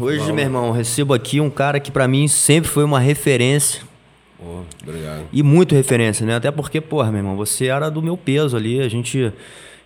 [0.00, 3.82] Hoje, meu irmão, recebo aqui um cara que para mim sempre foi uma referência.
[4.38, 5.24] Pô, obrigado.
[5.30, 6.36] E muito referência, né?
[6.36, 8.80] Até porque, porra, meu irmão, você era do meu peso ali.
[8.80, 9.32] A gente.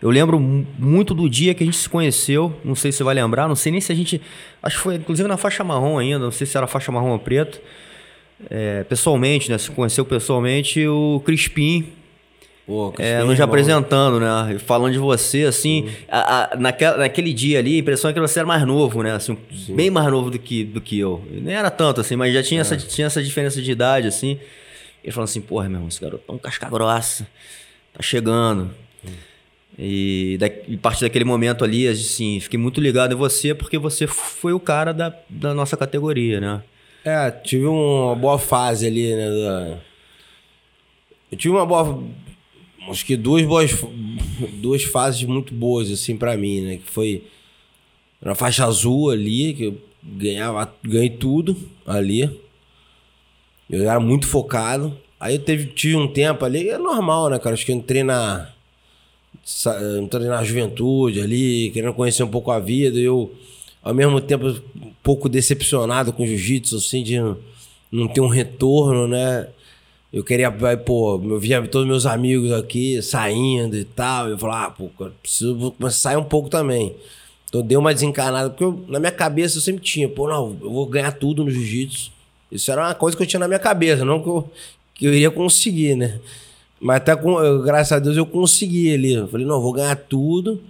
[0.01, 2.55] Eu lembro muito do dia que a gente se conheceu.
[2.65, 3.49] Não sei se você vai lembrar.
[3.49, 4.21] Não sei nem se a gente.
[4.63, 6.21] Acho que foi inclusive na faixa marrom ainda.
[6.21, 7.61] Não sei se era faixa marrom ou preto.
[8.49, 9.59] É, pessoalmente, né?
[9.59, 11.89] Se conheceu pessoalmente o Crispim.
[12.67, 14.59] Pô, é, nos apresentando, né?
[14.59, 18.39] Falando de você, assim, a, a, naquela, naquele dia ali, a impressão é que você
[18.39, 19.13] era mais novo, né?
[19.13, 19.37] Assim,
[19.69, 21.23] bem mais novo do que, do que eu.
[21.31, 22.63] Nem era tanto, assim, mas já tinha, é.
[22.63, 24.39] essa, tinha essa diferença de idade, assim.
[25.03, 27.27] Ele falou assim, porra, meu irmão, esse garoto tá um casca grossa,
[27.93, 28.71] tá chegando.
[29.79, 33.77] E, da, e a partir daquele momento ali, assim, fiquei muito ligado em você, porque
[33.77, 36.63] você foi o cara da, da nossa categoria, né?
[37.05, 39.79] É, tive uma boa fase ali, né?
[41.31, 42.03] Eu tive uma boa
[42.89, 43.71] acho que duas boas
[44.55, 47.25] duas fases muito boas assim para mim, né, que foi
[48.21, 52.31] na faixa azul ali, que eu ganhava, ganhei tudo ali.
[53.69, 54.97] Eu era muito focado.
[55.19, 57.55] Aí eu teve, tive um tempo ali, é normal, né, cara?
[57.55, 58.51] Acho que eu entrei na
[60.03, 63.35] entrei na juventude ali, querendo conhecer um pouco a vida, e eu
[63.83, 67.19] ao mesmo tempo um pouco decepcionado com jiu-jitsu assim de
[67.93, 69.49] não ter um retorno, né?
[70.15, 74.29] Eu queria, pô, eu via todos meus amigos aqui saindo e tal.
[74.29, 74.89] Eu falava, ah, pô,
[75.21, 76.95] preciso começar a sair um pouco também.
[77.49, 80.71] Então deu uma desencanada, porque eu, na minha cabeça eu sempre tinha, pô, não, eu
[80.71, 82.13] vou ganhar tudo no jiu-jitsu.
[82.51, 84.51] Isso era uma coisa que eu tinha na minha cabeça, não que eu,
[84.95, 86.21] que eu iria conseguir, né?
[86.81, 89.15] Mas até com, eu, graças a Deus eu consegui ali.
[89.15, 90.61] Eu falei, não, eu vou ganhar tudo.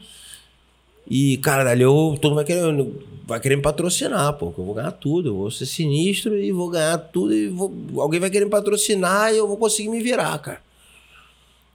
[1.07, 2.87] E, cara, dali eu, todo mundo vai querer,
[3.27, 5.29] vai querer me patrocinar, pô, que eu vou ganhar tudo.
[5.29, 7.35] Eu vou ser sinistro e vou ganhar tudo.
[7.35, 10.61] E vou, alguém vai querer me patrocinar e eu vou conseguir me virar, cara.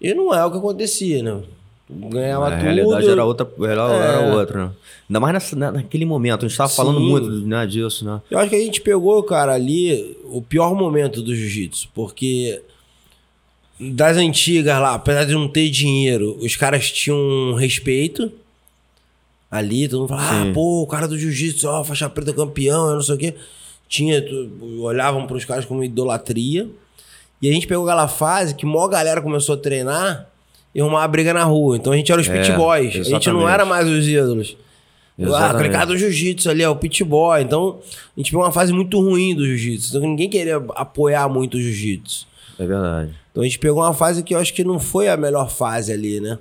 [0.01, 1.41] E não é o que acontecia, né?
[1.89, 2.53] Ganhava tudo.
[2.53, 3.97] A realidade era outra, era, é.
[3.97, 4.72] era outra, né?
[5.09, 6.75] Ainda mais nessa, naquele momento, a gente tava Sim.
[6.75, 8.22] falando muito né, disso, né?
[8.29, 12.62] Eu acho que a gente pegou, cara, ali o pior momento do jiu-jitsu, porque
[13.79, 18.31] das antigas lá, apesar de não ter dinheiro, os caras tinham respeito
[19.50, 22.96] ali, todo mundo falava, ah, pô, o cara do jiu-jitsu, ó, faixa preta campeão, eu
[22.96, 23.36] não sei o quê.
[23.88, 24.24] Tinha,
[24.80, 26.68] olhavam para os caras como idolatria.
[27.42, 30.30] E a gente pegou aquela fase que maior galera começou a treinar
[30.76, 31.78] e arrumar briga na rua.
[31.78, 32.96] Então a gente era os é, pit boys.
[32.96, 33.08] Exatamente.
[33.08, 34.56] A gente não era mais os ídolos.
[35.18, 35.44] Ah, exatamente.
[35.44, 37.42] Ah, aquele cara do jiu-jitsu ali, é o pit boy.
[37.42, 37.80] Então
[38.16, 39.90] a gente pegou uma fase muito ruim do jiu-jitsu.
[39.90, 42.28] Então ninguém queria apoiar muito o jiu-jitsu.
[42.60, 43.16] É verdade.
[43.31, 45.92] Então a gente pegou uma fase que eu acho que não foi a melhor fase
[45.92, 46.38] ali, né?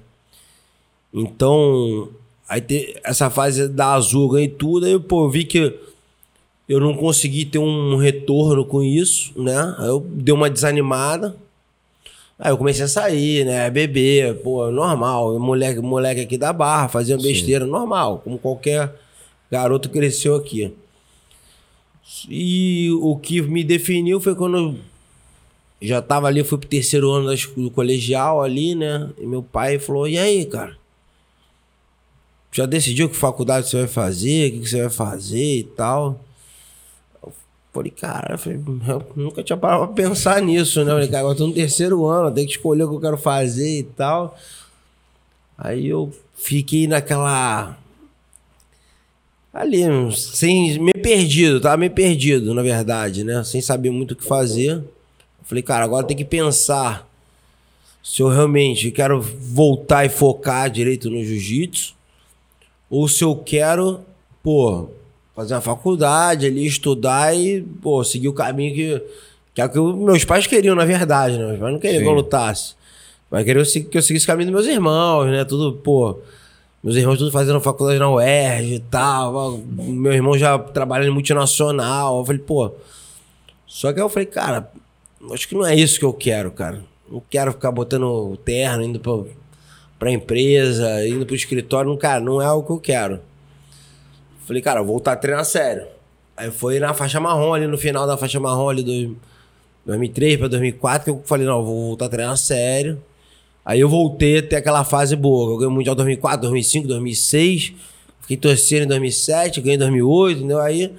[1.15, 2.09] Então
[2.49, 5.79] Aí te, essa fase da Azul ganhei tudo, aí pô, eu vi que
[6.69, 9.75] eu não consegui ter um retorno com isso, né?
[9.79, 11.37] Aí eu dei uma desanimada.
[12.39, 13.69] Aí eu comecei a sair, né?
[13.71, 15.39] Beber, pô, normal.
[15.39, 17.71] Moleque, moleque aqui da barra, fazia besteira, Sim.
[17.71, 18.95] normal, como qualquer
[19.51, 20.73] garoto cresceu aqui.
[22.29, 24.77] E o que me definiu foi quando eu
[25.81, 29.11] já tava ali, fui pro terceiro ano do colegial ali, né?
[29.19, 30.77] E meu pai falou: e aí, cara?
[32.51, 36.19] Já decidiu que faculdade você vai fazer, o que, você vai fazer e tal.
[37.23, 37.33] Eu
[37.73, 40.91] falei, cara, eu, falei, eu nunca tinha parado pra pensar nisso, né?
[40.91, 43.19] Eu falei, cara, agora tô no terceiro ano, tenho que escolher o que eu quero
[43.19, 44.37] fazer e tal.
[45.57, 47.77] Aí eu fiquei naquela.
[49.53, 49.83] Ali,
[50.15, 53.43] sem, meio perdido, tava meio perdido, na verdade, né?
[53.45, 54.73] Sem saber muito o que fazer.
[54.73, 54.85] Eu
[55.45, 57.09] falei, cara, agora tem que pensar
[58.03, 61.98] se eu realmente quero voltar e focar direito no jiu-jitsu
[62.91, 64.01] ou se eu quero,
[64.43, 64.89] pô,
[65.35, 69.03] fazer uma faculdade ali, estudar e, pô, seguir o caminho que,
[69.55, 71.47] que é o que meus pais queriam, na verdade, né?
[71.47, 72.05] Meus pais não queriam Sim.
[72.05, 72.75] que eu lutasse.
[73.31, 75.45] Mas queriam que eu seguisse o caminho dos meus irmãos, né?
[75.45, 76.19] Tudo, pô.
[76.83, 79.59] Meus irmãos tudo fazendo faculdade na UERJ e tal.
[79.59, 82.19] Meu irmão já trabalhando em multinacional.
[82.19, 82.73] Eu falei, pô.
[83.67, 84.71] Só que eu falei, cara,
[85.33, 86.83] acho que não é isso que eu quero, cara.
[87.11, 89.13] Não quero ficar botando terno, indo pra
[89.99, 93.21] pra empresa, indo pro escritório, cara, não é o que eu quero.
[94.47, 95.87] Falei, cara, vou voltar a treinar sério.
[96.37, 99.17] Aí foi na faixa marrom ali, no final da faixa marrom ali, do
[99.85, 103.03] 2003 para 2004, que eu falei, não, vou voltar a treinar sério.
[103.65, 105.53] Aí eu voltei a ter aquela fase boa.
[105.53, 107.75] Eu ganhei o Mundial 2004, 2005, 2006.
[108.23, 110.61] Fiquei torcendo em 2007, ganhei em 2008, entendeu?
[110.61, 110.95] Aí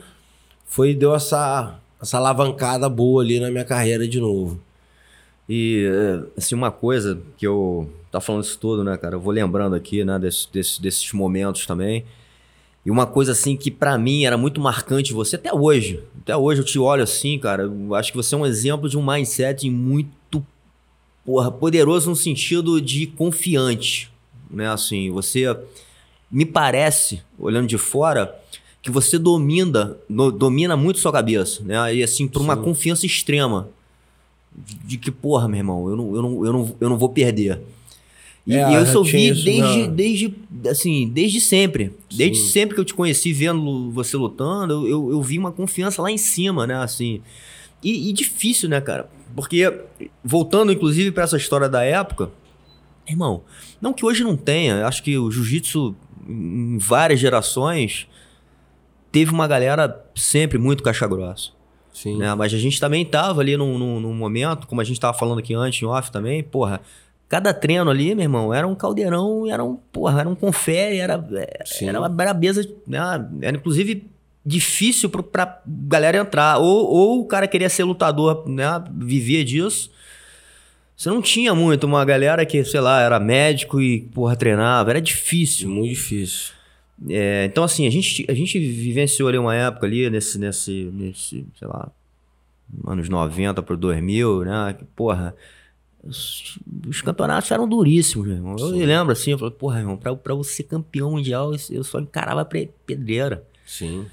[0.66, 4.60] foi, deu essa, essa alavancada boa ali na minha carreira de novo.
[5.50, 5.90] E,
[6.38, 9.16] assim, uma coisa que eu tá falando isso tudo, né, cara?
[9.16, 12.06] Eu vou lembrando aqui, né, desse, desse, desses momentos também.
[12.86, 16.04] E uma coisa assim que para mim era muito marcante você até hoje.
[16.22, 18.98] Até hoje eu te olho assim, cara, eu acho que você é um exemplo de
[18.98, 20.46] um mindset muito
[21.25, 24.12] porra, poderoso no sentido de confiante,
[24.50, 24.69] né?
[24.69, 25.56] Assim, você
[26.31, 28.34] me parece, olhando de fora,
[28.81, 29.98] que você domina,
[30.38, 31.94] domina muito sua cabeça, né?
[31.94, 32.63] E assim, por uma Sim.
[32.63, 33.68] confiança extrema.
[34.56, 37.62] De que, porra, meu irmão, eu não, eu não, eu não, eu não vou perder.
[38.46, 40.36] E, É, e eu vi isso desde, desde,
[40.68, 41.94] assim, desde sempre.
[42.10, 42.48] Desde Sim.
[42.48, 46.12] sempre que eu te conheci vendo você lutando, eu, eu, eu vi uma confiança lá
[46.12, 46.75] em cima, né?
[46.75, 47.22] Assim.
[47.84, 49.10] E, e difícil, né, cara?
[49.36, 49.72] Porque,
[50.24, 52.31] voltando inclusive para essa história da época,
[53.07, 53.44] irmão,
[53.80, 55.95] não que hoje não tenha, acho que o jiu-jitsu,
[56.28, 58.07] em várias gerações,
[59.12, 61.52] teve uma galera sempre muito caixa grossa.
[62.01, 62.18] Sim.
[62.18, 62.34] Né?
[62.34, 65.40] Mas a gente também tava ali num, num, num momento, como a gente tava falando
[65.40, 66.80] aqui antes, em off também, porra.
[67.28, 71.24] Cada treino ali, meu irmão, era um caldeirão, era um, porra, era um confere, era,
[71.34, 71.90] é, Sim.
[71.90, 73.00] era uma brabeza, né?
[73.42, 74.07] Era inclusive
[74.46, 76.57] difícil pro, pra galera entrar.
[76.57, 78.81] Ou, ou o cara queria ser lutador, né?
[78.95, 79.92] Vivia disso.
[80.95, 84.90] Você não tinha muito uma galera que, sei lá, era médico e, porra, treinava.
[84.90, 85.69] Era difícil.
[85.69, 86.54] Muito difícil.
[87.07, 91.46] É, então, assim, a gente, a gente vivenciou ali uma época ali, nesse, nesse, nesse
[91.57, 91.90] sei lá,
[92.86, 94.75] anos 90 pro 2000, né?
[94.78, 95.34] Que, porra,
[96.04, 98.56] os, os campeonatos eram duríssimos, meu irmão.
[98.60, 98.78] Eu Sim.
[98.80, 102.00] me lembro assim, eu falei, porra, irmão, pra, pra eu ser campeão mundial, eu- só
[102.00, 102.44] encarava
[102.86, 103.44] pedreira.
[103.66, 104.06] Sim.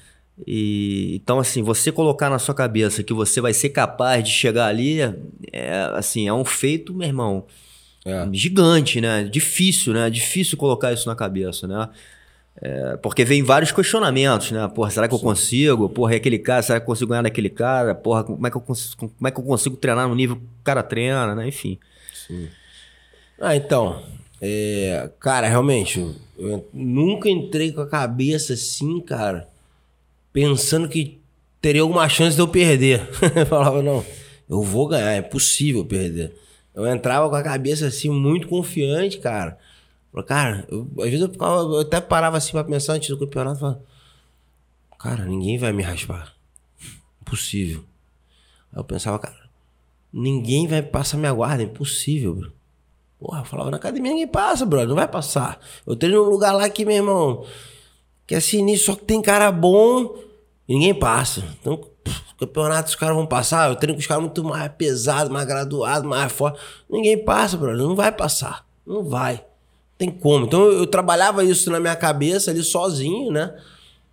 [0.46, 4.66] E, então, assim, você colocar na sua cabeça que você vai ser capaz de chegar
[4.66, 5.00] ali,
[5.50, 7.46] é, assim, é um feito, meu irmão,
[8.04, 8.28] É.
[8.32, 9.24] gigante, né?
[9.24, 10.08] Difícil, né?
[10.10, 11.88] Difícil colocar isso na cabeça, né?
[12.60, 14.66] É, porque vem vários questionamentos, né?
[14.74, 15.88] Porra, será que eu consigo?
[15.88, 17.94] Porra, e aquele cara, será que eu consigo ganhar daquele cara?
[17.94, 20.42] Porra, como é que eu consigo, como é que eu consigo treinar no nível que
[20.42, 21.48] o cara treina, né?
[21.48, 21.78] Enfim.
[23.38, 24.02] Ah, então.
[24.40, 26.00] é, cara, realmente,
[26.38, 29.48] eu nunca entrei com a cabeça assim, cara,
[30.32, 31.20] pensando que
[31.60, 33.06] teria alguma chance de eu perder.
[33.36, 34.04] eu falava, não,
[34.48, 36.34] eu vou ganhar, é possível perder.
[36.74, 39.58] Eu entrava com a cabeça assim, muito confiante, cara.
[40.24, 43.60] Cara, eu- às vezes eu, ficava, eu até parava assim pra pensar antes do campeonato,
[43.60, 43.82] falava,
[44.98, 46.32] cara, ninguém vai me raspar.
[47.20, 47.84] Impossível.
[48.72, 49.48] Aí eu pensava, cara,
[50.12, 52.52] ninguém vai passar minha guarda, impossível, bro.
[53.18, 55.58] Porra, eu falava, na academia ninguém passa, brother, não vai passar.
[55.86, 57.46] Eu treino num lugar lá que, meu irmão,
[58.26, 60.16] que é sinistro, só que tem cara bom
[60.68, 61.42] e ninguém passa.
[61.60, 65.32] Então, pff, campeonato os caras vão passar, eu treino com os caras muito mais pesados,
[65.32, 66.58] mais graduados, mais forte.
[66.90, 68.66] Ninguém passa, brother, não vai passar.
[68.86, 69.44] Não vai.
[69.98, 70.46] Tem como.
[70.46, 73.54] Então eu, eu trabalhava isso na minha cabeça ali sozinho, né?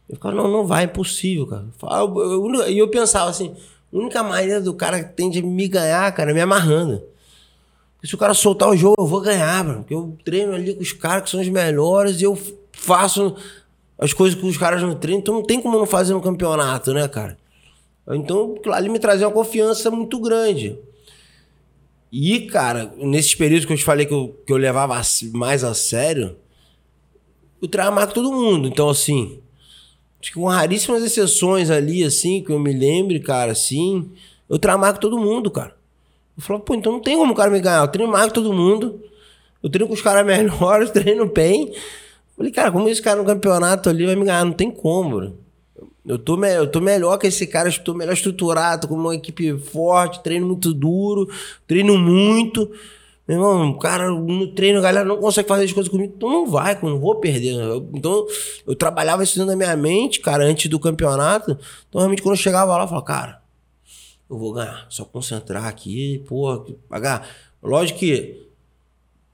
[0.07, 1.65] Eu ficava, não, não vai, é impossível, cara.
[2.69, 3.55] E eu, pensava assim,
[3.91, 7.03] a única maneira do cara que tem de me ganhar, cara, é me amarrando.
[7.95, 9.79] Porque se o cara soltar o jogo, eu vou ganhar, mano.
[9.79, 12.37] Porque eu treino ali com os caras que são os melhores e eu
[12.71, 13.35] faço
[13.97, 15.21] as coisas que os caras não treinam.
[15.21, 17.37] Então não tem como não fazer no campeonato, né, cara?
[18.09, 20.77] Então, ali me trazia uma confiança muito grande.
[22.15, 25.01] E, cara, nesses períodos que eu te falei que eu, que eu levava
[25.33, 26.35] mais a sério,
[27.59, 28.67] eu treinava todo mundo.
[28.67, 29.39] Então, assim,
[30.21, 34.11] acho que com raríssimas exceções ali, assim, que eu me lembre, cara, assim,
[34.47, 35.75] eu treinava todo mundo, cara.
[36.37, 37.81] Eu falava, pô, então não tem como o cara me ganhar.
[37.81, 39.01] Eu treino mais que todo mundo.
[39.63, 41.73] Eu treino com os caras melhores, treino bem.
[42.37, 44.45] Falei, cara, como esse cara no campeonato ali vai me ganhar?
[44.45, 45.37] Não tem como, bro.
[46.05, 49.15] Eu tô, me- eu tô melhor que esse cara, tô melhor estruturado, tô com uma
[49.15, 51.29] equipe forte, treino muito duro,
[51.65, 52.69] treino muito.
[53.25, 56.29] Meu irmão, o cara no treino, a galera não consegue fazer as coisas comigo, então
[56.29, 57.53] não vai, não vou perder.
[57.55, 58.25] Eu- então,
[58.67, 61.57] eu trabalhava isso dentro da minha mente, cara, antes do campeonato.
[61.87, 63.41] Então, realmente, quando eu chegava lá, eu falava, cara,
[64.29, 64.85] eu vou ganhar.
[64.89, 67.29] Só concentrar aqui, porra, pagar.
[67.63, 68.45] Lógico que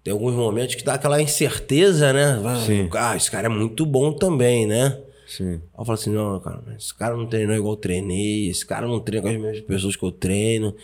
[0.04, 2.40] tem alguns momentos que dá aquela incerteza, né?
[2.64, 2.88] Sim.
[2.94, 5.00] Ah, esse cara é muito bom também, né?
[5.30, 5.54] Sim.
[5.54, 8.88] Aí eu falo assim, não, cara, esse cara não treinou igual eu treinei, esse cara
[8.88, 10.76] não treina com as mesmas pessoas que eu treino,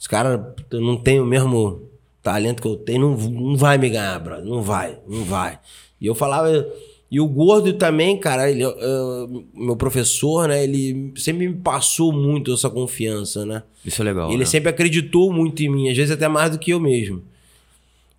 [0.00, 1.82] esse cara não tem o mesmo
[2.22, 5.58] talento que eu tenho, não, não vai me ganhar, brother, não vai, não vai.
[6.00, 6.48] E eu falava,
[7.10, 12.54] e o gordo também, cara, ele, eh, meu professor, né, ele sempre me passou muito
[12.54, 13.62] essa confiança, né?
[13.84, 14.30] Isso é legal.
[14.30, 14.44] ele né?
[14.46, 17.22] sempre acreditou muito em mim, às vezes até mais do que eu mesmo.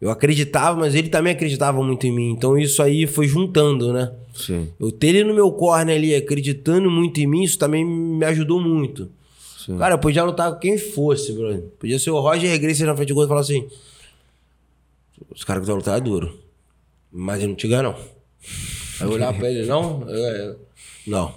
[0.04, 2.32] Eu acreditava, mas ele também acreditava muito em mim.
[2.32, 4.12] Então isso aí foi juntando, né?
[4.36, 8.26] Sim, Eu ter ele no meu corner ali, acreditando muito em mim, isso também me
[8.26, 9.10] ajudou muito.
[9.66, 9.78] sim.
[9.78, 11.62] Cara, eu podia lutar com quem fosse, brother.
[11.80, 13.66] Podia ser o Roger Gracie na frente do gol e falar assim:
[15.34, 16.38] os caras que estão lutando é duro.
[17.12, 17.94] Mas ele não te ganha, não.
[17.96, 20.04] Aí eu olhava pra ele, não?
[20.10, 20.60] Eu, eu-
[21.08, 21.34] não.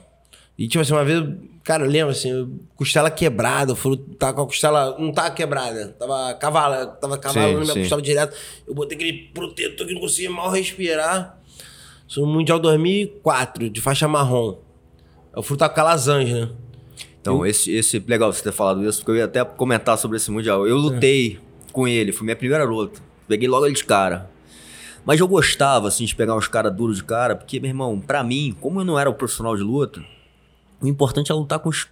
[0.59, 1.23] E tipo assim, uma vez,
[1.67, 4.97] cara, eu lembro assim, eu- costela quebrada, eu fui lutar com a costela.
[4.99, 8.37] Não tava quebrada, tava cavala, tava cavalo na minha costela direto.
[8.67, 11.39] Eu botei aquele protetor que não conseguia mal respirar.
[12.09, 14.59] Isso no Mundial 2004, de faixa marrom.
[15.35, 16.49] Eu fui lutar com a né?
[17.21, 17.99] Então, esse, esse.
[18.07, 20.67] Legal você ter falado isso, porque eu ia até comentar sobre esse Mundial.
[20.67, 21.41] Eu lutei
[21.73, 23.01] com ele, foi minha primeira luta.
[23.27, 24.31] Peguei logo ele de cara.
[25.05, 28.23] Mas eu gostava, assim, de pegar uns caras duros de cara, porque, meu irmão, pra
[28.23, 30.01] mim, como eu não era o profissional de luta,
[30.81, 31.89] O importante é lutar com os,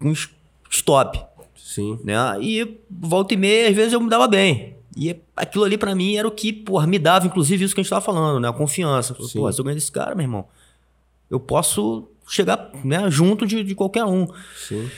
[0.00, 0.30] com os
[0.70, 1.22] stop.
[1.56, 1.98] Sim.
[2.02, 2.16] Né?
[2.40, 4.76] E volta e meia, às vezes eu me dava bem.
[4.96, 7.82] E aquilo ali para mim era o que, porra, me dava, inclusive, isso que a
[7.82, 8.48] gente tava falando, né?
[8.48, 9.14] A confiança.
[9.14, 10.46] Pô, se eu ganhar desse cara, meu irmão,
[11.30, 14.28] eu posso chegar né, junto de, de qualquer um.
[14.56, 14.90] Sim.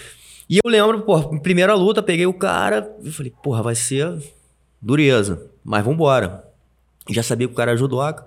[0.48, 4.20] E eu lembro, pô, primeira luta, peguei o cara e falei, porra, vai ser
[4.80, 6.44] dureza, mas vambora.
[7.08, 8.26] Já sabia que o cara era judoca.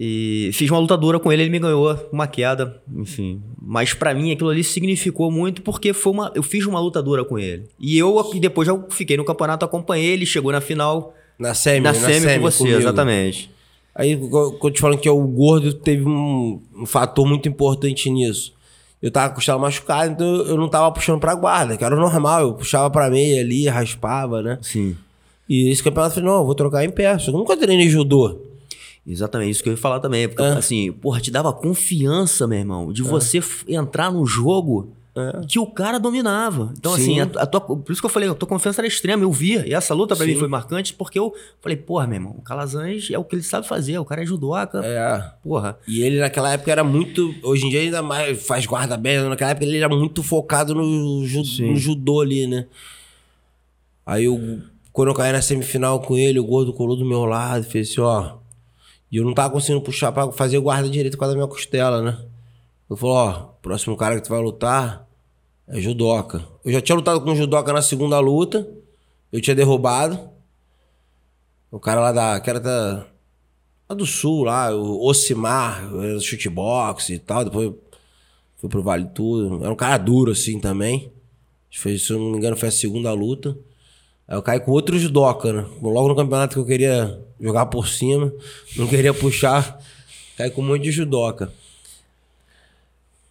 [0.00, 3.42] E fiz uma luta dura com ele, ele me ganhou uma queda, enfim.
[3.60, 7.24] Mas para mim aquilo ali significou muito porque foi uma, eu fiz uma luta dura
[7.24, 7.64] com ele.
[7.80, 11.14] E eu depois já fiquei no campeonato, acompanhei ele, chegou na final.
[11.36, 12.78] Na semi, na, na semi, semi com você, comigo.
[12.78, 13.50] exatamente.
[13.92, 18.54] Aí, quando eu te falando que o gordo teve um, um, fator muito importante nisso.
[19.02, 22.42] Eu tava com costela machucado, então eu não tava puxando pra guarda, que era normal.
[22.42, 24.58] Eu puxava pra meia ali, raspava, né?
[24.62, 24.96] Sim.
[25.48, 27.18] E esse campeonato eu falei, não, eu vou trocar em pé.
[27.18, 28.47] Só que eu nunca treinei judô.
[29.08, 30.28] Exatamente, isso que eu ia falar também.
[30.28, 30.48] Porque, é.
[30.48, 33.04] assim, porra, te dava confiança, meu irmão, de é.
[33.04, 35.40] você entrar no jogo é.
[35.48, 36.72] que o cara dominava.
[36.78, 37.20] Então, Sim.
[37.20, 39.32] assim, a, a tua, por isso que eu falei, a tua confiança era extrema, eu
[39.32, 39.66] via.
[39.66, 43.10] E essa luta para mim foi marcante porque eu falei, porra, meu irmão, o Calazans
[43.10, 44.84] é o que ele sabe fazer, o cara é judoca.
[44.84, 45.32] É.
[45.42, 45.78] Porra.
[45.88, 47.34] E ele naquela época era muito.
[47.42, 51.26] Hoje em dia ainda mais faz guarda bem, naquela época ele era muito focado no,
[51.26, 52.66] ju, no judô ali, né?
[54.04, 54.60] Aí eu,
[54.92, 57.90] quando eu caí na semifinal com ele, o gordo colou do meu lado e fez
[57.90, 58.36] assim, ó.
[59.10, 62.02] E eu não tava conseguindo puxar pra fazer guarda direito com a da minha costela,
[62.02, 62.18] né?
[62.88, 65.06] Eu falou, ó, próximo cara que tu vai lutar
[65.66, 66.44] é judoca.
[66.64, 68.68] Eu já tinha lutado com judoca na segunda luta.
[69.30, 70.18] Eu tinha derrubado.
[71.70, 72.40] O cara lá da.
[72.40, 73.06] Que era da.
[73.88, 75.82] Lá do sul, lá, o Ocimar,
[76.20, 77.44] chutebox e tal.
[77.44, 77.72] Depois
[78.56, 79.62] fui pro Vale Tudo.
[79.62, 81.12] Era um cara duro assim também.
[81.74, 83.56] Foi, se eu não me engano, foi a segunda luta.
[84.28, 85.66] Aí eu caí com outro judoca, né?
[85.80, 88.30] Logo no campeonato que eu queria jogar por cima,
[88.76, 89.80] não queria puxar,
[90.36, 91.50] caí com um monte de judoca.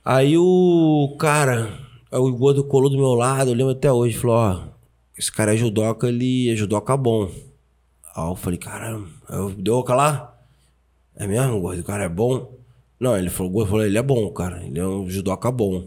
[0.03, 1.77] Aí o cara,
[2.11, 4.63] o gordo colou do meu lado, eu lembro até hoje, falou, ó,
[5.15, 7.29] esse cara é judoca, ele é judoca bom.
[8.15, 10.35] Aí eu falei, caramba, eu deu lá.
[11.15, 12.57] É mesmo, gordo, o cara é bom?
[12.99, 15.85] Não, ele falou, gordo falou, ele é bom, cara, ele é um judoca bom.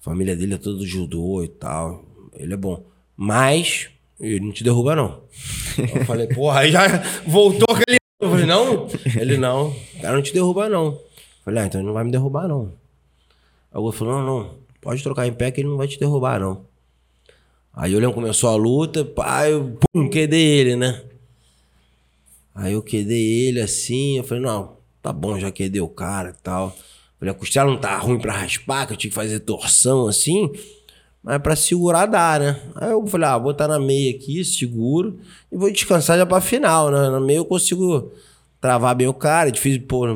[0.00, 2.04] A família dele é todo judô e tal,
[2.34, 2.82] ele é bom.
[3.14, 3.90] Mas
[4.20, 5.22] ele não te derruba, não.
[5.78, 6.86] eu falei, porra, aí já
[7.26, 7.98] voltou aquele.
[8.20, 8.88] Eu falei, não?
[9.18, 9.68] Ele, não.
[9.68, 10.86] O cara não te derruba, não.
[10.86, 11.00] Eu
[11.44, 12.72] falei, ah, então ele não vai me derrubar, não.
[13.72, 14.54] Aí o falou, não, não.
[14.80, 16.66] Pode trocar em pé que ele não vai te derrubar, não.
[17.72, 21.02] Aí eu lembro começou a luta, pá, eu pum, quedei ele, né?
[22.54, 26.42] Aí eu quedei ele assim, eu falei, não, tá bom, já quedei o cara e
[26.42, 26.68] tal.
[26.76, 30.08] Eu falei, a costela não tá ruim pra raspar, que eu tinha que fazer torção
[30.08, 30.50] assim.
[31.22, 32.60] Mas pra segurar dá, né?
[32.76, 35.18] Aí eu falei, ah, vou estar na meia aqui, seguro,
[35.52, 37.10] e vou descansar já pra final, né?
[37.10, 38.10] Na meia eu consigo
[38.60, 40.06] travar bem o cara, é difícil, pô,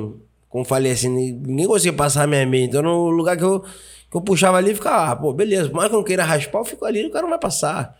[0.49, 2.65] como falei assim, ninguém conseguia passar a minha meia.
[2.65, 5.95] Então no lugar que eu, que eu puxava ali, ficava, ah, pô, beleza, mas que
[5.95, 7.99] eu não queira raspar, eu fico ali o cara não vai passar.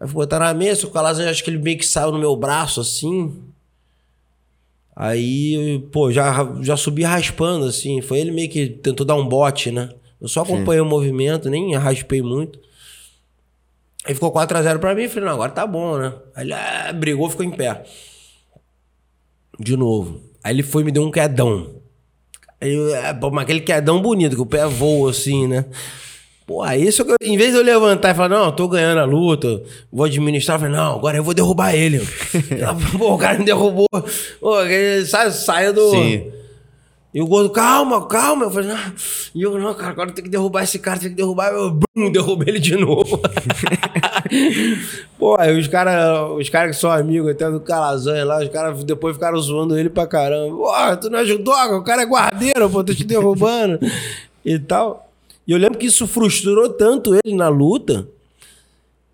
[0.00, 2.36] Aí vou botar na meia, o Calazan, acho que ele meio que saiu no meu
[2.36, 3.34] braço, assim.
[4.94, 8.00] Aí, pô, já, já subi raspando, assim.
[8.00, 9.90] Foi ele meio que tentou dar um bote, né?
[10.20, 10.86] Eu só acompanhei Sim.
[10.86, 12.58] o movimento, nem raspei muito.
[14.04, 15.08] Aí ficou 4x0 pra mim.
[15.08, 16.12] Falei, não, agora tá bom, né?
[16.34, 17.84] Aí ele ah, brigou, ficou em pé.
[19.58, 20.20] De novo.
[20.42, 21.78] Aí ele foi e me deu um quedão.
[22.60, 25.64] Aí, é, mas aquele quedão bonito, que o pé voa assim, né?
[26.46, 29.04] Pô, isso que eu, em vez de eu levantar e falar, não, tô ganhando a
[29.04, 32.00] luta, vou administrar, eu falei, não, agora eu vou derrubar ele.
[32.96, 33.86] Pô, o cara me derrubou.
[34.40, 35.90] Pô, ele saiu do.
[35.90, 36.32] Sim.
[37.12, 38.44] E o gordo, calma, calma.
[38.44, 38.78] Eu falei, não.
[39.34, 41.52] E eu, não, cara, agora tem que derrubar esse cara, tem que derrubar.
[41.52, 43.20] Eu, bum, derrubei ele de novo.
[45.18, 48.84] Pô, aí os caras os cara que são amigos até do Calazan lá, os caras
[48.84, 50.54] depois ficaram zoando ele pra caramba.
[50.54, 53.78] Pô, tu não ajudou, o cara é guardeiro, pô, tô te derrubando.
[54.44, 55.10] e tal.
[55.46, 58.06] E eu lembro que isso frustrou tanto ele na luta.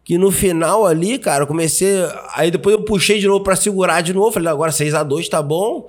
[0.05, 1.97] Que no final ali, cara, eu comecei.
[2.35, 4.33] Aí depois eu puxei de novo pra segurar de novo.
[4.33, 5.89] Falei, agora 6 a 2 tá bom.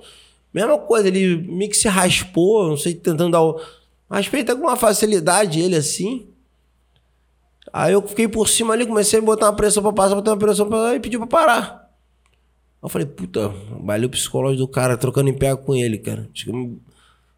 [0.56, 3.60] Mesma coisa, ele meio que se raspou, não sei, tentando dar o.
[4.10, 6.28] Raspei até com uma facilidade ele assim.
[7.70, 10.38] Aí eu fiquei por cima ali, comecei a botar uma pressão pra passar, botar uma
[10.38, 11.90] pressão pra e pediu pra parar.
[12.82, 16.26] Eu falei, puta, valeu o psicológico do cara, trocando em pé com ele, cara.
[16.32, 16.76] Acho que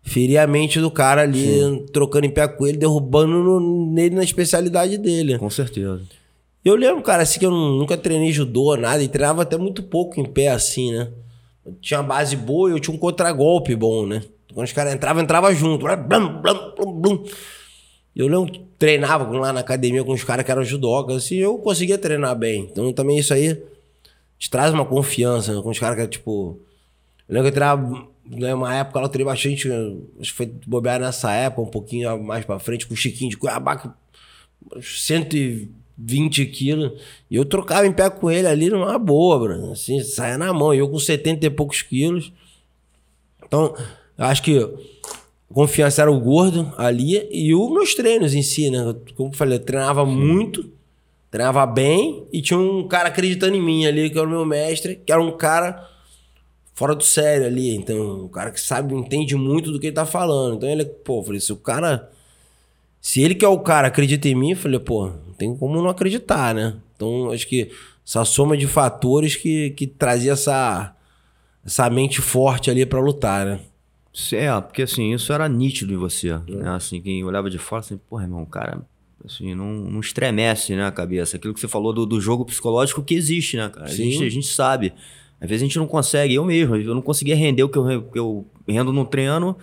[0.05, 1.87] feri a mente do cara ali, Sim.
[1.93, 5.37] trocando em pé com ele, derrubando no, nele na especialidade dele.
[5.39, 6.03] Com certeza.
[6.65, 10.21] Eu lembro, cara, assim que eu nunca treinei judô, nada, e treinava até muito pouco
[10.21, 11.11] em pé, assim, né?
[11.81, 14.23] Tinha uma base boa e eu tinha um contragolpe bom, né?
[14.53, 15.85] Quando os caras entravam, entrava junto.
[15.85, 17.25] Blum, blum, blum, blum.
[18.17, 21.99] Eu lembro treinava lá na academia com os caras que eram judocas, assim, eu conseguia
[21.99, 22.69] treinar bem.
[22.71, 23.61] Então também isso aí
[24.39, 25.63] te traz uma confiança né?
[25.63, 26.61] com os caras que, tipo.
[27.29, 29.69] Eu lembro que eu treinava né, uma época eu treinei bastante,
[30.21, 33.37] acho que foi bobear nessa época, um pouquinho mais pra frente, com o Chiquinho de
[33.37, 33.95] Cuiabá,
[34.81, 35.71] 120
[36.47, 36.93] quilos.
[37.31, 39.73] E eu trocava em pé com ele ali numa boa, Bruno.
[39.73, 40.73] Assim, saia na mão.
[40.73, 42.33] E eu com 70 e poucos quilos.
[43.45, 43.75] Então,
[44.17, 44.69] acho que
[45.53, 48.95] confiança era o gordo ali e os meus treinos em si, né?
[49.17, 50.71] Como eu falei, eu treinava muito,
[51.31, 54.97] treinava bem e tinha um cara acreditando em mim ali, que era o meu mestre,
[54.97, 55.89] que era um cara
[56.75, 57.75] fora do sério ali.
[57.75, 60.57] Então, um cara que sabe, entende muito do que ele tá falando.
[60.57, 62.09] Então ele, pô, falei, se o cara.
[63.01, 65.81] Se ele que é o cara acredita em mim, eu falei, pô, não tem como
[65.81, 66.77] não acreditar, né?
[66.95, 67.71] Então, acho que
[68.07, 70.95] essa soma de fatores que, que trazia essa,
[71.65, 73.61] essa mente forte ali para lutar, né?
[74.33, 76.31] É, porque assim, isso era nítido em você.
[76.31, 76.39] É.
[76.49, 76.71] Né?
[76.71, 78.83] Assim, quem olhava de fora, assim, porra, irmão, cara
[79.25, 81.37] assim, não, não estremece né, a cabeça.
[81.37, 83.87] Aquilo que você falou do, do jogo psicológico que existe, né, cara?
[83.87, 84.93] A gente, a gente sabe.
[85.41, 88.03] Às vezes a gente não consegue, eu mesmo, eu não conseguia render o que eu,
[88.03, 89.57] que eu rendo no treino.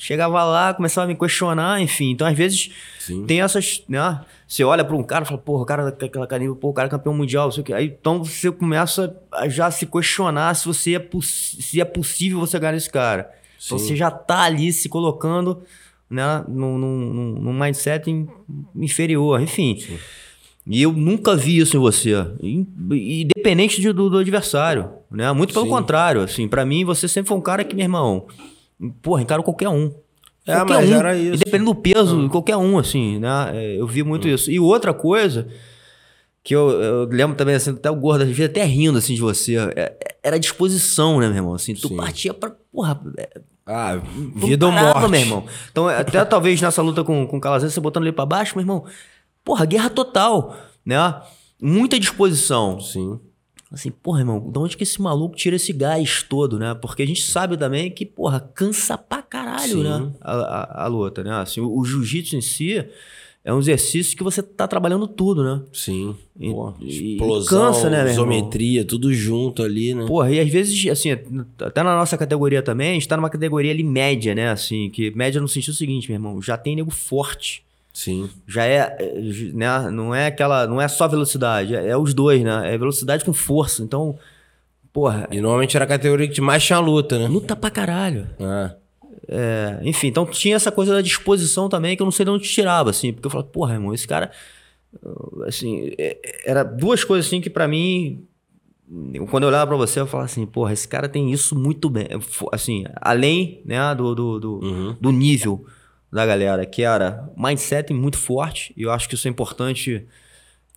[0.00, 2.12] Chegava lá, começava a me questionar, enfim.
[2.12, 3.26] Então, às vezes, Sim.
[3.26, 3.82] tem essas.
[3.88, 4.20] Né?
[4.46, 6.86] Você olha para um cara e fala, porra, o cara aquela carinha, pô, o cara
[6.86, 7.72] é campeão mundial, não sei o quê.
[7.74, 12.56] Aí, então você começa a já se questionar se, você é, se é possível você
[12.60, 13.28] ganhar esse cara.
[13.62, 15.62] Então você já tá ali se colocando
[16.08, 18.08] né, num, num, num mindset
[18.76, 19.80] inferior, enfim.
[19.80, 19.98] Sim.
[20.64, 25.32] E eu nunca vi isso em você, independente de, do, do, adversário, né?
[25.32, 25.70] Muito pelo Sim.
[25.70, 28.26] contrário, assim, para mim você sempre foi um cara que, meu irmão,
[29.02, 29.92] porra, encara qualquer um.
[30.46, 31.34] É, qualquer mas um, era isso.
[31.36, 32.28] Independente do peso, ah.
[32.30, 33.50] qualquer um, assim, né?
[33.54, 34.30] É, eu vi muito ah.
[34.30, 34.50] isso.
[34.50, 35.48] E outra coisa
[36.42, 39.20] que eu, eu, lembro também, assim, até o gordo, às vezes até rindo, assim, de
[39.20, 41.54] você, é, era a disposição, né, meu irmão?
[41.54, 41.96] Assim, tu Sim.
[41.96, 42.98] partia pra, porra...
[43.18, 44.00] É, ah,
[44.34, 45.10] vida ou morte.
[45.10, 45.44] meu irmão.
[45.70, 48.62] Então, até talvez nessa luta com, com o Calazans, você botando ele pra baixo, meu
[48.62, 48.86] irmão,
[49.44, 51.20] porra, guerra total, né?
[51.60, 52.80] Muita disposição.
[52.80, 53.20] Sim.
[53.70, 56.74] Assim, porra, irmão, de onde que esse maluco tira esse gás todo, né?
[56.74, 59.82] Porque a gente sabe também que, porra, cansa pra caralho, Sim.
[59.82, 60.12] né?
[60.22, 61.32] A, a, a, luta, né?
[61.32, 62.82] Assim, o, o jiu-jitsu em si
[63.44, 65.62] é um exercício que você tá trabalhando tudo, né?
[65.70, 66.16] Sim.
[66.40, 70.06] E, Pô, explosão, cansa, né, isometria, tudo junto ali, né?
[70.06, 71.10] Porra, e às vezes, assim,
[71.60, 74.50] até na nossa categoria também, a gente tá numa categoria ali média, né?
[74.50, 77.67] Assim, que média no sentido seguinte, meu irmão, já tem nego forte
[77.98, 78.30] Sim.
[78.46, 78.96] Já é,
[79.52, 82.72] né, não é aquela, não é só velocidade, é, é, os dois, né?
[82.72, 83.82] É velocidade com força.
[83.82, 84.16] Então,
[84.92, 85.26] porra.
[85.32, 87.26] E normalmente era a categoria que mais tinha luta, né?
[87.26, 88.28] Luta pra caralho.
[88.38, 88.76] É.
[89.26, 92.48] É, enfim, então tinha essa coisa da disposição também que eu não sei de onde
[92.48, 94.30] tirava, assim, porque eu falava, porra, irmão, esse cara.
[95.44, 98.24] Assim, é, era duas coisas assim que para mim.
[99.28, 102.06] Quando eu olhava pra você, eu falava assim, porra, esse cara tem isso muito bem.
[102.52, 104.96] Assim, além né, do, do, do, uhum.
[105.00, 105.66] do nível
[106.10, 110.06] da galera, que era mindset muito forte, e eu acho que isso é importante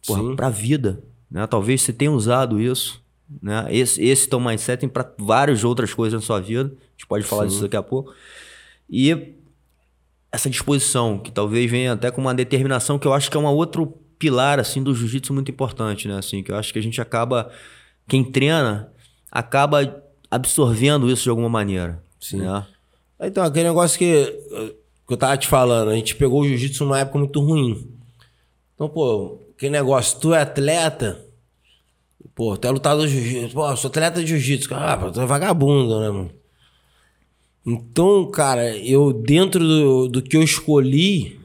[0.05, 1.01] porra, pra vida.
[1.29, 1.45] Né?
[1.47, 3.01] Talvez você tenha usado isso,
[3.41, 3.65] né?
[3.69, 6.69] esse, esse teu mindset para várias outras coisas na sua vida.
[6.69, 7.49] A gente pode falar Sim.
[7.49, 8.13] disso daqui a pouco.
[8.89, 9.35] E
[10.31, 13.45] essa disposição, que talvez venha até com uma determinação, que eu acho que é um
[13.45, 13.87] outro
[14.19, 16.17] pilar assim do jiu-jitsu muito importante, né?
[16.17, 17.51] Assim, que eu acho que a gente acaba,
[18.07, 18.91] quem treina,
[19.31, 22.03] acaba absorvendo isso de alguma maneira.
[22.19, 22.37] Sim.
[22.37, 22.65] Né?
[23.21, 24.33] Então, aquele negócio que
[25.11, 27.85] que eu tava te falando, a gente pegou o jiu-jitsu numa época muito ruim.
[28.73, 31.21] Então, pô, que negócio, tu é atleta,
[32.33, 35.99] pô, tu é lutador de jiu-jitsu, pô, sou atleta de jiu-jitsu, ah, tu é vagabundo,
[35.99, 36.31] né, mano?
[37.65, 41.37] Então, cara, eu, dentro do, do que eu escolhi,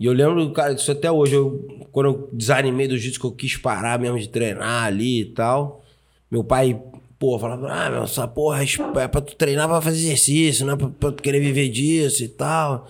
[0.00, 3.32] e eu lembro, cara, disso até hoje, eu, quando eu desanimei do jiu-jitsu, que eu
[3.32, 5.84] quis parar mesmo de treinar ali e tal,
[6.30, 6.82] meu pai
[7.24, 8.66] pô, falava, ah, meu, essa porra é,
[9.02, 12.22] é pra tu treinar pra fazer exercício, não é pra, pra tu querer viver disso
[12.22, 12.86] e tal.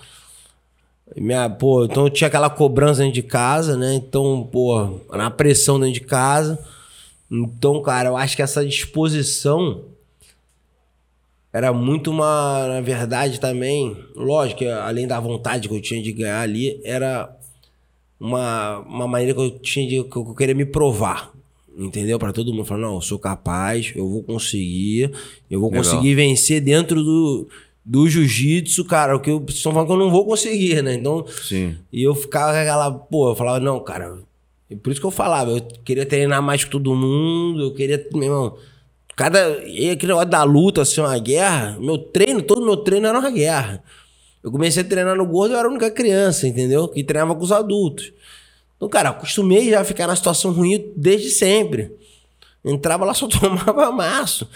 [1.14, 3.94] E minha, pô, então eu tinha aquela cobrança dentro de casa, né?
[3.94, 6.58] Então, pô, na pressão dentro de casa.
[7.30, 9.84] Então, cara, eu acho que essa disposição
[11.52, 16.40] era muito uma, na verdade, também, lógico, além da vontade que eu tinha de ganhar
[16.40, 17.32] ali, era
[18.18, 21.33] uma, uma maneira que eu tinha de que eu queria me provar
[21.78, 22.18] entendeu?
[22.18, 25.10] Para todo mundo falar, não, eu sou capaz, eu vou conseguir,
[25.50, 25.84] eu vou Legal.
[25.84, 27.48] conseguir vencer dentro do,
[27.84, 30.94] do jiu-jitsu, cara, o que eu estão falando que eu não vou conseguir, né?
[30.94, 31.76] Então, Sim.
[31.92, 34.18] e eu ficava com aquela, pô, eu falava, não, cara,
[34.82, 38.22] por isso que eu falava, eu queria treinar mais que todo mundo, eu queria, meu
[38.22, 38.56] irmão,
[39.16, 43.18] cada, e aquele negócio da luta, assim, uma guerra, meu treino, todo meu treino era
[43.18, 43.82] uma guerra.
[44.42, 46.86] Eu comecei a treinar no gordo, eu era a única criança, entendeu?
[46.88, 48.12] Que treinava com os adultos.
[48.76, 51.92] Então, cara, acostumei já a ficar na situação ruim desde sempre.
[52.64, 54.48] Entrava lá, só tomava maço.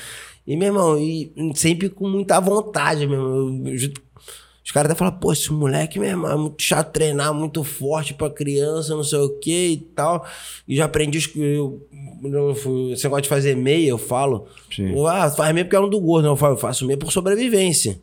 [0.46, 3.62] E, meu irmão, e sempre com muita vontade, meu irmão.
[4.64, 8.28] Os caras até falam, pô, esse moleque mesmo é muito chato treinar, muito forte pra
[8.28, 10.26] criança, não sei o que e tal.
[10.66, 11.86] E já aprendi que eu,
[12.22, 12.52] eu,
[12.92, 14.46] esse negócio de fazer meia, eu falo.
[14.74, 14.92] Sim.
[15.06, 16.24] Ah, faz meia porque é um do gordo.
[16.24, 17.98] Não, eu falo, eu faço meia por sobrevivência.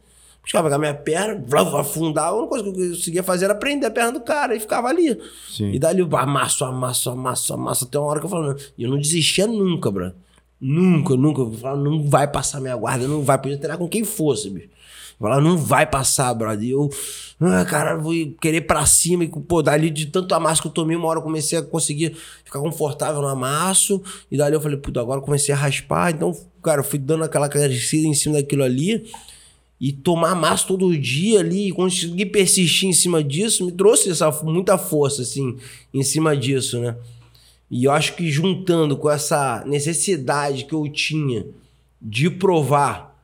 [0.45, 1.43] Os caras pegavam minha perna,
[1.79, 4.59] afundar, a única coisa que eu conseguia fazer era prender a perna do cara e
[4.59, 5.19] ficava ali.
[5.49, 5.71] Sim.
[5.71, 8.55] E dali eu amasso, amasso, amasso, amasso, até uma hora que eu.
[8.77, 10.13] E eu não desistia nunca, bro.
[10.61, 11.41] Nunca, nunca.
[11.41, 13.39] Eu falava, não vai passar minha guarda, não vai.
[13.39, 14.67] Podia treinar com quem fosse, bicho.
[14.67, 16.63] Eu falava, não vai passar, brother.
[16.63, 16.89] E eu,
[17.39, 19.23] ah, cara, vou querer pra cima.
[19.23, 22.15] E, pô, dali de tanto amasso que eu tomei, uma hora eu comecei a conseguir
[22.43, 23.99] ficar confortável no amasso.
[24.29, 26.11] E dali eu falei, puta, agora eu comecei a raspar.
[26.11, 29.09] Então, cara, eu fui dando aquela crescida em cima daquilo ali.
[29.79, 34.31] E tomar amasso todo dia ali, e conseguir persistir em cima disso, me trouxe essa,
[34.43, 35.57] muita força, assim,
[35.93, 36.95] em cima disso, né?
[37.69, 41.45] E eu acho que juntando com essa necessidade que eu tinha
[42.01, 43.15] de provar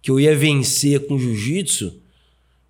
[0.00, 1.94] que eu ia vencer com jiu-jitsu,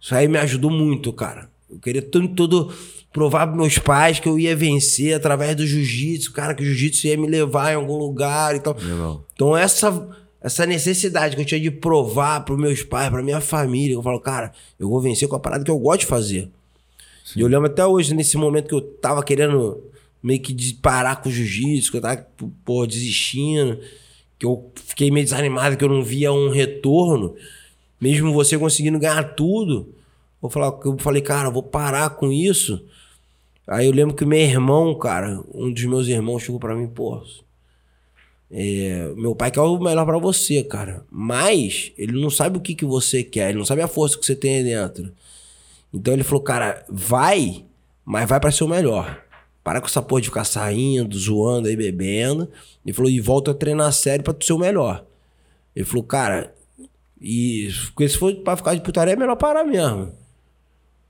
[0.01, 1.51] isso aí me ajudou muito, cara.
[1.71, 2.73] Eu queria tanto todo
[3.13, 7.09] provar para meus pais que eu ia vencer através do jiu-jitsu, cara, que o jiu-jitsu
[7.09, 8.77] ia me levar em algum lugar e tal.
[8.81, 9.25] Legal.
[9.35, 9.91] Então essa
[10.41, 14.21] essa necessidade que eu tinha de provar para meus pais, para minha família, eu falo,
[14.21, 16.49] cara, eu vou vencer com a parada que eu gosto de fazer.
[17.37, 19.83] E eu lembro até hoje, nesse momento que eu tava querendo
[20.23, 22.27] meio que parar com o jiu-jitsu, que eu tava,
[22.65, 23.79] pô, desistindo,
[24.39, 27.35] que eu fiquei meio desanimado, que eu não via um retorno,
[28.01, 29.93] mesmo você conseguindo ganhar tudo,
[30.43, 32.85] eu falei, eu falei cara, eu vou parar com isso.
[33.67, 37.21] Aí eu lembro que meu irmão, cara, um dos meus irmãos chegou para mim, pô,
[38.51, 41.05] é, meu pai quer o melhor para você, cara.
[41.11, 44.25] Mas ele não sabe o que, que você quer, ele não sabe a força que
[44.25, 45.13] você tem aí dentro.
[45.93, 47.65] Então ele falou, cara, vai,
[48.05, 49.23] mas vai para ser o melhor.
[49.63, 52.49] Para com essa porra de ficar saindo, zoando aí, bebendo.
[52.85, 55.05] Ele falou, e volta a treinar sério pra tu ser o melhor.
[55.77, 56.55] Ele falou, cara,
[57.21, 60.13] e se for pra ficar de putaria, é melhor parar mesmo.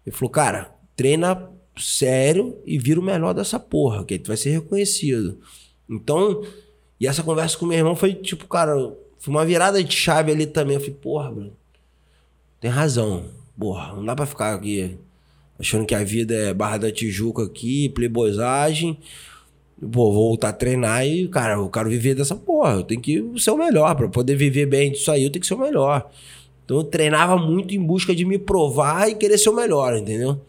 [0.04, 4.36] Ele falou, cara, treina sério e vira o melhor dessa porra, que aí tu vai
[4.36, 5.38] ser reconhecido.
[5.88, 6.42] Então,
[7.00, 8.74] e essa conversa com meu irmão foi tipo, cara,
[9.18, 10.74] foi uma virada de chave ali também.
[10.74, 11.52] Eu falei, porra, mano,
[12.60, 13.24] tem razão.
[13.58, 14.96] Porra, não dá pra ficar aqui
[15.58, 18.98] achando que a vida é Barra da Tijuca aqui, playboysagem.
[19.80, 22.74] Pô, vou voltar a treinar e, cara, eu quero viver dessa porra.
[22.74, 23.94] Eu tenho que ser o melhor.
[23.94, 26.08] Pra poder viver bem disso aí, eu tenho que ser o melhor.
[26.64, 30.40] Então eu treinava muito em busca de me provar e querer ser o melhor, entendeu?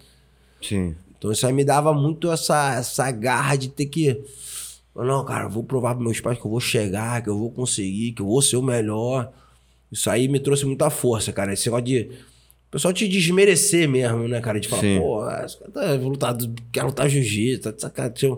[0.61, 0.95] Sim.
[1.17, 4.21] Então isso aí me dava muito essa, essa garra de ter que.
[5.05, 7.51] Não, cara, eu vou provar para meus pais que eu vou chegar, que eu vou
[7.51, 9.31] conseguir, que eu vou ser o melhor.
[9.91, 11.53] Isso aí me trouxe muita força, cara.
[11.53, 12.01] Esse negócio de.
[12.67, 14.59] O pessoal te desmerecer mesmo, né, cara?
[14.59, 14.99] De falar, Sim.
[14.99, 18.37] pô, esse cara tá lutado, quer lutar jiu-jitsu, tá de sacanagem.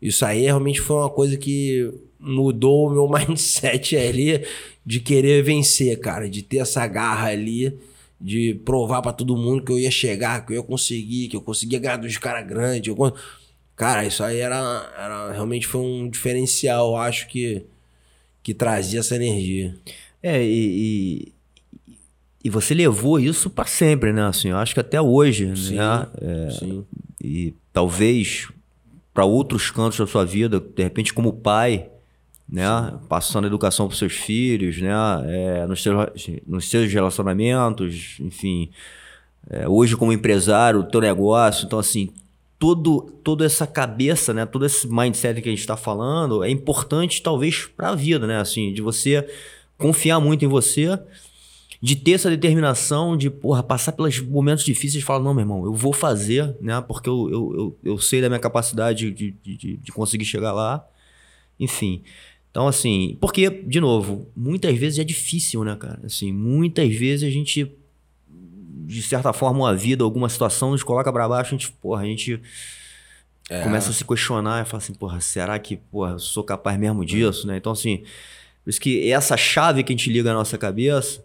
[0.00, 4.44] Isso aí realmente foi uma coisa que mudou o meu mindset ali
[4.86, 6.28] de querer vencer, cara.
[6.28, 7.76] De ter essa garra ali,
[8.20, 11.42] de provar para todo mundo que eu ia chegar, que eu ia conseguir, que eu
[11.42, 12.88] conseguia ganhar dos caras grandes.
[12.88, 13.14] Eu...
[13.78, 17.64] Cara, isso aí era, era realmente foi um diferencial, eu acho que,
[18.42, 19.72] que trazia essa energia.
[20.20, 21.30] É, e,
[21.86, 21.94] e,
[22.42, 24.26] e você levou isso pra sempre, né?
[24.26, 26.08] Assim, eu acho que até hoje, Sim, né?
[26.20, 26.84] É, Sim.
[27.22, 28.48] e talvez
[29.14, 31.88] para outros cantos da sua vida, de repente como pai,
[32.48, 32.64] né,
[33.08, 34.92] passando educação para seus filhos, né,
[35.26, 36.06] é, nos, seus,
[36.46, 38.70] nos seus relacionamentos, enfim,
[39.50, 42.10] é, hoje como empresário, o teu negócio, então assim,
[42.58, 47.22] todo, toda essa cabeça, né, todo esse mindset que a gente está falando é importante
[47.22, 49.26] talvez para a vida, né, assim, de você
[49.76, 50.98] confiar muito em você,
[51.80, 55.64] de ter essa determinação de, porra, passar pelos momentos difíceis e falar, não, meu irmão,
[55.64, 56.80] eu vou fazer, né?
[56.80, 60.84] Porque eu, eu, eu, eu sei da minha capacidade de, de, de conseguir chegar lá.
[61.58, 62.02] Enfim.
[62.50, 66.00] Então, assim, porque, de novo, muitas vezes é difícil, né, cara?
[66.04, 67.70] Assim, muitas vezes a gente,
[68.88, 72.06] de certa forma, a vida, alguma situação, nos coloca pra baixo, a gente, porra, a
[72.06, 72.40] gente
[73.62, 77.04] começa a se questionar e fala assim, porra, será que, porra, eu sou capaz mesmo
[77.04, 77.58] disso, né?
[77.58, 77.98] Então, assim,
[78.64, 81.22] por isso que essa chave que a gente liga na nossa cabeça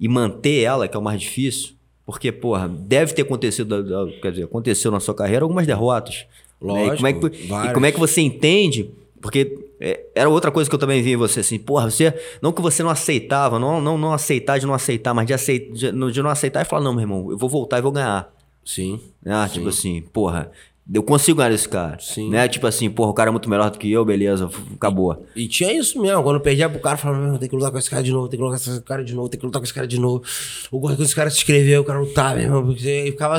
[0.00, 1.74] e manter ela, que é o mais difícil,
[2.06, 6.24] porque, porra, deve ter acontecido, quer dizer, aconteceu na sua carreira algumas derrotas.
[6.60, 6.94] né?
[6.94, 8.90] E como é que, Lógico, e como é que você entende?
[9.22, 12.12] Porque é, era outra coisa que eu também vi em você, assim, porra, você.
[12.42, 15.72] Não que você não aceitava, não, não, não aceitar de não aceitar, mas de, aceit,
[15.72, 18.34] de, de não aceitar e falar, não, meu irmão, eu vou voltar e vou ganhar.
[18.64, 19.00] Sim.
[19.22, 19.48] Né?
[19.48, 20.50] Tipo assim, porra,
[20.92, 21.98] eu consigo ganhar esse cara.
[22.00, 22.30] Sim.
[22.30, 22.48] Né?
[22.48, 25.24] Tipo assim, porra, o cara é muito melhor do que eu, beleza, acabou.
[25.36, 27.70] E tinha isso mesmo, quando eu perdia pro cara, eu falava, meu, tem que lutar
[27.70, 29.46] com esse cara de novo, tem que lutar com esse cara de novo, tem que
[29.46, 30.24] lutar com esse cara de novo.
[30.70, 33.38] O que esse cara se inscreveu, eu quero lutar, meu irmão, porque ficava,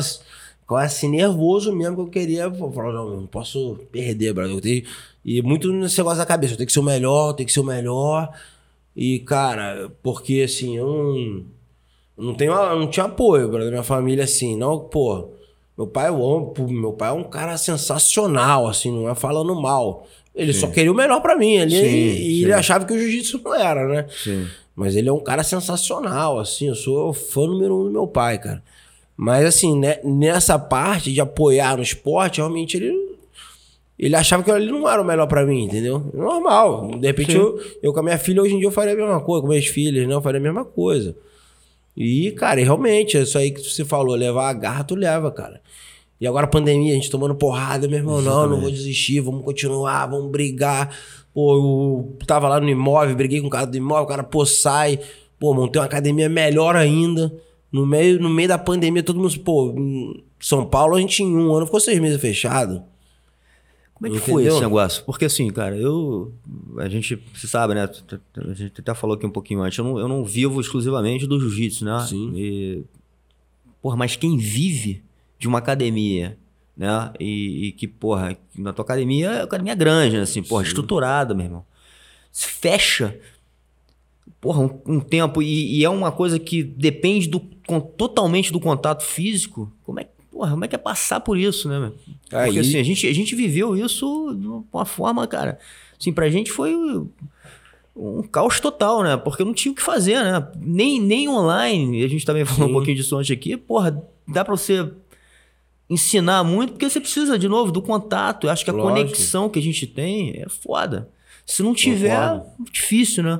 [0.63, 2.43] ficava assim nervoso mesmo que eu queria.
[2.43, 4.55] Eu falava, não, eu não posso perder, brother.
[4.55, 4.83] Eu tenho...
[5.23, 7.53] E muito nesse negócio da cabeça, eu tenho que ser o melhor, eu tenho que
[7.53, 8.29] ser o melhor.
[8.95, 11.45] E, cara, porque assim, eu não.
[12.15, 14.55] Não, tenho, não tinha apoio da minha família, assim.
[14.55, 15.29] Não, pô,
[15.77, 20.05] meu pai, eu amo, meu pai é um cara sensacional, assim, não é falando mal.
[20.35, 20.59] Ele sim.
[20.59, 21.53] só queria o melhor para mim.
[21.53, 22.43] Ele, sim, e, sim.
[22.43, 24.05] ele achava que o jiu-jitsu não era, né?
[24.09, 24.47] Sim.
[24.75, 26.67] Mas ele é um cara sensacional, assim.
[26.67, 28.63] Eu sou fã número um do meu pai, cara.
[29.15, 33.13] Mas, assim, né, nessa parte de apoiar no esporte, realmente ele.
[33.97, 36.11] Ele achava que ele não era o melhor para mim, entendeu?
[36.13, 36.97] Normal.
[36.99, 39.21] De repente, eu, eu com a minha filha, hoje em dia, eu faria a mesma
[39.21, 39.41] coisa.
[39.41, 40.13] Com minhas filhas, né?
[40.13, 41.15] Eu faria a mesma coisa.
[41.95, 45.61] E, cara, realmente, isso aí que você falou, levar a garra, tu leva, cara.
[46.19, 48.41] E agora a pandemia, a gente tomando porrada, meu irmão, Exatamente.
[48.41, 50.95] não, não vou desistir, vamos continuar, vamos brigar.
[51.33, 54.45] Pô, eu tava lá no imóvel, briguei com o cara do imóvel, o cara, pô,
[54.45, 54.99] sai.
[55.39, 57.33] Pô, montei uma academia melhor ainda.
[57.73, 59.73] No meio, no meio da pandemia, todo mundo, pô,
[60.39, 62.83] São Paulo a gente em um ano ficou seis meses fechado.
[63.95, 64.33] Como é que Entendeu?
[64.33, 65.03] foi esse negócio?
[65.05, 66.31] Porque assim, cara, eu.
[66.77, 67.89] A gente, você sabe, né?
[68.37, 69.77] A gente até falou aqui um pouquinho antes.
[69.77, 72.05] Eu não, eu não vivo exclusivamente do jiu-jitsu, né?
[72.07, 72.31] Sim.
[72.35, 72.83] E,
[73.81, 75.03] porra, mas quem vive
[75.39, 76.37] de uma academia,
[76.77, 77.11] né?
[77.19, 80.23] E, e, que, porra, na tua academia é academia grande, né?
[80.23, 80.67] assim, porra, Sim.
[80.67, 81.65] estruturada, meu irmão.
[82.31, 83.17] Se fecha,
[84.43, 88.59] porra, um, um tempo, e, e, é uma coisa que depende do, com, totalmente do
[88.59, 89.71] contato físico.
[89.83, 91.91] Como é, porra, como é que é passar por isso, né, meu?
[92.23, 92.59] Porque Aí...
[92.59, 95.57] assim, a gente, a gente viveu isso de uma forma, cara.
[95.97, 96.75] Assim, pra gente foi
[97.95, 99.15] um caos total, né?
[99.15, 100.45] Porque não tinha o que fazer, né?
[100.57, 102.71] Nem, nem online, a gente também falou Sim.
[102.71, 104.91] um pouquinho disso antes aqui, porra, dá pra você
[105.89, 108.47] ensinar muito, porque você precisa, de novo, do contato.
[108.47, 108.93] Eu acho que a Lógico.
[108.93, 111.07] conexão que a gente tem é foda.
[111.45, 113.39] Se não tiver, é difícil, né?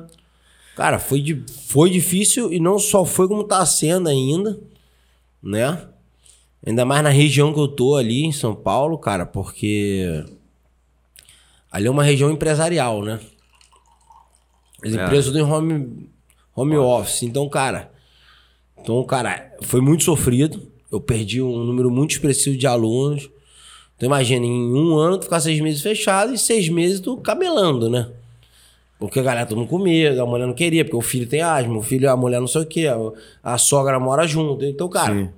[0.76, 4.58] Cara, foi, de, foi difícil e não só foi como tá sendo ainda,
[5.42, 5.88] né?
[6.66, 10.24] Ainda mais na região que eu tô ali, em São Paulo, cara, porque
[11.70, 13.20] ali é uma região empresarial, né?
[14.84, 15.04] As é.
[15.04, 16.10] empresas do home,
[16.54, 17.22] home office.
[17.22, 17.92] Então, cara,
[18.78, 23.28] então, cara, foi muito sofrido eu perdi um número muito expressivo de alunos.
[23.96, 27.90] Então imagina, em um ano tu ficar seis meses fechado e seis meses tu cabelando,
[27.90, 28.12] né?
[28.98, 31.40] Porque a galera todo mundo com medo, a mulher não queria, porque o filho tem
[31.40, 32.96] asma, o filho, a mulher não sei o quê, a,
[33.54, 34.64] a sogra mora junto.
[34.64, 35.28] Então, cara, Sim.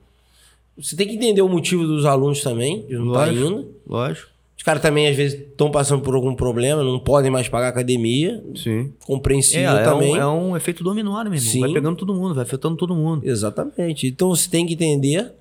[0.76, 3.68] você tem que entender o motivo dos alunos também, de não estar tá indo.
[3.86, 4.28] Lógico.
[4.56, 8.42] Os caras também, às vezes, estão passando por algum problema, não podem mais pagar academia.
[8.54, 8.92] Sim.
[9.04, 10.16] Compreensível é, também.
[10.16, 11.52] É um, é um efeito dominó, né, meu irmão?
[11.52, 11.60] Sim.
[11.60, 13.26] Vai pegando todo mundo, vai afetando todo mundo.
[13.26, 14.06] Exatamente.
[14.06, 15.32] Então você tem que entender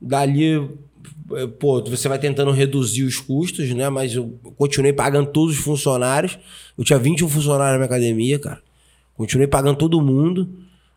[0.00, 0.68] Dali,
[1.58, 3.88] pô, você vai tentando reduzir os custos, né?
[3.88, 6.38] Mas eu continuei pagando todos os funcionários.
[6.76, 8.62] Eu tinha 21 funcionários na minha academia, cara.
[9.14, 10.48] Continuei pagando todo mundo.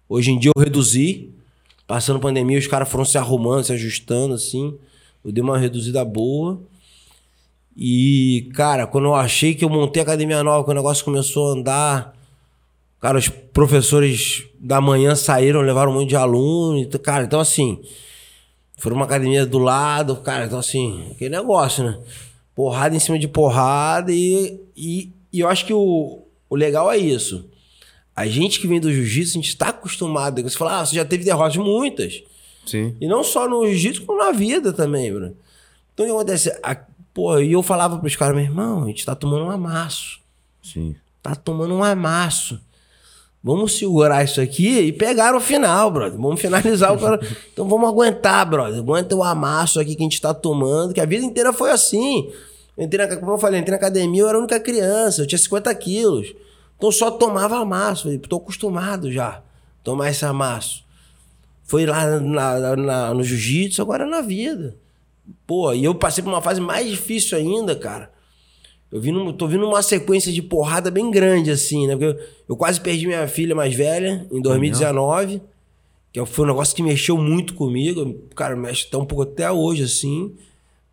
[0.07, 1.29] Hoje em dia eu reduzi.
[1.87, 4.73] Passando pandemia, os caras foram se arrumando, se ajustando, assim.
[5.25, 6.61] Eu dei uma reduzida boa.
[7.75, 11.49] E, cara, quando eu achei que eu montei a academia nova, que o negócio começou
[11.49, 12.13] a andar,
[12.99, 16.87] cara, os professores da manhã saíram, levaram um monte de aluno.
[16.99, 17.79] Cara, então assim,
[18.81, 21.99] foi uma academia do lado, cara, então assim, aquele negócio, né?
[22.55, 26.97] Porrada em cima de porrada e, e, e eu acho que o, o legal é
[26.97, 27.47] isso.
[28.15, 30.41] A gente que vem do jiu-jitsu, a gente está acostumado.
[30.41, 32.23] Você fala, ah, você já teve derrotas muitas.
[32.65, 32.95] Sim.
[32.99, 35.37] E não só no jiu-jitsu, como na vida também, bro.
[35.93, 36.49] Então o que acontece?
[36.63, 36.75] A,
[37.13, 40.19] pô, e eu falava pros caras, meu irmão, a gente tá tomando um amasso.
[40.63, 40.95] Sim.
[41.21, 42.59] Tá tomando um amasso.
[43.43, 46.19] Vamos segurar isso aqui e pegar o final, brother.
[46.19, 47.19] Vamos finalizar o cara.
[47.51, 48.79] Então vamos aguentar, brother.
[48.79, 52.31] Aguenta o amasso aqui que a gente tá tomando, que a vida inteira foi assim.
[52.77, 55.27] Eu entrei na, como eu falei, entrei na academia, eu era a única criança, eu
[55.27, 56.33] tinha 50 quilos.
[56.77, 58.03] Então só tomava amasso.
[58.03, 59.41] Falei, tô acostumado já a
[59.83, 60.83] tomar esse amasso.
[61.63, 64.75] Foi lá na, na, no jiu-jitsu, agora na vida.
[65.47, 68.11] Pô, e eu passei por uma fase mais difícil ainda, cara
[68.91, 71.95] eu vi num, tô vindo uma sequência de porrada bem grande, assim, né?
[71.95, 75.41] Porque eu, eu quase perdi minha filha mais velha em 2019.
[76.11, 78.13] Que foi um negócio que mexeu muito comigo.
[78.35, 80.35] Cara, mexe até um pouco até hoje, assim.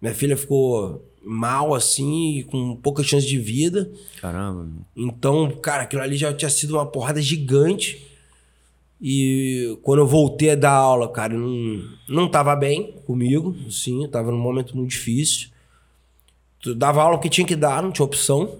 [0.00, 3.90] Minha filha ficou mal, assim, com pouca chance de vida.
[4.20, 4.68] Caramba.
[4.96, 8.06] Então, cara, aquilo ali já tinha sido uma porrada gigante.
[9.00, 14.30] E quando eu voltei a dar aula, cara, não, não tava bem comigo, sim, tava
[14.30, 15.48] num momento muito difícil.
[16.60, 18.58] Tu dava aula que tinha que dar, não tinha opção.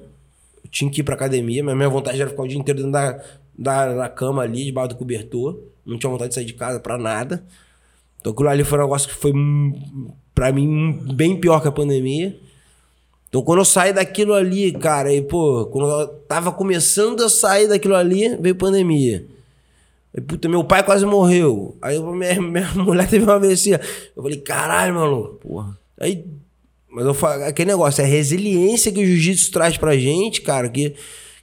[0.65, 1.63] Eu tinha que ir pra academia.
[1.65, 3.21] Mas minha vontade era ficar o dia inteiro dentro da,
[3.59, 5.59] da, da cama ali, debaixo do cobertor.
[5.85, 7.45] Não tinha vontade de sair de casa pra nada.
[8.21, 9.33] Então aquilo ali foi um negócio que foi,
[10.35, 12.39] pra mim, bem pior que a pandemia.
[13.29, 17.69] Então quando eu saí daquilo ali, cara, e pô, quando eu tava começando a sair
[17.69, 19.27] daquilo ali, veio pandemia.
[20.15, 21.77] Aí, puta, meu pai quase morreu.
[21.83, 23.79] Aí minha, minha mulher teve uma AVC.
[24.17, 25.39] Eu falei, caralho, mano.
[25.41, 25.79] Porra.
[26.01, 26.25] Aí
[26.91, 30.69] mas eu falo, aquele negócio, é a resiliência que o jiu-jitsu traz pra gente, cara,
[30.69, 30.95] que,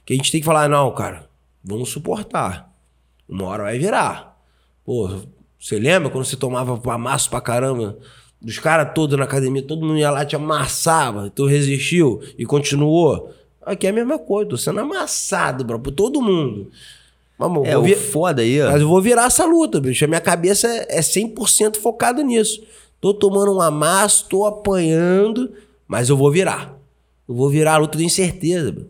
[0.04, 1.28] que a gente tem que falar, não, cara,
[1.62, 2.72] vamos suportar.
[3.28, 4.40] Uma hora vai virar.
[4.84, 5.10] Pô,
[5.58, 7.98] você lembra quando você tomava amasso pra caramba?
[8.40, 11.30] Dos caras todos na academia, todo mundo ia lá te amassava.
[11.30, 13.32] Tu resistiu e continuou.
[13.62, 16.70] Aqui é a mesma coisa, tô sendo amassado, bro, por todo mundo.
[17.38, 17.96] Mas, é, o vir...
[17.96, 18.70] foda aí, ó.
[18.70, 20.04] Mas eu vou virar essa luta, bicho.
[20.04, 22.62] A minha cabeça é 100% focada nisso.
[23.06, 25.52] Tô tomando um amasso, tô apanhando,
[25.86, 26.76] mas eu vou virar.
[27.28, 28.72] Eu vou virar a luta, tenho certeza.
[28.72, 28.88] Bro.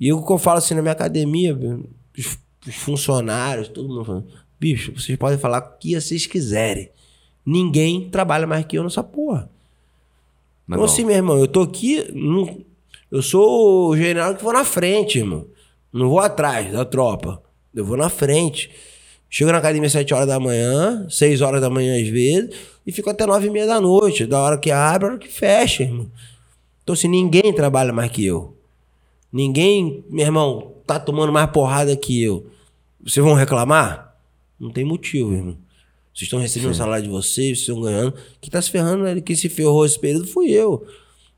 [0.00, 1.54] E o que eu falo assim na minha academia,
[2.16, 4.26] os, os funcionários, todo mundo falando,
[4.58, 6.88] bicho, vocês podem falar o que vocês quiserem.
[7.44, 9.50] Ninguém trabalha mais que eu nessa porra.
[10.66, 12.02] Mas então, assim, meu irmão, eu tô aqui.
[13.10, 15.46] eu sou o general que vou na frente, irmão.
[15.92, 17.42] Não vou atrás da tropa.
[17.74, 18.70] Eu vou na frente.
[19.28, 22.92] Chego na academia às 7 horas da manhã, 6 horas da manhã às vezes, e
[22.92, 24.26] fico até 9 e meia da noite.
[24.26, 26.10] Da hora que abre, da hora que fecha, irmão.
[26.82, 28.56] Então, assim, ninguém trabalha mais que eu.
[29.32, 32.46] Ninguém, meu irmão, tá tomando mais porrada que eu.
[33.02, 34.16] Vocês vão reclamar?
[34.58, 35.56] Não tem motivo, irmão.
[36.12, 38.14] Vocês estão recebendo o salário de vocês, vocês estão ganhando.
[38.40, 40.86] Quem tá se ferrando, ele que se ferrou esse período fui eu.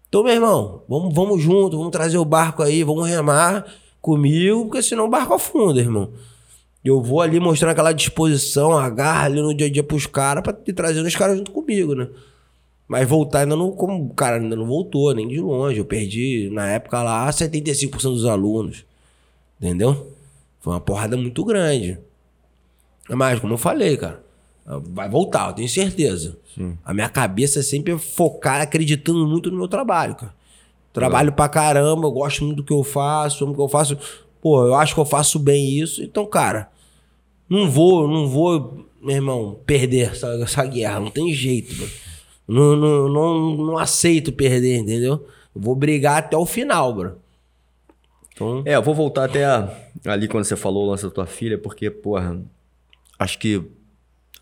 [0.08, 3.66] Então, meu irmão, vamos, vamos junto, vamos trazer o barco aí, vamos remar
[4.00, 6.10] comigo, porque senão o barco afunda, irmão.
[6.84, 10.52] Eu vou ali mostrando aquela disposição, agarra ali no dia a dia pros caras pra
[10.52, 12.08] te trazer os caras junto comigo, né?
[12.86, 15.78] Mas voltar ainda não, como o cara ainda não voltou, nem de longe.
[15.78, 18.84] Eu perdi, na época lá, 75% dos alunos.
[19.58, 20.12] Entendeu?
[20.60, 21.98] Foi uma porrada muito grande.
[23.08, 24.22] Mas, como eu falei, cara,
[24.66, 26.38] vai voltar, eu tenho certeza.
[26.54, 26.76] Sim.
[26.84, 30.34] A minha cabeça é sempre focar, acreditando muito no meu trabalho, cara.
[30.92, 31.32] Trabalho é.
[31.32, 33.98] pra caramba, eu gosto muito do que eu faço, amo o que eu faço.
[34.40, 36.02] Pô, eu acho que eu faço bem isso.
[36.02, 36.70] Então, cara,
[37.48, 41.00] não vou, não vou, meu irmão, perder essa, essa guerra.
[41.00, 41.92] Não tem jeito, mano.
[42.46, 45.26] Não, não, não, não aceito perder, entendeu?
[45.54, 47.16] Eu vou brigar até o final, bro.
[48.32, 48.62] Então...
[48.66, 49.44] É, eu vou voltar até
[50.04, 52.40] ali quando você falou o lance da tua filha, porque, porra,
[53.18, 53.62] acho que,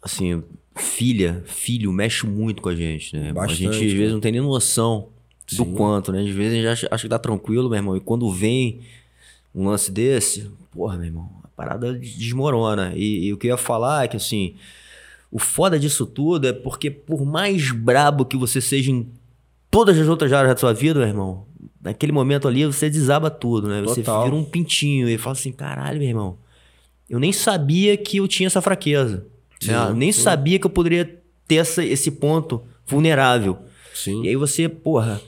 [0.01, 0.43] assim,
[0.75, 3.33] filha, filho mexe muito com a gente, né?
[3.33, 5.09] Bastante, a gente às vezes não tem nem noção
[5.53, 6.21] do quanto, né?
[6.21, 7.97] Às vezes a gente acha, acha que tá tranquilo, meu irmão.
[7.97, 8.81] E quando vem
[9.55, 12.93] um lance desse, porra, meu irmão, a parada desmorona.
[12.95, 14.55] E, e o que eu ia falar é que, assim,
[15.31, 19.09] o foda disso tudo é porque, por mais brabo que você seja em
[19.71, 21.47] todas as outras áreas da sua vida, meu irmão,
[21.81, 23.81] naquele momento ali você desaba tudo, né?
[23.83, 24.25] Você Total.
[24.25, 26.39] vira um pintinho e fala assim: caralho, meu irmão,
[27.09, 29.27] eu nem sabia que eu tinha essa fraqueza.
[29.61, 29.93] Sim, né?
[29.95, 30.23] Nem sim.
[30.23, 33.59] sabia que eu poderia ter essa, esse ponto vulnerável.
[33.95, 34.23] Sim.
[34.25, 35.21] E aí você, porra,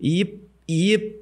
[0.00, 1.16] e, e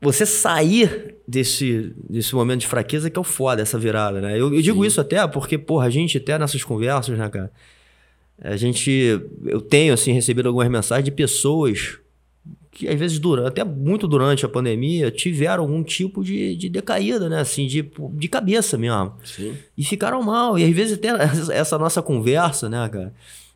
[0.00, 4.38] você sair desse, desse momento de fraqueza que é o foda, essa virada, né?
[4.38, 7.50] Eu, eu digo isso até porque, porra, a gente até nessas conversas, né, cara?
[8.40, 9.20] A gente.
[9.44, 11.98] Eu tenho, assim, recebido algumas mensagens de pessoas
[12.70, 17.28] que, às vezes, durante, até muito durante a pandemia, tiveram algum tipo de, de decaída,
[17.30, 17.40] né?
[17.40, 19.14] Assim, de, de cabeça mesmo.
[19.24, 19.56] Sim.
[19.76, 20.58] E ficaram mal.
[20.58, 21.08] E às vezes até
[21.54, 23.14] essa nossa conversa, né, cara,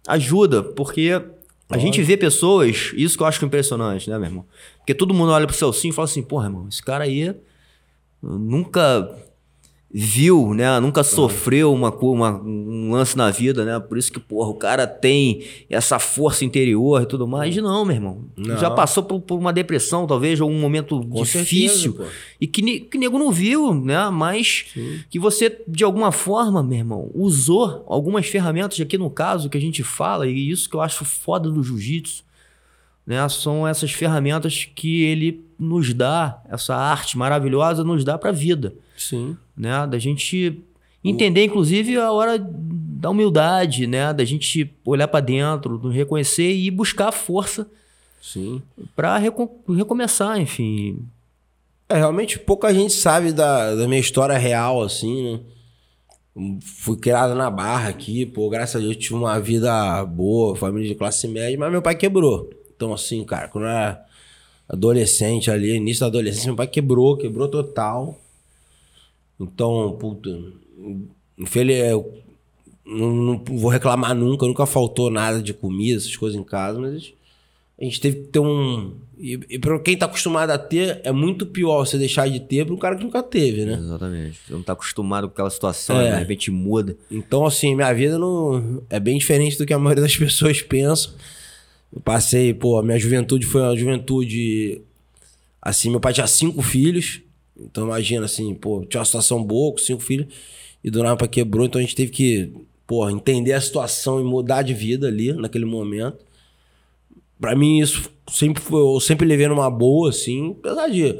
[0.08, 1.22] ajuda, porque
[1.68, 4.46] a gente vê pessoas, isso que eu acho impressionante, né, meu irmão?
[4.90, 7.32] Porque todo mundo olha pro Celcinho e fala assim, porra, irmão, esse cara aí
[8.20, 9.08] nunca
[9.88, 10.80] viu, né?
[10.80, 13.78] Nunca sofreu uma, uma, um lance na vida, né?
[13.78, 17.54] Por isso que, porra, o cara tem essa força interior e tudo mais.
[17.56, 18.24] Não, meu irmão.
[18.36, 18.58] Não.
[18.58, 21.92] Já passou por, por, uma depressão, talvez, ou um momento Com difícil.
[21.92, 24.10] Certeza, e que, que nego não viu, né?
[24.10, 25.04] Mas Sim.
[25.08, 29.60] que você, de alguma forma, meu irmão, usou algumas ferramentas aqui no caso que a
[29.60, 32.28] gente fala, e isso que eu acho foda do jiu-jitsu,
[33.06, 33.28] né?
[33.28, 38.74] São essas ferramentas que ele nos dá, essa arte maravilhosa nos dá para a vida.
[38.96, 39.36] Sim.
[39.56, 39.86] Né?
[39.86, 40.62] Da gente
[41.04, 44.12] entender, inclusive, a hora da humildade, né?
[44.12, 47.66] Da gente olhar para dentro, nos reconhecer e buscar força
[48.20, 48.62] Sim.
[48.94, 51.04] para recom recomeçar, enfim.
[51.88, 55.40] É, realmente pouca gente sabe da, da minha história real, assim, né?
[56.62, 60.94] Fui criado na barra aqui, pô, graças a Deus tive uma vida boa, família de
[60.94, 62.48] classe média, mas meu pai quebrou.
[62.80, 64.02] Então, assim, cara, quando eu era
[64.66, 68.18] adolescente ali, início da adolescência, meu pai quebrou, quebrou total.
[69.38, 70.30] Então, puta,
[71.36, 72.10] infeliz, eu
[72.86, 77.12] não, não, vou reclamar nunca, nunca faltou nada de comida, essas coisas em casa, mas
[77.78, 78.94] a gente teve que ter um.
[79.18, 82.64] E, e para quem tá acostumado a ter, é muito pior você deixar de ter
[82.64, 83.74] para um cara que nunca teve, né?
[83.74, 84.40] Exatamente.
[84.46, 86.12] Você não tá acostumado com aquela situação, é.
[86.12, 86.96] de repente muda.
[87.10, 91.12] Então, assim, minha vida não é bem diferente do que a maioria das pessoas pensam.
[91.92, 94.82] Eu passei, pô, a minha juventude foi uma juventude.
[95.60, 97.20] Assim, meu pai tinha cinco filhos.
[97.58, 100.26] Então imagina assim, pô, tinha uma situação boa com cinco filhos
[100.82, 102.52] e do nada quebrou, então a gente teve que,
[102.86, 106.18] pô, entender a situação e mudar de vida ali naquele momento.
[107.38, 111.18] Para mim isso sempre foi, eu sempre levei numa boa assim, apesar de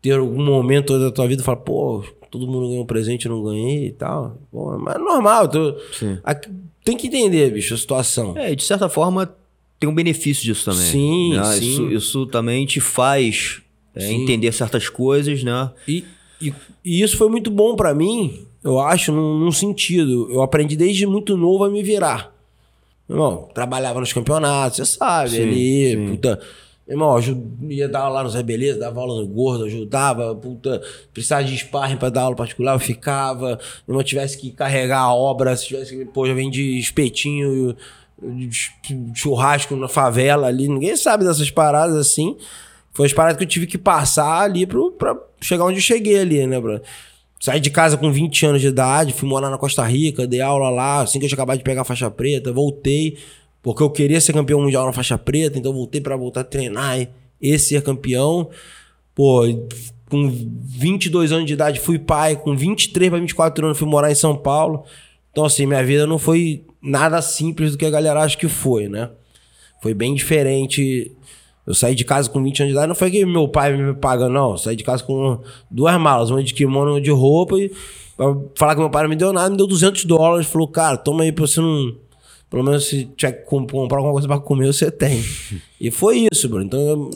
[0.00, 3.32] ter algum momento da tua vida e falar, pô, todo mundo ganhou um presente, eu
[3.32, 4.38] não ganhei e tal.
[4.50, 5.76] Pô, mas é normal, tô,
[6.24, 6.48] aqui,
[6.84, 8.36] tem que entender, bicho, a situação.
[8.36, 9.34] É, de certa forma,
[9.80, 10.86] tem um benefício disso também.
[10.86, 11.44] Sim, né?
[11.54, 11.72] sim.
[11.72, 13.62] Isso, isso também te faz
[13.94, 15.70] é, entender certas coisas, né?
[15.88, 16.04] E,
[16.40, 16.52] e,
[16.84, 20.28] e isso foi muito bom para mim, eu acho, num, num, sentido.
[20.30, 22.30] Eu aprendi desde muito novo a me virar.
[23.08, 26.10] Irmão, trabalhava nos campeonatos, você sabe, sim, ali, sim.
[26.10, 26.40] puta.
[26.86, 27.16] Irmão,
[27.68, 31.56] ia dar aula lá no Zé Beleza, dava aula no Gordo, ajudava, puta, precisava de
[31.56, 33.58] sparring pra dar aula particular, eu ficava.
[33.88, 37.76] Irmão, tivesse que carregar a obra, se tivesse que, pô, já vem de espetinho, de
[39.14, 42.36] churrasco na favela ali, ninguém sabe dessas paradas assim.
[42.92, 46.18] Foi as paradas que eu tive que passar ali pro, pra chegar onde eu cheguei
[46.18, 46.80] ali, né, bro?
[47.40, 50.68] Saí de casa com 20 anos de idade, fui morar na Costa Rica, dei aula
[50.68, 53.16] lá, assim que eu tinha acabado de pegar a faixa preta, voltei,
[53.62, 57.08] porque eu queria ser campeão mundial na faixa preta, então voltei para voltar a treinar
[57.40, 58.50] e ser campeão.
[59.14, 59.42] Pô,
[60.10, 64.14] com 22 anos de idade fui pai, com 23 para 24 anos fui morar em
[64.14, 64.84] São Paulo.
[65.30, 68.88] Então, assim, minha vida não foi nada simples do que a galera acha que foi,
[68.88, 69.10] né?
[69.82, 71.12] Foi bem diferente
[71.70, 73.94] eu saí de casa com 20 anos de idade, não foi que meu pai me
[73.94, 74.50] pagando, não.
[74.50, 75.38] Eu saí de casa com
[75.70, 77.56] duas malas, uma de kimono uma de roupa.
[77.58, 77.70] E
[78.16, 80.48] pra falar que meu pai não me deu nada, me deu 200 dólares.
[80.48, 81.94] Falou, cara, toma aí pra você não.
[82.50, 85.22] Pelo menos se tiver que comprar alguma coisa pra comer, você tem.
[85.80, 86.60] e foi isso, bro.
[86.60, 87.10] Então, eu,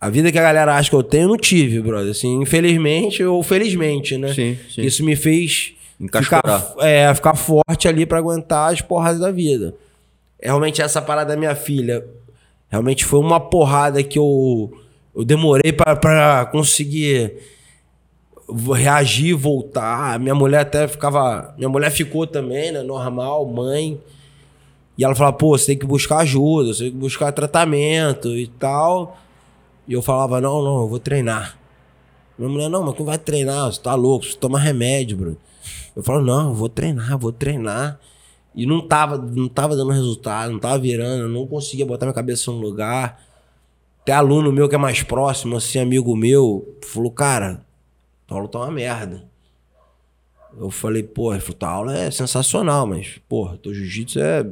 [0.00, 2.12] a vida que a galera acha que eu tenho, eu não tive, brother.
[2.12, 4.32] Assim, infelizmente ou felizmente, né?
[4.32, 4.80] Sim, sim.
[4.80, 9.74] Isso me fez ficar, é, ficar forte ali para aguentar as porras da vida.
[10.40, 12.04] Realmente, essa parada da minha filha
[12.68, 14.70] Realmente foi uma porrada que eu,
[15.16, 17.38] eu demorei para conseguir
[18.74, 20.18] reagir, voltar.
[20.18, 21.54] Minha mulher até ficava.
[21.56, 22.82] Minha mulher ficou também, né?
[22.82, 23.98] Normal, mãe.
[24.98, 28.48] E ela falava, pô, você tem que buscar ajuda, você tem que buscar tratamento e
[28.48, 29.16] tal.
[29.86, 31.57] E eu falava, não, não, eu vou treinar.
[32.38, 35.36] Minha mulher, não, mas tu vai treinar, você tá louco, você toma remédio, bro.
[35.96, 37.98] Eu falo, não, eu vou treinar, vou treinar.
[38.54, 42.50] E não tava, não tava dando resultado, não tava virando, não conseguia botar minha cabeça
[42.50, 43.20] no lugar.
[44.02, 47.60] Até aluno meu que é mais próximo, assim, amigo meu, falou, cara,
[48.26, 49.28] tua aula tá uma merda.
[50.56, 54.46] Eu falei, porra, tua aula é sensacional, mas, porra, teu jiu-jitsu é.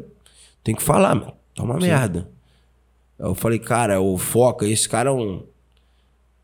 [0.62, 1.32] Tem que falar, mano.
[1.55, 1.87] Tá uma Sim.
[1.87, 2.28] merda.
[3.18, 5.43] Eu falei, cara, o Foca, esse cara é um.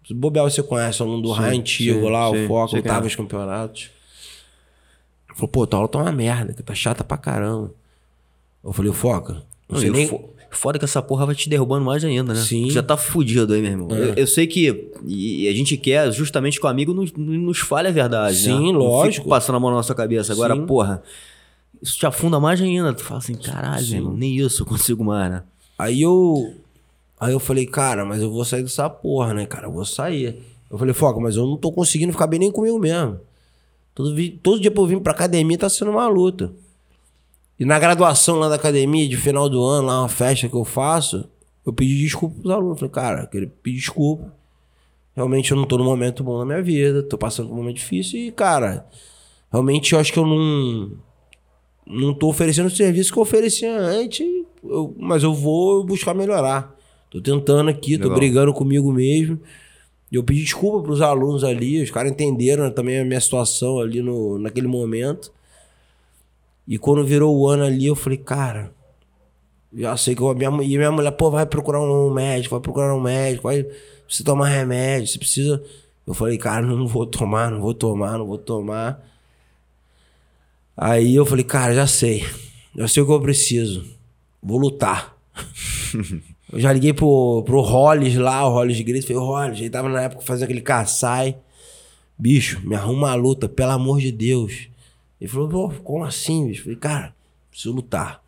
[0.07, 3.09] Se bobear, você conhece, é um do raio antigo lá, sim, o Foca, lutava é.
[3.09, 3.91] os campeonatos.
[5.35, 7.73] Falou, pô, tua aula tá uma merda, que tá chata pra caramba.
[8.63, 9.43] Eu falei, foca.
[9.69, 10.33] Não sei nem...
[10.53, 12.41] Foda que essa porra vai te derrubando mais ainda, né?
[12.41, 12.69] Sim.
[12.69, 13.89] Já tá fudido aí, meu irmão.
[13.91, 14.11] É.
[14.11, 17.89] Eu, eu, sei que e a gente quer, justamente com o amigo, nos, nos falha
[17.89, 18.79] a verdade, Sim, né?
[18.79, 19.27] lógico.
[19.31, 20.31] passando a mão na nossa cabeça.
[20.31, 20.67] Agora, Sim.
[20.67, 21.03] porra,
[21.81, 22.93] isso te afunda mais ainda.
[22.93, 25.43] Tu fala assim, caralho, meu irmão, nem isso eu consigo mais, né?
[25.79, 26.55] Aí eu...
[27.23, 29.69] Aí eu falei, cara, mas eu vou sair dessa porra, né, cara?
[29.69, 30.43] Eu vou sair.
[30.69, 33.21] Eu falei, foca, mas eu não tô conseguindo ficar bem nem comigo mesmo.
[33.95, 34.13] Todo,
[34.43, 36.53] todo dia pra eu vir pra academia tá sendo uma luta.
[37.61, 40.65] E na graduação lá da academia, de final do ano, lá uma festa que eu
[40.65, 41.29] faço,
[41.65, 42.81] eu pedi desculpa pros alunos.
[42.81, 44.35] Falei, cara, eu queria pedir desculpa.
[45.15, 47.77] Realmente eu não tô num momento bom na minha vida, tô passando por um momento
[47.77, 48.85] difícil e, cara,
[49.49, 50.91] realmente eu acho que eu não.
[51.87, 54.27] Não tô oferecendo o serviço que eu oferecia antes,
[54.65, 56.72] eu, mas eu vou buscar melhorar.
[57.13, 58.09] Tô tentando aqui, Legal.
[58.09, 59.39] tô brigando comigo mesmo.
[60.11, 64.01] Eu pedi desculpa para os alunos ali, os caras entenderam também a minha situação ali
[64.01, 65.31] no, naquele momento.
[66.67, 68.73] E quando virou o ano ali, eu falei, cara,
[69.75, 72.95] já sei que eu, minha, e minha mulher, pô, vai procurar um médico, vai procurar
[72.95, 73.63] um médico, vai
[74.07, 75.63] precisa tomar remédio, você precisa.
[76.07, 79.07] Eu falei, cara, não vou tomar, não vou tomar, não vou tomar.
[80.75, 82.25] Aí eu falei, cara, já sei.
[82.75, 83.85] Já sei o que eu preciso.
[84.43, 85.15] Vou lutar.
[86.53, 89.07] Eu já liguei pro, pro Hollis lá, o Hollis Grace.
[89.07, 91.39] Falei, Hollis, ele tava na época fazendo aquele caçai.
[92.19, 94.69] Bicho, me arruma uma luta, pelo amor de Deus.
[95.19, 96.65] Ele falou, pô, como assim, bicho?
[96.65, 97.15] Falei, cara,
[97.51, 98.23] preciso lutar.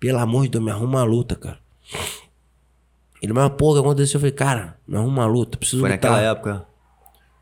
[0.00, 1.60] Pelo amor de Deus, me arruma uma luta, cara.
[3.22, 4.16] Ele, mas pô, o que aconteceu?
[4.16, 6.10] Eu falei, cara, me arruma uma luta, preciso foi lutar.
[6.10, 6.66] Foi naquela época?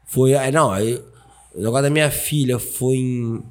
[0.05, 1.03] Foi, aí, não, aí,
[1.55, 3.43] o negócio da minha filha foi em...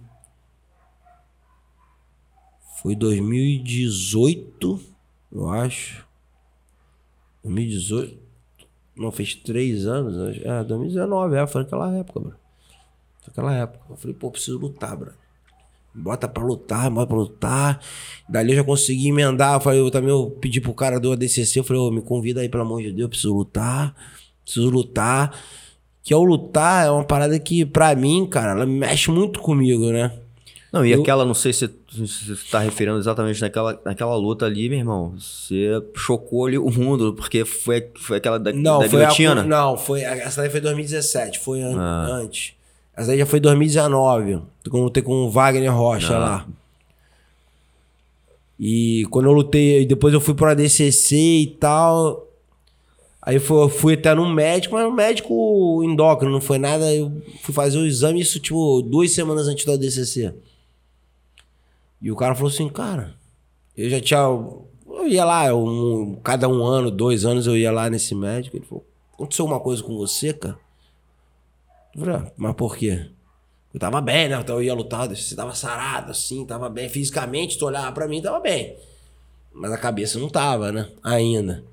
[2.82, 4.80] Foi 2018,
[5.32, 6.07] eu acho.
[7.48, 8.18] 2018.
[8.96, 10.38] Não, fez três anos.
[10.44, 12.34] É, 2019, é, foi naquela época, bro.
[13.22, 13.86] Foi naquela época.
[13.90, 15.12] Eu falei, pô, preciso lutar, bro.
[15.94, 17.82] Bota pra lutar, bota pra lutar.
[18.30, 19.56] Dali eu já consegui emendar.
[19.56, 22.42] Eu falei, eu também eu pedi pro cara do ADCC, eu falei, ô, me convida
[22.42, 23.96] aí, pelo amor de Deus, eu preciso lutar.
[24.44, 25.38] Preciso lutar.
[26.04, 30.12] Que ao lutar é uma parada que, pra mim, cara, ela mexe muito comigo, né?
[30.72, 31.02] Não, e eu...
[31.02, 35.14] aquela, não sei se você está referindo exatamente naquela, naquela luta ali, meu irmão.
[35.18, 39.78] Você chocou ali o mundo, porque foi, foi aquela da, não, da foi A, não,
[39.78, 42.08] foi, essa daí foi 2017, foi an, ah.
[42.12, 42.54] antes.
[42.96, 44.42] Essa aí já foi 2019.
[44.70, 46.20] Quando eu lutei com o Wagner Rocha Ah.
[46.20, 46.48] lá.
[48.60, 52.28] E quando eu lutei, depois eu fui pro ADCC e tal.
[53.22, 56.92] Aí eu fui até num médico, mas um médico endócrino, não foi nada.
[56.94, 57.12] Eu
[57.44, 60.34] fui fazer o exame, isso tipo duas semanas antes do ADCC.
[62.02, 63.16] E o cara falou assim, cara,
[63.76, 64.20] eu já tinha.
[64.20, 68.58] Eu ia lá, um- cada um ano, dois anos eu ia lá nesse médico.
[68.58, 70.58] Ele falou: aconteceu uma coisa com você, cara?
[71.96, 73.10] Eu falei, "Ah, mas por quê?
[73.74, 74.44] Eu tava bem, né?
[74.48, 76.90] Eu ia lutar, você tava sarado, assim, tava bem.
[76.90, 78.76] Fisicamente, tu olhava pra mim, tava bem.
[79.54, 80.90] Mas a cabeça não tava, né?
[81.04, 81.64] Ainda.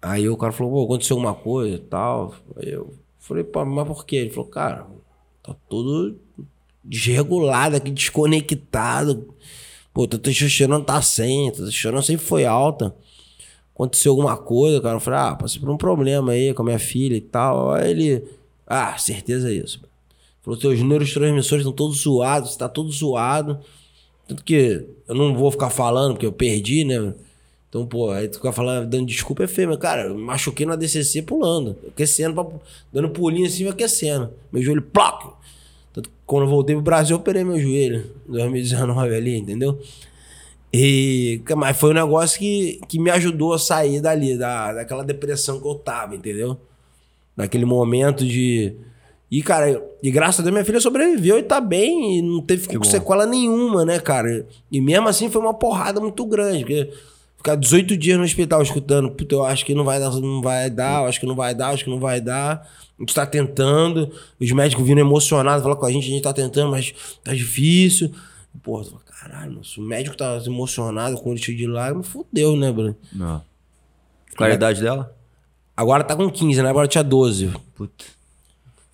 [0.00, 2.34] Aí o cara falou, pô, aconteceu alguma coisa e tal.
[2.56, 4.16] Aí eu falei, pô, mas por quê?
[4.16, 4.86] Ele falou, cara,
[5.42, 6.18] tá tudo
[6.84, 9.34] desregulado aqui, desconectado.
[9.92, 12.94] Pô, tua testosterona tá 100, tua testosterona sempre foi alta.
[13.74, 14.98] Aconteceu alguma coisa, cara.
[14.98, 17.72] Eu ah, passei por um problema aí com a minha filha e tal.
[17.72, 18.24] Aí ele,
[18.66, 19.80] ah, certeza é isso.
[20.42, 23.60] Falou, teus neurotransmissores estão todos zoados, tá todo zoado.
[24.26, 27.14] Tanto que eu não vou ficar falando, porque eu perdi, né?
[27.68, 30.66] Então, pô, aí tu ficar falando, dando desculpa é feio, mas, cara, eu me machuquei
[30.66, 32.60] no ADCC pulando, aquecendo,
[32.92, 34.30] dando pulinho assim, aquecendo.
[34.52, 35.32] Meu joelho, ploc!
[35.92, 39.78] Tanto quando eu voltei pro Brasil, eu operei meu joelho, em 2019 ali, entendeu?
[40.72, 45.60] E, mas foi um negócio que, que me ajudou a sair dali, da, daquela depressão
[45.60, 46.56] que eu tava, entendeu?
[47.36, 48.74] Naquele momento de.
[49.30, 52.78] E, cara, e graças a Deus minha filha sobreviveu e tá bem, e não teve
[52.78, 52.84] bom.
[52.84, 54.46] sequela nenhuma, né, cara?
[54.70, 56.90] E mesmo assim foi uma porrada muito grande, porque
[57.42, 60.70] ficar 18 dias no hospital escutando, puta, eu acho que não vai dar, não vai
[60.70, 62.68] dar, eu acho que não vai dar, eu acho que não vai dar.
[62.96, 66.32] A gente tá tentando, os médicos vindo emocionados, falar com a gente, a gente tá
[66.32, 68.12] tentando, mas tá difícil.
[68.62, 68.86] Porra,
[69.20, 72.96] caralho, nossa, o médico tá emocionado com ele cheio de lágrimas, fudeu, né, Bruno?
[73.12, 73.42] Não.
[74.36, 75.14] Qual é a idade dela?
[75.76, 76.70] Agora tá com 15, né?
[76.70, 77.52] Agora tinha 12.
[77.74, 78.04] Puta.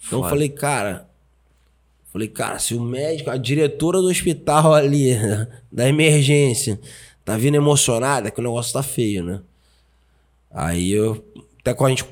[0.06, 1.06] Então eu falei, cara.
[2.10, 5.14] Falei, cara, se o médico, a diretora do hospital ali,
[5.70, 6.80] da emergência,
[7.28, 9.42] tá vindo emocionada, que o negócio tá feio, né?
[10.50, 11.22] Aí eu.
[11.60, 12.06] Até com a gente.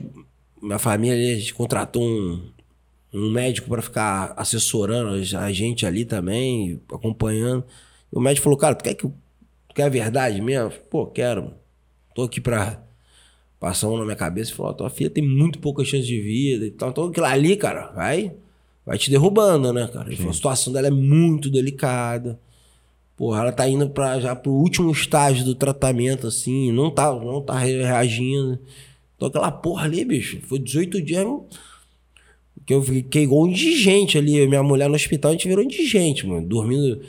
[0.60, 2.50] Minha família, ali, a gente contratou um,
[3.14, 7.64] um médico pra ficar assessorando a gente ali também, acompanhando.
[8.12, 9.06] E o médico falou, cara, tu quer que.
[9.06, 10.70] Tu quer a verdade mesmo?
[10.90, 11.54] Pô, quero.
[12.14, 12.82] Tô aqui pra
[13.58, 16.66] passar um na minha cabeça e falou: tua filha tem muito pouca chance de vida
[16.66, 16.90] e tal.
[16.90, 18.34] Então aquilo ali, cara, vai,
[18.84, 20.10] vai te derrubando, né, cara?
[20.12, 22.38] A situação dela é muito delicada.
[23.16, 27.40] Porra, ela tá indo pra, já pro último estágio do tratamento, assim, não tá, não
[27.40, 28.58] tá re- reagindo.
[29.16, 31.26] Então aquela porra ali, bicho, foi 18 dias
[32.66, 34.46] que eu fiquei igual indigente ali.
[34.46, 36.46] Minha mulher no hospital, a gente virou indigente, mano.
[36.46, 37.00] Dormindo.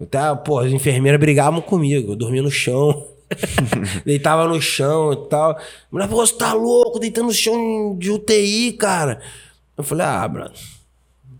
[0.00, 2.12] Até, pô, as enfermeiras brigavam comigo.
[2.12, 3.06] Eu dormia no chão.
[4.04, 5.58] Deitava no chão e tal.
[5.90, 9.20] Mulher, pô, você tá louco, deitando no chão de UTI, cara.
[9.78, 10.50] Eu falei, ah, Bruno,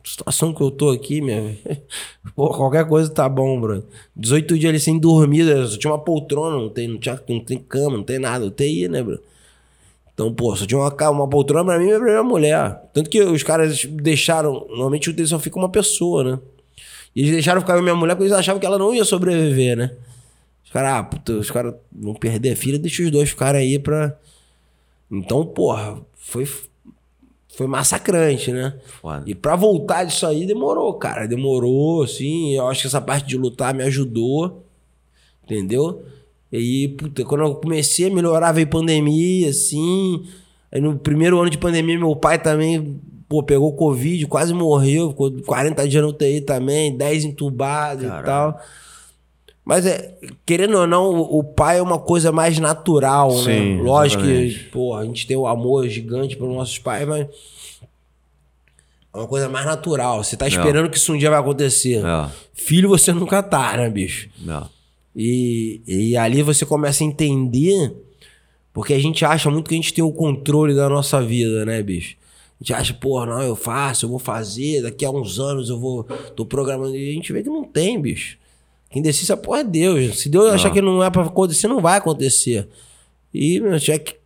[0.05, 1.57] situação que eu tô aqui, minha.
[2.37, 3.85] Pô, qualquer coisa tá bom, Bruno.
[4.15, 7.41] 18 dias ali sem dormir, eu só tinha uma poltrona, não tem, não, tinha, não
[7.41, 8.45] tem cama, não tem nada.
[8.45, 9.21] UTI, né, Bruno?
[10.13, 12.83] Então, pô, só tinha uma, uma poltrona pra mim e pra minha mulher.
[12.93, 14.67] Tanto que os caras deixaram.
[14.69, 16.39] Normalmente o só fica uma pessoa, né?
[17.17, 19.05] E eles deixaram ficar eu e minha mulher porque eles achavam que ela não ia
[19.05, 19.93] sobreviver, né?
[20.65, 24.17] Os caras, ah, os caras vão perder a filha, deixa os dois ficarem aí pra.
[25.11, 26.49] Então, porra, foi,
[27.57, 28.75] foi massacrante, né?
[29.01, 29.23] Foda.
[29.27, 31.27] E pra voltar disso aí demorou, cara.
[31.27, 32.55] Demorou, assim.
[32.55, 34.65] Eu acho que essa parte de lutar me ajudou.
[35.45, 36.05] Entendeu?
[36.51, 40.25] E puta, quando eu comecei a melhorar, veio pandemia, assim.
[40.71, 45.31] Aí no primeiro ano de pandemia, meu pai também, pô, pegou Covid, quase morreu, ficou
[45.43, 48.61] 40 dias no UTI também, 10 entubado e tal.
[49.65, 53.83] Mas é, querendo ou não, o pai é uma coisa mais natural, Sim, né?
[53.83, 54.71] Lógico que, exatamente.
[54.71, 57.27] pô, a gente tem o amor gigante pelos nossos pais, mas
[59.13, 60.23] é uma coisa mais natural.
[60.23, 62.05] Você tá esperando que isso um dia vai acontecer.
[62.05, 62.31] É.
[62.53, 64.29] Filho você nunca tá, né, bicho?
[64.41, 64.69] Não.
[65.17, 67.95] E, e ali você começa a entender,
[68.73, 71.83] porque a gente acha muito que a gente tem o controle da nossa vida, né,
[71.83, 72.17] bicho?
[72.61, 75.79] A gente acha, pô, não, eu faço, eu vou fazer, daqui a uns anos eu
[75.79, 76.05] vou.
[76.37, 76.95] tô programando.
[76.95, 78.37] E a gente vê que não tem, bicho.
[79.05, 80.21] Essa porra é Deus.
[80.21, 82.69] Se Deus achar que não é pra acontecer, não vai acontecer.
[83.33, 84.17] E, meu, tinha que-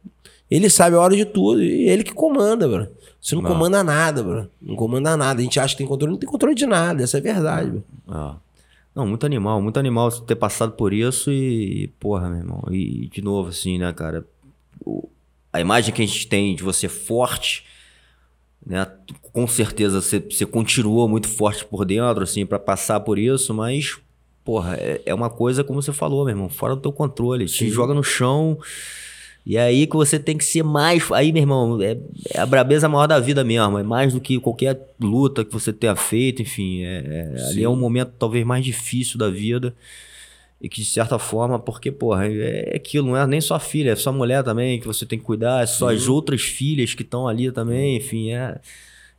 [0.50, 1.62] ele sabe a hora de tudo.
[1.62, 2.86] E ele que comanda, bro.
[3.20, 3.50] Você não, Não.
[3.50, 4.48] comanda nada, bro.
[4.60, 5.40] Não comanda nada.
[5.40, 7.02] A gente acha que tem controle, não tem controle de nada.
[7.02, 7.84] Essa é a verdade, bro.
[8.08, 8.36] Ah.
[8.94, 12.64] Não, muito animal, muito animal ter passado por isso e, porra, meu irmão.
[12.70, 14.24] E, de novo, assim, né, cara?
[15.52, 17.64] a imagem que a gente tem de você forte,
[18.64, 18.86] né?
[19.32, 23.98] Com certeza você, você continua muito forte por dentro, assim, pra passar por isso, mas,
[24.48, 27.44] porra, é, é uma coisa, como você falou, meu irmão, fora do teu controle.
[27.44, 28.58] Te joga no chão
[29.44, 31.12] E aí que você tem que ser mais.
[31.12, 31.98] Aí, meu irmão, é,
[32.32, 33.78] é a brabeza maior da vida mesmo.
[33.78, 36.82] É mais do que qualquer luta que você tenha feito, enfim.
[36.82, 39.74] É, é, ali é um momento talvez mais difícil da vida.
[40.62, 43.90] E que, de certa forma, porque, porra, é, é aquilo, não é nem sua filha,
[43.90, 47.28] é sua mulher também que você tem que cuidar, é suas outras filhas que estão
[47.28, 48.58] ali também, enfim, é.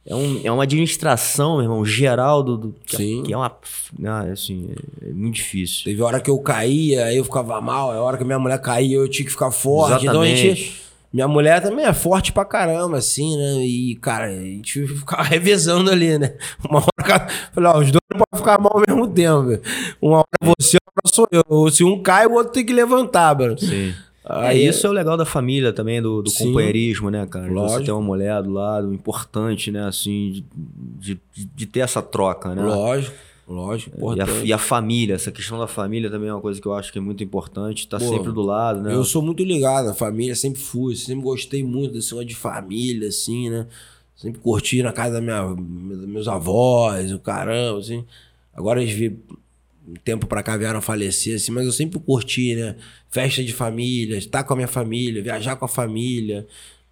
[0.10, 2.58] É, um, é uma administração, meu irmão, geral do.
[2.58, 3.22] do que, Sim.
[3.22, 3.56] É, que é uma.
[3.98, 5.84] Né, assim, é, é muito difícil.
[5.84, 8.98] Teve hora que eu caía, aí eu ficava mal, a hora que minha mulher caía,
[8.98, 10.04] eu tinha que ficar forte.
[10.06, 10.10] Exatamente.
[10.10, 10.90] Então a gente.
[11.12, 13.66] Minha mulher também é forte pra caramba, assim, né?
[13.66, 16.36] E, cara, a gente ficava revezando ali, né?
[16.64, 17.28] Uma hora.
[17.52, 19.60] Falei, ó, os dois não podem ficar mal ao mesmo tempo.
[20.00, 21.72] Uma hora você, outra sou eu.
[21.72, 23.58] Se um cai, o outro tem que levantar, mano.
[23.58, 23.92] Sim.
[24.30, 26.48] Aí, é, isso é o legal da família também, do, do Sim.
[26.48, 27.48] companheirismo, né, cara?
[27.48, 27.84] De Você Lógico.
[27.86, 30.44] ter uma mulher do lado, importante, né, assim,
[31.00, 32.62] de, de, de ter essa troca, né?
[32.62, 33.18] Lógico,
[33.48, 33.98] lógico.
[34.16, 36.76] E a, e a família, essa questão da família também é uma coisa que eu
[36.76, 38.94] acho que é muito importante, tá Pô, sempre do lado, né?
[38.94, 43.10] Eu sou muito ligado à família, sempre fui, sempre gostei muito desse negócio de família,
[43.10, 43.66] assim, né?
[44.16, 48.06] Sempre curti na casa da minha, dos meus avós, o caramba, assim.
[48.54, 49.18] Agora eles vi
[49.90, 52.76] um tempo pra cá vieram a falecer, assim, mas eu sempre curti, né?
[53.10, 56.46] Festa de família, estar com a minha família, viajar com a família.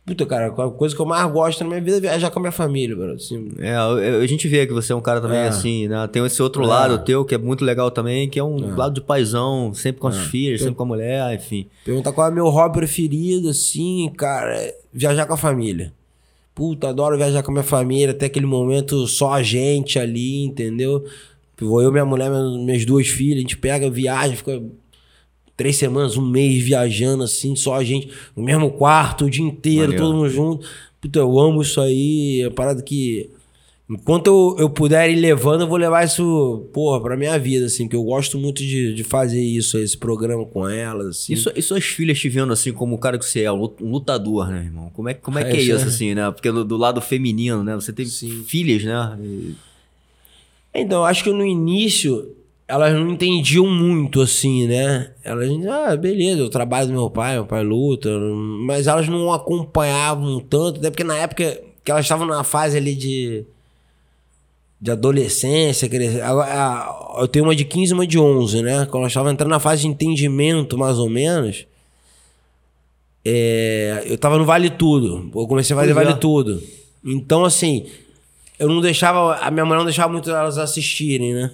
[0.05, 2.41] Puta, cara, a coisa que eu mais gosto na minha vida é viajar com a
[2.41, 3.11] minha família, bro.
[3.13, 5.47] Assim, É, a gente vê que você é um cara também É.
[5.49, 6.07] assim, né?
[6.07, 6.65] Tem esse outro É.
[6.65, 10.07] lado teu que é muito legal também, que é um lado de paizão, sempre com
[10.07, 10.21] as É.
[10.29, 11.67] filhas, sempre com a mulher, enfim.
[11.83, 15.91] Perguntar qual é o meu hobby preferido, assim, cara, é viajar com a família.
[16.55, 21.03] Puta, adoro viajar com a minha família, até aquele momento só a gente ali, entendeu?
[21.59, 24.61] Vou eu, minha mulher, minhas duas filhas, a gente pega, viaja, fica
[25.55, 29.81] três semanas, um mês viajando, assim, só a gente, no mesmo quarto, o dia inteiro,
[29.91, 30.03] Maneiro.
[30.05, 30.67] todo mundo junto.
[31.01, 33.29] Puta, eu amo isso aí, é parada que.
[33.89, 37.87] Enquanto eu, eu puder ir levando, eu vou levar isso, porra, pra minha vida, assim,
[37.87, 41.33] que eu gosto muito de, de fazer isso, esse programa com elas, assim.
[41.33, 43.81] E, e suas filhas te vendo assim como o cara que você é, um lut-
[43.81, 44.89] lutador, né, irmão?
[44.93, 45.87] Como é, como é É, que é isso é.
[45.87, 46.29] assim, né?
[46.31, 47.75] Porque do, do lado feminino, né?
[47.75, 48.43] Você teve Sim.
[48.45, 49.17] filhas, né?
[49.23, 49.53] E-
[50.79, 52.35] Então, eu acho que no início
[52.67, 55.11] elas não entendiam muito, assim, né?
[55.23, 58.09] Elas, ah, beleza, eu trabalho do meu pai, meu pai luta,
[58.65, 62.93] mas elas não acompanhavam tanto, até porque na época que elas estavam na fase ali
[62.93, 63.45] de,
[64.81, 66.21] de adolescência, crescer.
[66.21, 68.85] Agora, eu tenho uma de 15 e uma de 11, né?
[68.87, 71.65] Quando elas estavam entrando na fase de entendimento, mais ou menos,
[73.23, 75.31] é, eu tava no Vale Tudo.
[75.33, 76.09] Eu comecei a fazer Pois é.
[76.09, 76.61] Vale Tudo.
[77.05, 77.85] Então, assim,
[78.59, 79.35] eu não deixava.
[79.37, 81.51] A minha mãe não deixava muito elas assistirem, né?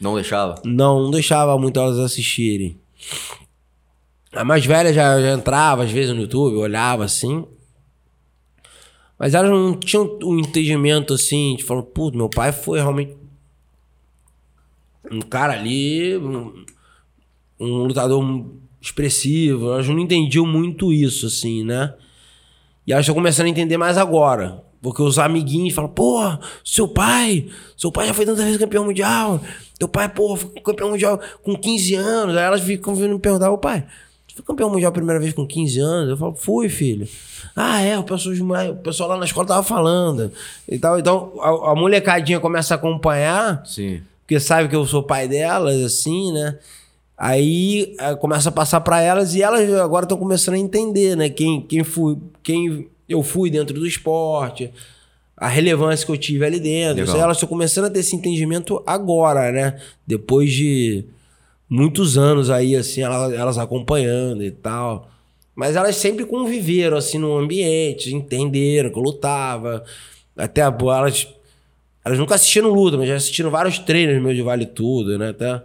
[0.00, 0.60] Não deixava?
[0.64, 2.78] Não, não deixava muito elas assistirem.
[4.32, 7.44] A mais velha já, já entrava às vezes no YouTube, olhava assim.
[9.18, 13.16] Mas elas não tinham um entendimento assim, de falar, putz, meu pai foi realmente
[15.10, 16.64] um cara ali, um,
[17.58, 18.22] um lutador
[18.80, 19.72] expressivo.
[19.72, 21.94] Elas não entendiam muito isso, assim, né?
[22.86, 24.62] E elas estão começando a entender mais agora.
[24.80, 26.20] Porque os amiguinhos falam, pô,
[26.64, 29.40] seu pai, seu pai já foi tantas vezes campeão mundial.
[29.78, 32.36] Teu pai, pô, foi campeão mundial com 15 anos.
[32.36, 33.84] Aí elas ficam vindo me perguntar, ô pai,
[34.26, 36.10] você foi campeão mundial a primeira vez com 15 anos?
[36.10, 37.08] Eu falo, fui, filho.
[37.56, 38.34] Ah, é, o pessoal,
[38.70, 40.30] o pessoal lá na escola tava falando.
[40.68, 40.98] E tal.
[40.98, 44.00] Então, a, a molecadinha começa a acompanhar Sim.
[44.20, 46.56] porque sabe que eu sou pai delas, assim, né?
[47.16, 51.28] Aí eh, começa a passar pra elas e elas agora estão começando a entender, né?
[51.28, 54.70] Quem, quem, fui, quem eu fui dentro do esporte,
[55.36, 57.04] a relevância que eu tive ali dentro.
[57.04, 57.20] Legal.
[57.20, 59.80] Elas estão começando a ter esse entendimento agora, né?
[60.06, 61.04] Depois de
[61.68, 65.08] muitos anos aí, assim, elas, elas acompanhando e tal.
[65.54, 69.84] Mas elas sempre conviveram, assim, no ambiente, entenderam que eu lutava.
[70.36, 71.28] Até elas
[72.04, 75.28] elas nunca assistiram luta, mas já assistiram vários treinos meus de Vale Tudo, né?
[75.28, 75.62] Até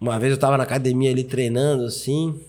[0.00, 2.40] uma vez eu tava na academia ali treinando, assim.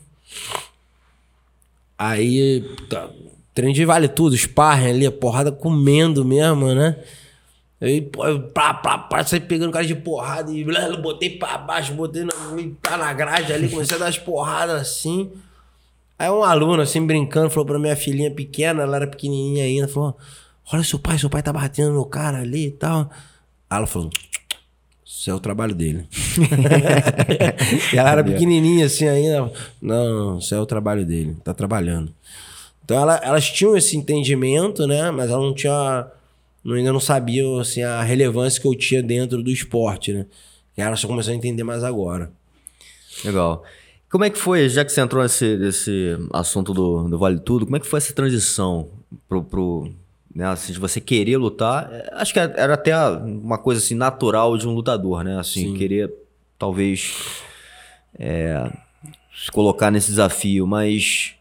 [1.98, 3.10] Aí, tá,
[3.58, 6.96] treino de Vale Tudo, sparring ali, a porrada comendo mesmo, né?
[7.82, 8.22] Aí, pô,
[8.54, 12.34] pá, pá, pá, saí pegando cara de porrada e blá, botei pra baixo, botei na,
[12.84, 15.32] tá na grade ali, comecei a dar as porradas assim.
[16.20, 20.16] Aí um aluno, assim, brincando, falou pra minha filhinha pequena, ela era pequenininha ainda, falou:
[20.72, 23.10] Olha seu pai, seu pai tá batendo no cara ali e tal.
[23.68, 24.12] Aí ela falou:
[25.04, 26.08] Isso é o trabalho dele.
[27.92, 29.52] e ela era pequenininha assim ainda.
[29.82, 32.14] Não, isso é o trabalho dele, tá trabalhando.
[32.88, 35.12] Então ela- elas tinham esse entendimento, né?
[35.12, 36.08] Mas ela não tinha.
[36.64, 40.26] não- ainda não sabiam assim, a relevância que eu tinha dentro do esporte, né?
[40.78, 42.32] E elas estão começando a entender mais agora.
[43.26, 43.62] Legal.
[44.10, 47.66] Como é que foi, já que você entrou nesse, nesse assunto do, do Vale Tudo,
[47.66, 48.88] como é que foi essa transição
[49.28, 49.92] pro, pro
[50.34, 51.90] né, assim, de você querer lutar?
[51.92, 55.38] É, Acho que era até uma coisa assim natural de um lutador, né?
[55.38, 56.14] Assim, querer
[56.58, 57.14] talvez
[58.18, 58.72] é,
[59.36, 61.34] se colocar nesse desafio, mas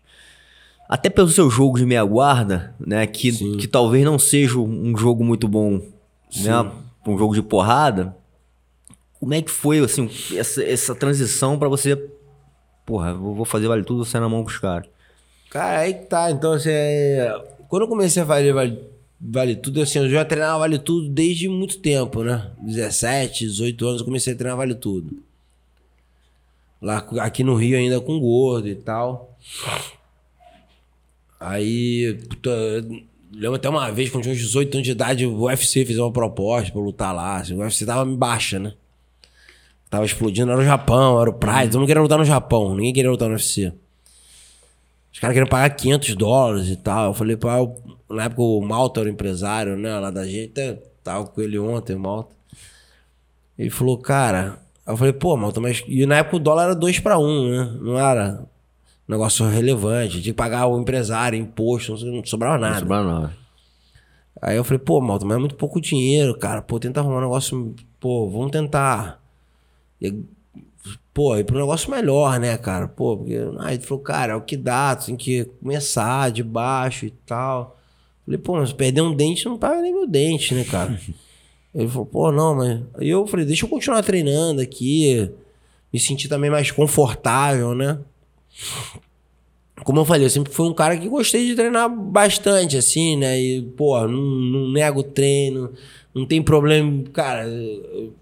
[0.88, 3.06] até pelo seu jogo de meia guarda, né?
[3.06, 5.80] Que, que talvez não seja um jogo muito bom,
[6.30, 6.44] Sim.
[6.48, 6.70] né?
[7.06, 8.16] Um jogo de porrada.
[9.18, 11.96] Como é que foi, assim, essa, essa transição para você...
[12.84, 14.88] Porra, vou fazer vale tudo, você na mão com os caras.
[15.50, 16.30] Cara, aí que tá.
[16.30, 17.34] Então, assim, é...
[17.68, 18.78] quando eu comecei a fazer vale,
[19.20, 22.50] vale tudo, assim, eu já treinava vale tudo desde muito tempo, né?
[22.60, 25.18] 17, 18 anos eu comecei a treinar vale tudo.
[26.80, 29.36] Lá, aqui no Rio ainda com gordo e tal.
[31.48, 32.50] Aí, puta,
[33.32, 36.10] lembro até uma vez, quando tinha uns 18 anos de idade, o UFC fez uma
[36.10, 37.36] proposta pra lutar lá.
[37.36, 38.72] Assim, o UFC tava em baixa, né?
[39.88, 42.92] Tava explodindo, era o Japão, era o Pride, todo mundo queria lutar no Japão, ninguém
[42.92, 43.72] queria lutar no UFC.
[45.12, 47.10] Os caras queriam pagar 500 dólares e tal.
[47.10, 47.58] Eu falei, pá,
[48.10, 51.94] na época o Malta era o empresário, né, lá da gente, tava com ele ontem,
[51.94, 52.34] o Malta.
[53.56, 54.58] Ele falou, cara.
[54.84, 55.84] Eu falei, pô, Malta, mas.
[55.86, 57.78] E na época o dólar era 2 para 1, né?
[57.80, 58.46] Não era um
[59.08, 60.20] negócio relevante.
[60.20, 62.74] Tinha que pagar o empresário, imposto, não sobrava nada.
[62.74, 63.46] Não sobrava nada.
[64.40, 66.60] Aí eu falei, pô, Malta, mas é muito pouco dinheiro, cara.
[66.60, 67.74] Pô, tenta arrumar um negócio.
[67.98, 69.22] Pô, vamos tentar.
[70.00, 70.14] E,
[71.14, 72.86] pô, ir pra um negócio melhor, né, cara?
[72.86, 73.38] Pô, porque.
[73.60, 77.10] Aí ele falou, cara, é o que dá, tu tem que começar de baixo e
[77.10, 77.78] tal.
[78.24, 81.00] Falei, pô, mas perder um dente não paga nem meu dente, né, cara?
[81.74, 82.82] ele falou, pô, não, mas.
[82.98, 85.30] Aí eu falei, deixa eu continuar treinando aqui.
[85.92, 87.98] Me sentir também mais confortável, né?
[89.84, 93.38] Como eu falei, eu sempre fui um cara que gostei de treinar bastante, assim, né?
[93.38, 95.72] E, pô, não, não nego treino,
[96.14, 97.04] não tem problema.
[97.12, 98.12] Cara, eu,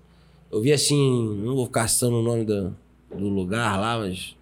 [0.51, 2.76] eu vi assim, não vou ficar citando o nome do,
[3.14, 4.35] do lugar lá, mas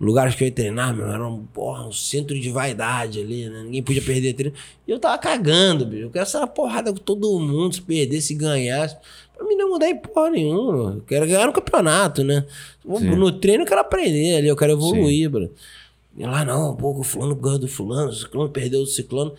[0.00, 3.62] lugares que eu ia treinar, meu, era um, porra, um centro de vaidade ali, né?
[3.62, 4.56] Ninguém podia perder treino.
[4.88, 6.04] E eu tava cagando, bicho.
[6.04, 8.96] Eu quero essa porrada com todo mundo, se perder, se ganhasse.
[9.40, 10.96] Pra mim não mudar em porra nenhuma.
[10.96, 12.44] Eu quero ganhar no campeonato, né?
[12.84, 13.16] Sim.
[13.16, 15.50] No treino eu quero aprender ali, eu quero evoluir, bro.
[16.14, 19.32] E lá, não, pô, o fulano ganhou do fulano, o ciclano perdeu do ciclano.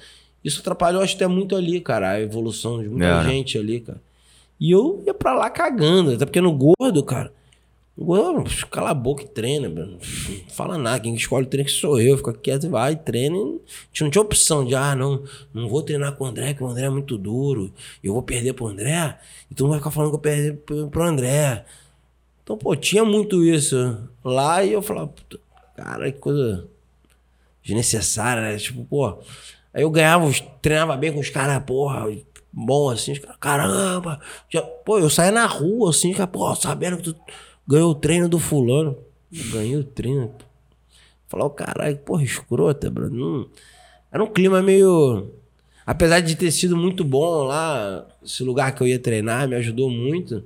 [0.43, 3.23] Isso atrapalhou, acho até muito ali, cara, a evolução de muita é.
[3.25, 4.01] gente ali, cara.
[4.59, 7.31] E eu ia pra lá cagando, até porque no gordo, cara,
[8.03, 9.99] Gordo, cala a boca e treina, Não
[10.49, 10.99] fala nada.
[10.99, 12.17] Quem escolhe o treino que sou eu.
[12.17, 13.37] Fica quieto e vai, treina.
[13.37, 13.41] A
[13.87, 15.23] gente não tinha opção de, ah, não,
[15.53, 17.71] não vou treinar com o André, que o André é muito duro.
[18.03, 19.17] Eu vou perder pro André.
[19.49, 20.57] E tu não vai ficar falando que eu perdi
[20.89, 21.65] pro André.
[22.43, 25.39] Então, pô, tinha muito isso lá e eu falava, puta,
[25.75, 26.67] cara, que coisa
[27.63, 28.57] desnecessária, né?
[28.57, 29.19] Tipo, pô.
[29.73, 30.29] Aí eu ganhava,
[30.61, 32.05] treinava bem com os caras, porra,
[32.51, 34.19] bom assim, os caras, caramba.
[34.49, 37.15] Já, pô, eu saía na rua assim, cara, pô, sabendo que tu
[37.71, 38.97] ganhou o treino do fulano.
[39.31, 40.31] Ganhei o treino.
[41.27, 43.49] Falar, o caralho, porra, escrota, bro.
[44.11, 45.29] Era um clima meio.
[45.85, 49.89] Apesar de ter sido muito bom lá, esse lugar que eu ia treinar me ajudou
[49.89, 50.43] muito.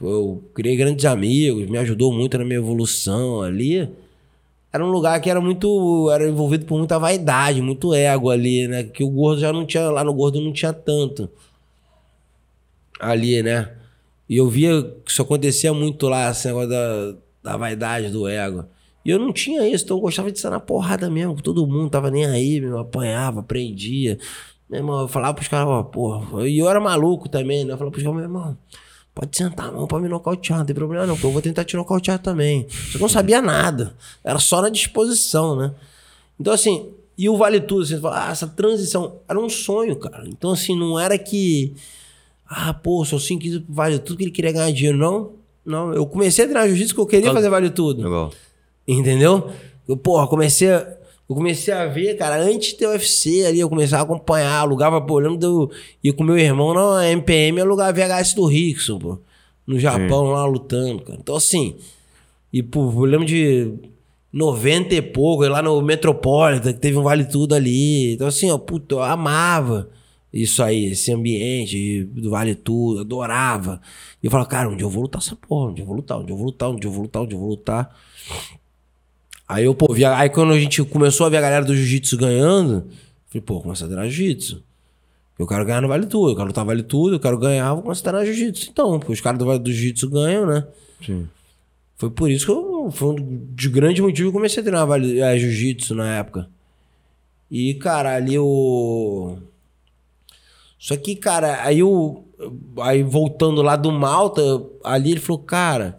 [0.00, 3.86] Eu criei grandes amigos, me ajudou muito na minha evolução ali.
[4.72, 6.10] Era um lugar que era muito.
[6.10, 8.84] Era envolvido por muita vaidade, muito ego ali, né?
[8.84, 9.90] Que o gordo já não tinha.
[9.90, 11.28] Lá no gordo não tinha tanto.
[12.98, 13.79] Ali, né?
[14.30, 18.64] E eu via que isso acontecia muito lá, esse negócio da, da vaidade, do ego.
[19.04, 21.66] E eu não tinha isso, então eu gostava de estar na porrada mesmo, com todo
[21.66, 24.16] mundo, tava nem aí, meu, apanhava, prendia.
[24.68, 26.48] Meu irmão, eu falava pros caras, porra.
[26.48, 27.72] E eu era maluco também, né?
[27.72, 28.56] Eu falava pros caras, meu irmão,
[29.12, 31.64] pode sentar a mão pra me nocautear, não tem problema não, porque eu vou tentar
[31.64, 32.68] te nocautear também.
[32.94, 35.74] Eu não sabia nada, era só na disposição, né?
[36.38, 40.22] Então, assim, e o Vale Tudo, assim, ah, essa transição era um sonho, cara.
[40.28, 41.74] Então, assim, não era que
[42.52, 44.98] ah, pô, só 5 quilos vale tudo que ele queria ganhar dinheiro.
[44.98, 45.30] Não,
[45.64, 45.94] não.
[45.94, 48.02] Eu comecei a treinar jiu-jitsu porque eu queria fazer vale tudo.
[48.02, 48.32] Legal.
[48.88, 49.50] Entendeu?
[49.86, 50.96] Eu, porra, comecei a,
[51.28, 55.00] eu comecei a ver, cara, antes de ter UFC ali, eu comecei a acompanhar, alugava,
[55.00, 55.70] pô, eu eu
[56.02, 59.18] ir com meu irmão na MPM, alugar VHS do Rickson, pô.
[59.64, 60.32] No Japão, Sim.
[60.32, 61.20] lá lutando, cara.
[61.22, 61.76] Então, assim,
[62.52, 63.72] e, pô, eu lembro de
[64.32, 68.14] 90 e pouco, lá no Metropolitan, que teve um Vale Tudo ali.
[68.14, 69.88] Então, assim, ó, puta, eu amava
[70.32, 73.80] isso aí, esse ambiente do Vale Tudo, adorava.
[74.22, 75.70] E eu falava, cara, onde eu vou lutar essa porra?
[75.70, 76.18] Onde eu vou lutar?
[76.18, 76.70] Onde eu vou lutar?
[76.70, 77.22] Onde eu vou lutar?
[77.22, 77.96] Onde eu vou lutar?
[79.48, 82.16] Aí eu, pô, via, aí quando a gente começou a ver a galera do jiu-jitsu
[82.16, 82.86] ganhando,
[83.26, 84.62] falei, pô, começa a treinar jiu-jitsu.
[85.36, 87.82] Eu quero ganhar no Vale Tudo, eu quero lutar Vale Tudo, eu quero ganhar, vou
[87.82, 88.70] começar a treinar jiu-jitsu.
[88.70, 90.66] Então, porque os caras do Vale do Jiu-Jitsu ganham, né?
[91.04, 91.26] Sim.
[92.00, 94.86] Foi por isso que eu, foi um de grande motivo que eu comecei a treinar
[94.86, 96.48] vale, é, jiu-jitsu na época.
[97.50, 99.36] E, cara, ali o.
[100.80, 102.24] Só que, cara, aí eu.
[102.80, 104.40] Aí voltando lá do Malta,
[104.82, 105.98] ali ele falou, cara,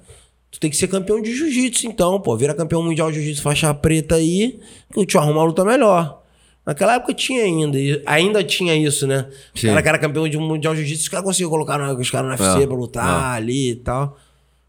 [0.50, 2.36] tu tem que ser campeão de jiu-jitsu, então, pô.
[2.36, 4.60] Vira campeão mundial de jiu-jitsu faixa preta aí,
[4.92, 6.20] que eu te arrumo uma luta melhor.
[6.66, 7.78] Naquela época tinha ainda,
[8.08, 9.30] ainda tinha isso, né?
[9.54, 9.68] Sim.
[9.68, 12.40] O cara que era campeão de mundial de jiu-jitsu, os caras conseguiam colocar os caras
[12.40, 13.38] no UFC é, pra lutar é.
[13.38, 14.18] ali e tal.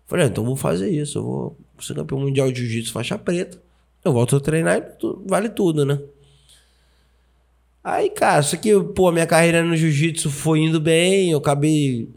[0.06, 3.58] Falei, ah, então vou fazer isso, eu vou ser campeão mundial de jiu-jitsu faixa preta.
[4.04, 5.98] eu volto a treinar e tu- vale tudo, né?
[7.84, 12.08] Aí, cara, isso aqui, pô, minha carreira no jiu-jitsu foi indo bem, eu acabei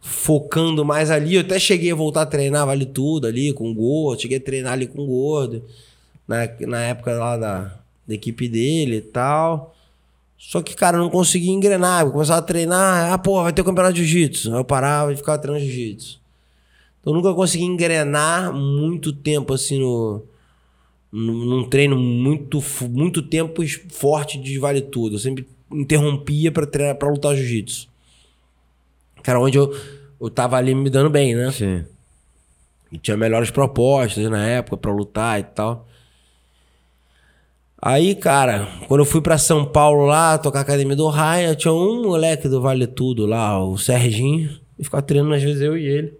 [0.00, 1.34] focando mais ali.
[1.34, 4.22] Eu até cheguei a voltar a treinar, vale tudo ali, com o gordo.
[4.22, 5.64] Cheguei a treinar ali com o gordo,
[6.28, 9.74] na, na época lá da, da equipe dele e tal.
[10.38, 12.02] Só que, cara, eu não conseguia engrenar.
[12.02, 14.52] Eu começava a treinar, ah, pô, vai ter o campeonato de jiu-jitsu.
[14.52, 16.20] Aí eu parava e ficava treinando jiu-jitsu.
[17.00, 20.22] Então eu nunca consegui engrenar muito tempo assim no,
[21.12, 25.16] num treino muito, muito tempo forte de vale tudo.
[25.16, 27.88] Eu sempre interrompia pra treinar para lutar jiu-jitsu.
[29.24, 29.74] Era onde eu,
[30.20, 31.50] eu tava ali me dando bem, né?
[31.52, 31.84] Sim.
[32.90, 35.86] E tinha melhores propostas na época pra lutar e tal.
[37.82, 41.72] Aí, cara, quando eu fui pra São Paulo lá, tocar a academia do Raia, tinha
[41.72, 45.86] um moleque do Vale Tudo lá, o Serginho, e ficava treinando às vezes eu e
[45.86, 46.12] ele.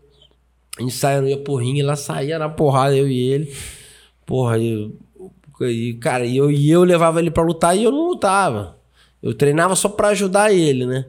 [0.79, 3.55] A gente saia, ia pro ringue, lá saía na porrada, eu e ele.
[4.31, 4.89] Porra, e,
[5.61, 8.79] e, cara, e eu, e eu levava ele pra lutar e eu não lutava.
[9.21, 11.05] Eu treinava só pra ajudar ele, né?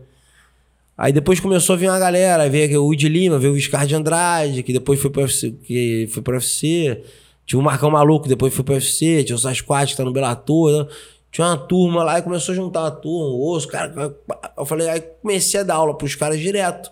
[0.98, 3.86] Aí depois começou a vir uma galera, aí veio o Woody Lima, veio o Scar
[3.86, 7.04] de Andrade, que depois foi pro UFC, que foi pro UFC.
[7.46, 10.72] Tinha o Marcão Maluco, depois foi pro UFC, tinha o Sasquatch que tá no Bellator.
[10.72, 10.92] né?
[11.32, 14.16] Tinha uma turma lá e começou a juntar uma turma, o osso, cara.
[14.58, 16.92] Eu falei, aí comecei a dar aula pros caras direto.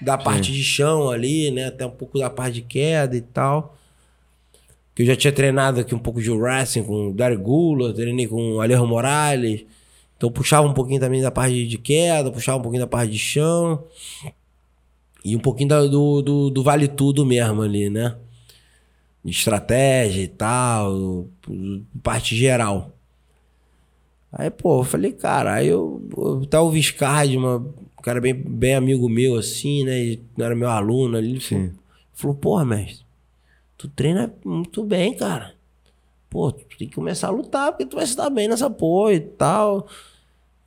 [0.00, 1.66] Da parte de chão ali, né?
[1.66, 3.75] Até um pouco da parte de queda e tal.
[4.96, 8.26] Que eu já tinha treinado aqui um pouco de wrestling com o Dari Gula, treinei
[8.26, 9.64] com o Alejo Morales.
[10.16, 13.18] Então puxava um pouquinho também da parte de queda, puxava um pouquinho da parte de
[13.18, 13.84] chão.
[15.24, 18.16] E um pouquinho da- do, do, do vale tudo mesmo ali, né?
[19.24, 21.26] Estratégia e tal,
[22.02, 22.92] parte geral.
[24.32, 28.34] Aí, pô, eu falei, cara, aí eu, eu tá o Viscardi, uma, um cara bem,
[28.34, 29.98] bem amigo meu, assim, né?
[30.04, 31.40] E não era meu aluno ali.
[31.40, 31.70] Falou,
[32.14, 33.04] falou, porra, mestre,
[33.76, 35.54] tu treina muito bem, cara.
[36.30, 39.12] Pô, tu tem que começar a lutar, porque tu vai se dar bem nessa porra
[39.14, 39.86] e tal.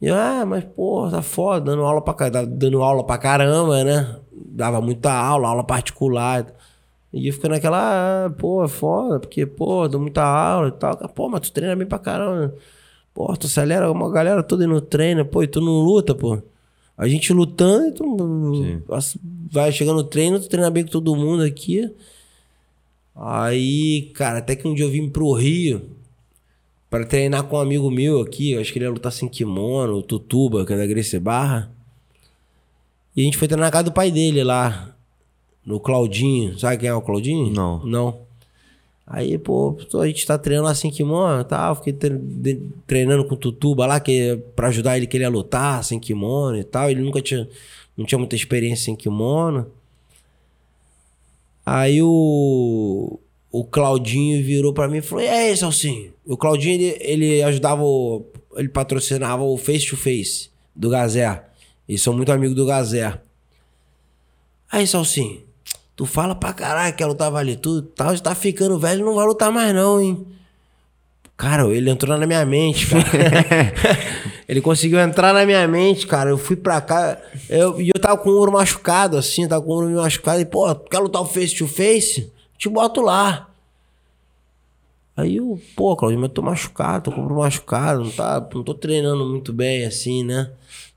[0.01, 4.19] E eu, ah, mas, pô, tá foda, dando aula pra, dando aula pra caramba, né?
[4.31, 6.47] Dava muita aula, aula particular.
[7.11, 10.97] E eu ficando naquela, ah, pô, é foda, porque, pô, dou muita aula e tal.
[11.09, 12.55] Pô, mas tu treina bem pra caramba.
[13.13, 16.41] Pô, tu acelera uma galera toda indo treino, pô, e tu não luta, pô.
[16.97, 18.83] A gente lutando, tu
[19.51, 21.89] vai chegando no treino, tu treina bem com todo mundo aqui.
[23.21, 25.89] Aí, cara, até que um dia eu vim pro Rio
[26.89, 28.51] pra treinar com um amigo meu aqui.
[28.51, 31.69] Eu acho que ele ia lutar sem kimono, o Tutuba, que é da Gracie Barra.
[33.13, 34.95] E a gente foi treinar na casa do pai dele lá,
[35.65, 36.57] no Claudinho.
[36.57, 37.51] Sabe quem é o Claudinho?
[37.51, 37.85] Não.
[37.85, 38.21] Não.
[39.05, 41.75] Aí, pô, a gente tá treinando lá sem kimono e tal.
[41.75, 41.97] Fiquei
[42.87, 46.57] treinando com o Tutuba lá, que, pra ajudar ele que ele ia lutar sem kimono
[46.57, 46.89] e tal.
[46.89, 47.49] Ele nunca tinha,
[47.97, 49.67] não tinha muita experiência sem kimono.
[51.71, 53.19] Aí o,
[53.51, 56.11] o Claudinho virou pra mim e falou: E aí, Salsinho?
[56.25, 61.43] O Claudinho, ele, ele ajudava, o- ele patrocinava o Face to Face do Gazé.
[61.87, 63.19] Eles são muito amigos do Gazé.
[64.71, 65.41] Aí, Salsinho,
[65.95, 69.05] tu fala pra caralho que quer lutar vale tudo e tal, já tá ficando velho,
[69.05, 70.25] não vai lutar mais não, hein?
[71.37, 73.05] Cara, ele entrou na minha mente, cara.
[74.49, 76.31] ele conseguiu entrar na minha mente, cara.
[76.31, 79.69] Eu fui pra cá, eu, e eu tava com o ouro machucado, assim, tava com
[79.69, 80.41] o ouro machucado.
[80.41, 82.33] E, pô, quer lutar o face to face?
[82.57, 83.47] Te boto lá.
[85.15, 88.49] Aí eu, pô, Claudio, mas eu tô machucado, tô com o ombro machucado, não, tá,
[88.51, 90.49] não tô treinando muito bem, assim, né?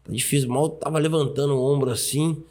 [0.02, 2.42] Tá difícil, mal tava levantando o ombro assim.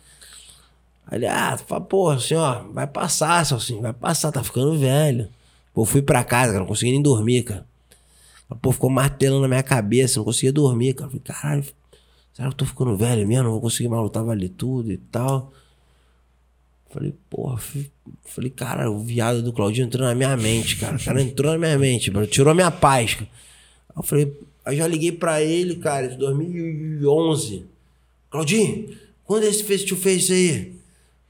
[1.07, 5.27] Aí ele, ah, fala, porra, assim, ó, vai passar, Celcinho, vai passar, tá ficando velho.
[5.73, 7.70] Pô, fui pra casa, cara, não consegui nem dormir, cara.
[8.55, 11.09] Pô, ficou martelando na minha cabeça, não conseguia dormir, cara.
[11.09, 11.63] Falei, caralho,
[12.33, 13.43] será que eu tô ficando velho mesmo?
[13.43, 15.53] Não vou conseguir mais lutar vale tudo e tal.
[16.89, 17.61] Falei, porra,
[18.25, 20.97] falei, cara, o viado do Claudinho entrou na minha mente, cara.
[20.97, 23.29] O cara entrou na minha mente, mano, tirou a minha paz, cara.
[23.89, 27.65] Aí eu falei, aí já liguei pra ele, cara, em 2011.
[28.29, 28.89] Claudinho,
[29.23, 30.75] quando é esse face to aí?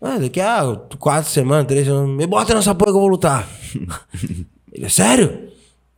[0.01, 2.09] Ah, daqui a quatro semanas, três semanas.
[2.09, 3.47] Me bota nessa porra que eu vou lutar.
[4.73, 5.51] Ele, sério?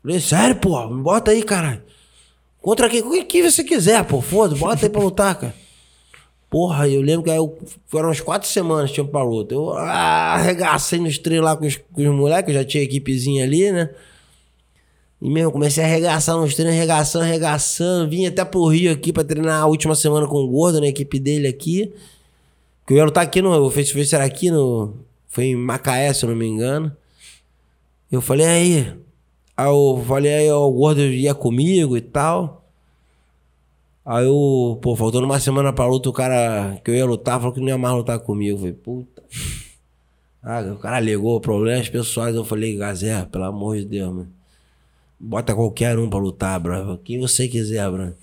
[0.04, 1.82] Falei, sério, pô, me bota aí, caralho.
[2.62, 3.02] Contra quem?
[3.02, 5.56] Quem que você quiser, pô, foda, bota aí pra lutar, cara.
[6.50, 9.56] Porra, eu lembro que aí eu, foram umas quatro semanas tinha pra luta.
[9.56, 13.44] Eu ah, arregacei nos treinos lá com os, com os moleques, eu já tinha equipezinha
[13.44, 13.90] ali, né?
[15.22, 18.10] E mesmo, comecei a arregaçar nos treinos, arregaçando, arregaçando.
[18.10, 21.18] Vim até pro Rio aqui pra treinar a última semana com o Gordo, na equipe
[21.18, 21.94] dele aqui.
[22.86, 23.50] Que eu ia lutar aqui no.
[23.66, 24.94] O Face era aqui no.
[25.28, 26.96] Foi em Macaé, se eu não me engano.
[28.12, 28.94] Eu falei, aí.
[29.56, 32.66] Aí eu falei, aí o Gordo ia comigo e tal.
[34.06, 37.54] Aí eu, pô, faltando uma semana pra luta, o cara que eu ia lutar falou
[37.54, 38.56] que não ia mais lutar comigo.
[38.56, 39.24] Eu falei, puta.
[40.42, 42.36] Ah, o cara alegou problemas pessoais.
[42.36, 44.34] Eu falei, Gazé, pelo amor de Deus, mano.
[45.20, 46.98] bota qualquer um pra lutar, bro.
[47.04, 48.14] Quem você quiser, bro.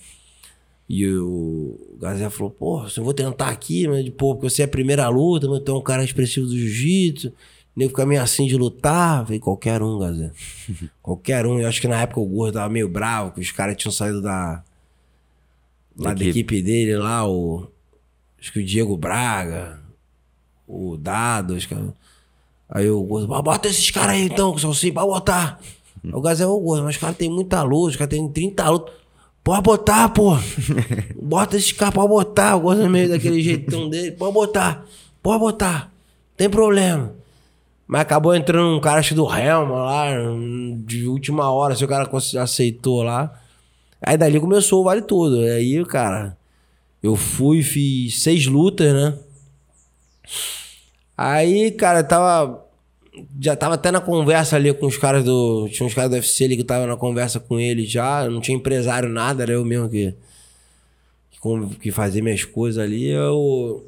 [0.89, 4.69] E o Gazé falou, pô, eu vou tentar aqui, mas, pô, porque você é a
[4.69, 7.33] primeira luta, mas tu é um cara expressivo do jiu-jitsu.
[7.75, 9.25] Nem fica meio assim de lutar.
[9.25, 10.31] Falei, qualquer um, Gazé.
[11.03, 11.59] qualquer um.
[11.59, 14.21] Eu acho que na época o Gordo tava meio bravo, que os caras tinham saído
[14.21, 14.63] da...
[15.97, 17.69] Lá da equipe dele, lá, o...
[18.41, 19.81] Acho que o Diego Braga,
[20.67, 21.91] o Dado, os caras...
[22.69, 25.61] Aí o Gordo, bota esses caras aí então, que são assim, pra botar.
[26.05, 26.11] Hum.
[26.15, 29.01] O Gazé, ô Gordo, mas os caras têm muita luz, os caras têm 30 lutas.
[29.43, 30.37] Pode botar, pô.
[31.21, 32.53] Bota esse cara, pode botar.
[32.53, 34.13] Eu gosto meio daquele jeitão dele.
[34.13, 34.87] Pode botar.
[35.23, 35.93] Pode botar.
[36.37, 37.15] Tem problema.
[37.91, 40.07] Mas acabou entrando um cara acho do Helma lá,
[40.85, 42.09] de última hora, se o cara
[42.41, 43.37] aceitou lá.
[44.01, 45.41] Aí dali começou o vale todo.
[45.41, 46.39] Aí, cara,
[47.03, 49.19] eu fui, fiz seis lutas, né?
[51.19, 52.65] Aí, cara, tava
[53.41, 55.69] já tava até na conversa ali com os caras do.
[55.69, 58.29] Tinha uns caras do UFC ali que tava na conversa com ele já.
[58.31, 60.15] Não tinha empresário, nada, era eu mesmo que.
[61.33, 63.09] Que, que fazia minhas coisas ali.
[63.09, 63.85] Eu,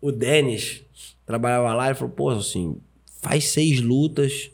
[0.00, 0.84] o Denis
[1.26, 2.76] trabalhava lá e falou: pô, assim,
[3.22, 4.50] faz seis lutas.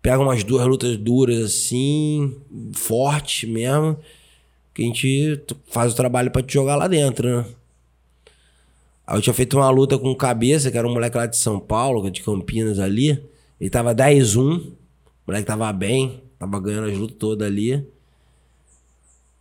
[0.00, 2.36] Pega umas duas lutas duras assim,
[2.74, 3.98] forte mesmo.
[4.72, 7.46] Que a gente faz o trabalho para te jogar lá dentro, né?
[9.06, 11.36] Aí eu tinha feito uma luta com o Cabeça, que era um moleque lá de
[11.36, 13.22] São Paulo, de Campinas ali.
[13.60, 14.38] Ele tava 10-1.
[14.38, 14.72] O
[15.26, 16.22] moleque tava bem.
[16.38, 17.86] Tava ganhando as lutas todas ali.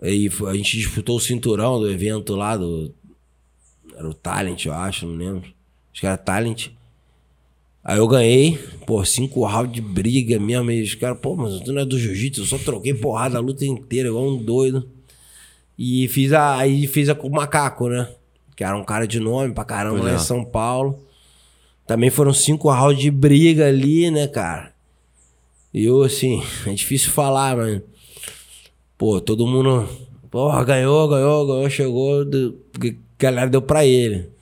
[0.02, 2.94] Aí a gente disputou o cinturão do evento lá do.
[3.96, 5.48] Era o Talent, eu acho, não lembro.
[5.92, 6.70] Acho que era Talent.
[7.84, 10.72] Aí eu ganhei, pô, cinco rounds de briga mesmo.
[10.72, 13.42] E os caras, pô, mas tu não é do jiu-jitsu, eu só troquei porrada a
[13.42, 14.88] luta inteira, igual um doido.
[15.78, 16.58] E fiz a.
[16.58, 18.08] Aí fiz a com o macaco, né?
[18.56, 20.16] Que era um cara de nome pra caramba pois lá é.
[20.16, 21.00] em São Paulo.
[21.86, 24.72] Também foram cinco rounds de briga ali, né, cara?
[25.74, 27.82] E eu, assim, é difícil falar, mas.
[28.98, 29.90] Pô, todo mundo.
[30.32, 32.22] Porra, ganhou, ganhou, ganhou, chegou.
[32.22, 32.26] a
[33.20, 34.33] galera deu pra ele.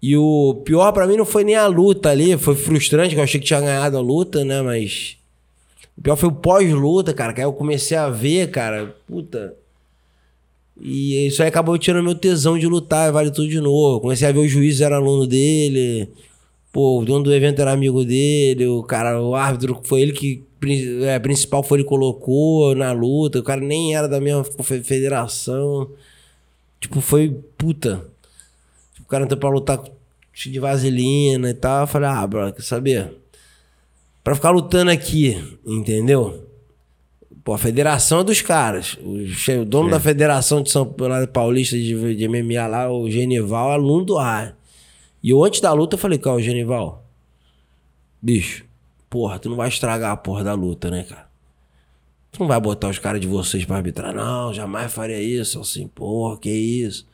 [0.00, 3.24] E o pior para mim não foi nem a luta ali, foi frustrante, que eu
[3.24, 4.62] achei que tinha ganhado a luta, né?
[4.62, 5.16] Mas.
[5.96, 9.54] O pior foi o pós-luta, cara, que aí eu comecei a ver, cara, puta.
[10.80, 14.00] E isso aí acabou tirando meu tesão de lutar, vale tudo de novo.
[14.00, 16.08] Comecei a ver o juiz era aluno dele.
[16.72, 18.66] Pô, o dono do evento era amigo dele.
[18.68, 20.44] O cara, o árbitro foi ele que.
[21.02, 23.40] É, principal foi ele que colocou na luta.
[23.40, 25.90] O cara nem era da mesma federação.
[26.80, 28.04] Tipo, foi puta.
[29.08, 29.82] O cara entrou pra lutar
[30.34, 31.80] de vaselina e tal.
[31.80, 33.10] Eu falei, ah, bro, quer saber?
[34.22, 36.46] Pra ficar lutando aqui, entendeu?
[37.42, 38.98] Pô, a federação é dos caras.
[39.00, 39.92] O, dono é.
[39.92, 44.18] da federação de São Paulo Paulista de, de MMA lá, o Genival, é aluno do
[44.18, 44.54] ar.
[45.22, 47.06] E eu, antes da luta, eu falei, cara, Genival,
[48.20, 48.66] bicho,
[49.08, 51.28] porra, tu não vai estragar a porra da luta, né, cara?
[52.30, 55.58] Tu não vai botar os caras de vocês pra arbitrar, não, jamais faria isso.
[55.58, 57.08] Assim, porra, que isso?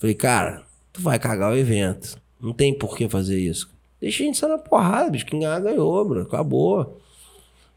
[0.00, 2.16] Falei, cara, tu vai cagar o evento.
[2.40, 3.70] Não tem por que fazer isso.
[4.00, 5.26] Deixa a gente sair na porrada, bicho.
[5.26, 6.22] Quem ganhar, ganhou, bro.
[6.22, 7.00] Acabou.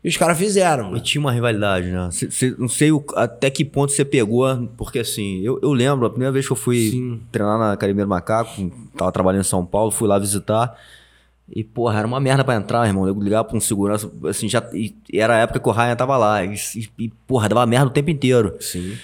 [0.03, 0.85] E os caras fizeram.
[0.85, 0.97] Mano.
[0.97, 2.09] E tinha uma rivalidade, né?
[2.11, 6.05] Cê, cê, não sei o, até que ponto você pegou, porque assim, eu, eu lembro,
[6.05, 7.21] a primeira vez que eu fui Sim.
[7.31, 10.77] treinar na Academia do Macaco, tava trabalhando em São Paulo, fui lá visitar.
[11.49, 13.07] E, porra, era uma merda pra entrar, irmão.
[13.07, 14.63] Eu ligava pra um segurança, assim, já.
[14.73, 16.43] E era a época que o Ryan tava lá.
[16.43, 16.55] E,
[16.97, 18.55] e, porra, dava merda o tempo inteiro.
[18.59, 18.97] Sim.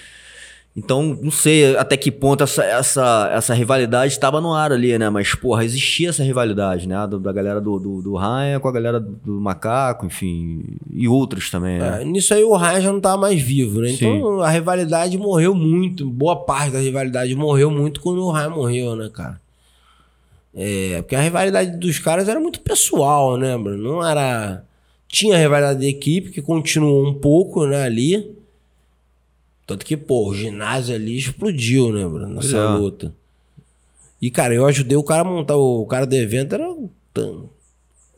[0.76, 5.10] Então, não sei até que ponto essa, essa, essa rivalidade estava no ar ali, né?
[5.10, 6.94] Mas, porra, existia essa rivalidade, né?
[6.94, 10.62] Da, da galera do, do, do Ryan com a galera do Macaco, enfim,
[10.92, 12.02] e outros também, né?
[12.02, 13.88] É, nisso aí o Ryan já não estava mais vivo, né?
[13.88, 13.94] Sim.
[13.94, 18.96] Então a rivalidade morreu muito, boa parte da rivalidade morreu muito quando o Ryan morreu,
[18.96, 19.40] né, cara?
[20.54, 23.82] É, porque a rivalidade dos caras era muito pessoal, né, Bruno?
[23.82, 24.64] Não era.
[25.08, 28.36] Tinha a rivalidade de equipe, que continuou um pouco, né, ali.
[29.70, 32.34] Tanto que, pô, o ginásio ali explodiu, né, Bruno?
[32.34, 32.68] Nessa é.
[32.70, 33.14] luta.
[34.20, 35.54] E, cara, eu ajudei o cara a montar.
[35.54, 36.90] O cara do evento era um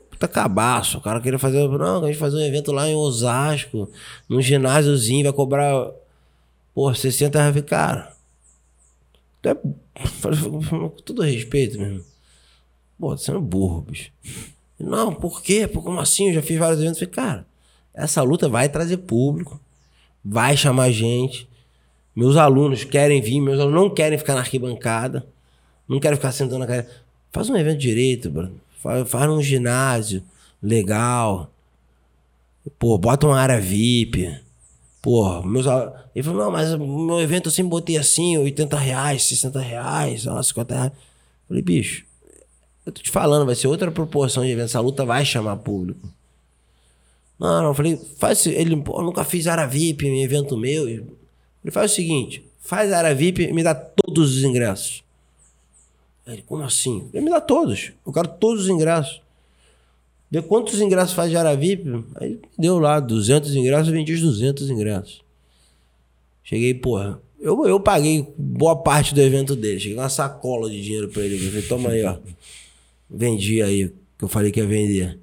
[0.09, 0.96] puta cabaço.
[0.96, 1.68] O cara queria fazer.
[1.68, 3.86] Não, a gente fazer um evento lá em Osasco,
[4.26, 5.90] num ginásiozinho, vai cobrar.
[6.74, 7.64] Pô, 60 reais.
[7.66, 8.16] Cara.
[9.42, 9.53] É.
[10.70, 12.03] Com todo respeito mesmo.
[12.98, 14.11] Pô, tá sendo burro, bicho.
[14.80, 15.68] Não, por quê?
[15.68, 16.28] Como assim?
[16.28, 16.98] Eu já fiz vários eventos.
[16.98, 17.46] Falei, cara,
[17.92, 19.61] essa luta vai trazer público
[20.24, 21.48] vai chamar gente.
[22.14, 25.26] Meus alunos querem vir, meus alunos não querem ficar na arquibancada,
[25.88, 26.90] não querem ficar sentando na cadeira.
[27.30, 28.60] Faz um evento direito, Bruno.
[28.82, 30.22] Faz, faz um ginásio
[30.62, 31.50] legal.
[32.78, 34.38] Pô, bota uma área VIP.
[35.00, 35.94] Pô, meus alunos.
[36.14, 40.74] Ele falou, não, mas meu evento eu sempre botei assim, 80 reais, 60 reais, 50
[40.74, 40.92] reais.
[41.48, 42.04] falei, bicho,
[42.84, 44.66] eu tô te falando, vai ser outra proporção de evento.
[44.66, 46.08] Essa luta vai chamar público.
[47.43, 48.47] Não, eu falei, faz.
[48.47, 50.88] Ele, pô, nunca fiz área VIP em evento meu.
[50.88, 51.05] Ele
[51.72, 55.03] faz o seguinte: faz área VIP e me dá todos os ingressos.
[56.24, 57.09] Ele, como assim?
[57.12, 57.90] Ele me dá todos.
[58.07, 59.20] Eu quero todos os ingressos.
[60.30, 62.05] Vê quantos ingressos faz de área VIP.
[62.14, 65.20] Aí deu lá 200 ingressos, eu vendi os 200 ingressos.
[66.45, 67.20] Cheguei, porra.
[67.40, 69.80] Eu, eu paguei boa parte do evento dele.
[69.80, 71.45] Cheguei uma sacola de dinheiro pra ele.
[71.45, 72.16] Eu falei, toma aí, ó.
[73.11, 75.18] Vendi aí, que eu falei que ia vender.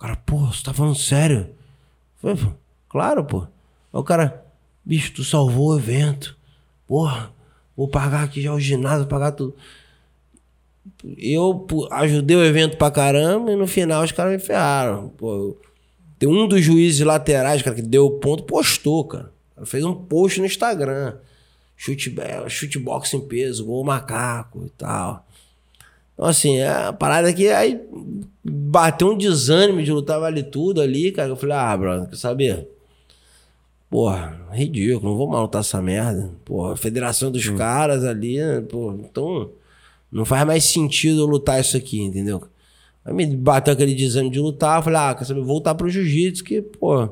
[0.00, 1.50] Cara, pô, você tá falando sério?
[2.88, 3.40] Claro, pô.
[3.42, 3.48] Aí
[3.92, 4.42] o cara,
[4.82, 6.34] bicho, tu salvou o evento.
[6.86, 7.30] Porra,
[7.76, 9.54] vou pagar aqui já o ginásio, pagar tudo.
[11.18, 15.10] Eu ajudei o evento pra caramba e no final os caras me ferraram.
[15.10, 15.54] Pô,
[16.18, 19.30] tem um dos juízes laterais, cara, que deu o ponto, postou, cara.
[19.66, 21.18] Fez um post no Instagram.
[21.76, 22.14] Chute,
[22.48, 25.26] chute boxe em peso, gol macaco e tal.
[26.20, 27.80] Então, assim, a parada que aí
[28.44, 31.30] bateu um desânimo de lutar vale tudo ali, cara.
[31.30, 32.68] Eu falei, ah, brother, quer saber?
[33.88, 36.30] Porra, ridículo, não vou mal lutar essa merda.
[36.44, 37.56] Porra, federação dos hum.
[37.56, 38.60] caras ali, né?
[38.60, 39.50] Pô, então
[40.12, 42.42] não faz mais sentido eu lutar isso aqui, entendeu?
[43.02, 46.44] Aí me bateu aquele desânimo de lutar, eu falei, ah, quer saber, voltar pro jiu-jitsu,
[46.44, 47.08] que, pô.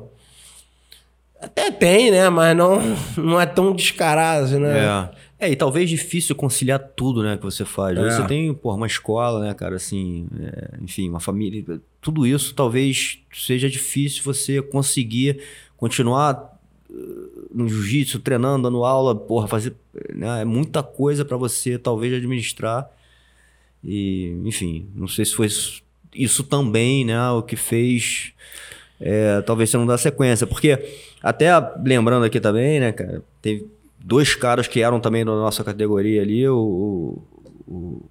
[1.41, 2.29] Até tem, né?
[2.29, 2.79] Mas não,
[3.17, 4.85] não é tão descarado, né?
[4.85, 5.09] É.
[5.39, 7.97] É, e talvez difícil conciliar tudo, né, que você faz.
[7.97, 8.11] É.
[8.11, 11.79] Você tem, porra, uma escola, né, cara, assim, é, enfim, uma família.
[12.01, 15.41] Tudo isso talvez seja difícil você conseguir
[15.77, 16.59] continuar
[16.89, 19.73] uh, no jiu-jitsu, treinando, dando aula, porra, fazer.
[20.13, 22.89] Né, é muita coisa para você, talvez, administrar.
[23.81, 25.81] E, enfim, não sei se foi isso,
[26.13, 28.33] isso também, né, o que fez.
[28.99, 30.45] É, talvez você não dá sequência.
[30.45, 30.77] Porque,
[31.23, 31.47] até
[31.81, 36.47] lembrando aqui também, né, cara, teve dois caras que eram também da nossa categoria ali,
[36.47, 37.21] o,
[37.67, 38.05] o,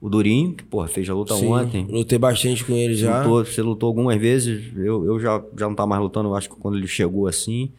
[0.00, 1.86] o Durinho, que porra, fez a luta Sim, ontem.
[1.90, 3.18] Lutei bastante com ele já.
[3.18, 6.56] Lutou, você lutou algumas vezes, eu, eu já, já não tava mais lutando, acho que
[6.56, 7.72] quando ele chegou assim.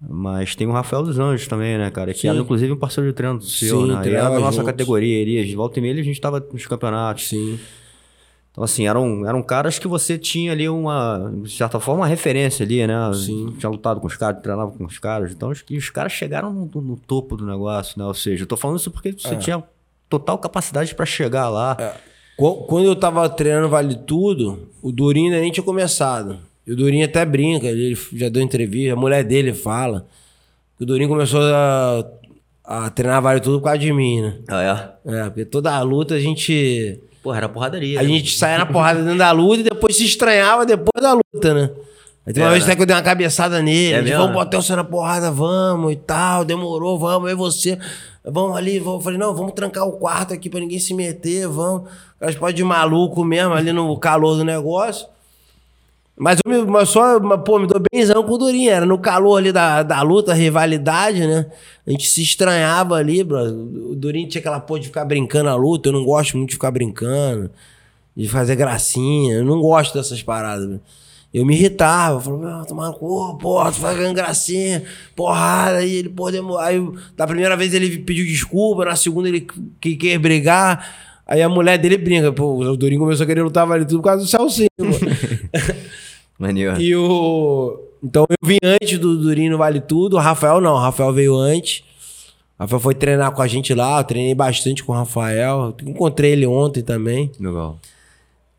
[0.00, 2.12] Mas tem o Rafael dos Anjos também, né, cara?
[2.12, 2.28] Que Sim.
[2.28, 4.02] era inclusive um parceiro de treino seu, Sim, né?
[4.04, 4.66] E era da nossa juntos.
[4.66, 7.28] categoria, ele, de volta e meia a gente tava nos campeonatos.
[7.28, 7.58] Sim.
[8.56, 12.64] Então, assim, eram, eram caras que você tinha ali uma, de certa forma, uma referência
[12.64, 12.94] ali, né?
[13.12, 13.54] Sim.
[13.58, 15.30] Tinha lutado com os caras, treinava com os caras.
[15.30, 18.06] Então, acho que os caras chegaram no, no topo do negócio, né?
[18.06, 19.36] Ou seja, eu tô falando isso porque você é.
[19.36, 19.62] tinha
[20.08, 21.76] total capacidade para chegar lá.
[21.78, 21.92] É.
[22.38, 26.38] Quando eu tava treinando Vale Tudo, o Durinho ainda nem tinha começado.
[26.66, 30.06] E o Durinho até brinca, ele já deu entrevista, a mulher dele fala.
[30.78, 32.06] Que o Durinho começou a,
[32.64, 34.38] a treinar Vale Tudo por causa de mim, né?
[34.48, 35.14] Ah, é?
[35.14, 37.98] É, porque toda a luta a gente Porra, era porradaria.
[37.98, 38.08] A né?
[38.08, 41.70] gente saía na porrada dentro da luta e depois se estranhava depois da luta, né?
[42.24, 43.94] Aí tem uma é, vez até que eu dei uma cabeçada nele.
[43.94, 46.44] É mesmo, vamos botar você na porrada, vamos e tal.
[46.44, 47.80] Demorou, vamos, e você.
[48.24, 49.02] Vamos ali, vamos.
[49.02, 51.90] Falei, não, vamos trancar o quarto aqui pra ninguém se meter, vamos.
[52.20, 55.08] Elas podem ir maluco mesmo ali no calor do negócio.
[56.18, 58.70] Mas eu mas só, pô, me dou benzão com o Durinho.
[58.70, 61.46] Era no calor ali da, da luta, rivalidade, né?
[61.86, 63.40] A gente se estranhava ali, bro.
[63.90, 65.88] O Durinho tinha aquela porra de ficar brincando a luta.
[65.90, 67.50] Eu não gosto muito de ficar brincando,
[68.16, 69.34] de fazer gracinha.
[69.36, 70.80] Eu não gosto dessas paradas, bro.
[71.34, 74.82] Eu me irritava, falava, tomar no porra, tu fazendo gracinha,
[75.14, 76.58] porrada, aí ele, pô, demorou.
[76.58, 76.82] Aí,
[77.14, 79.46] da primeira vez ele pediu desculpa, na segunda ele
[79.78, 80.96] que quer brigar.
[81.26, 84.04] Aí a mulher dele brinca, pô, o Durinho começou a querer lutar vale tudo por
[84.04, 84.70] causa do Celcinho,
[86.38, 86.80] Maneiro.
[86.80, 87.80] E o.
[88.02, 90.16] Então eu vim antes do Durinho no Vale Tudo.
[90.16, 91.82] O Rafael não, o Rafael veio antes.
[92.58, 93.98] O Rafael foi treinar com a gente lá.
[93.98, 95.74] Eu treinei bastante com o Rafael.
[95.82, 97.30] Encontrei ele ontem também.
[97.40, 97.78] Legal.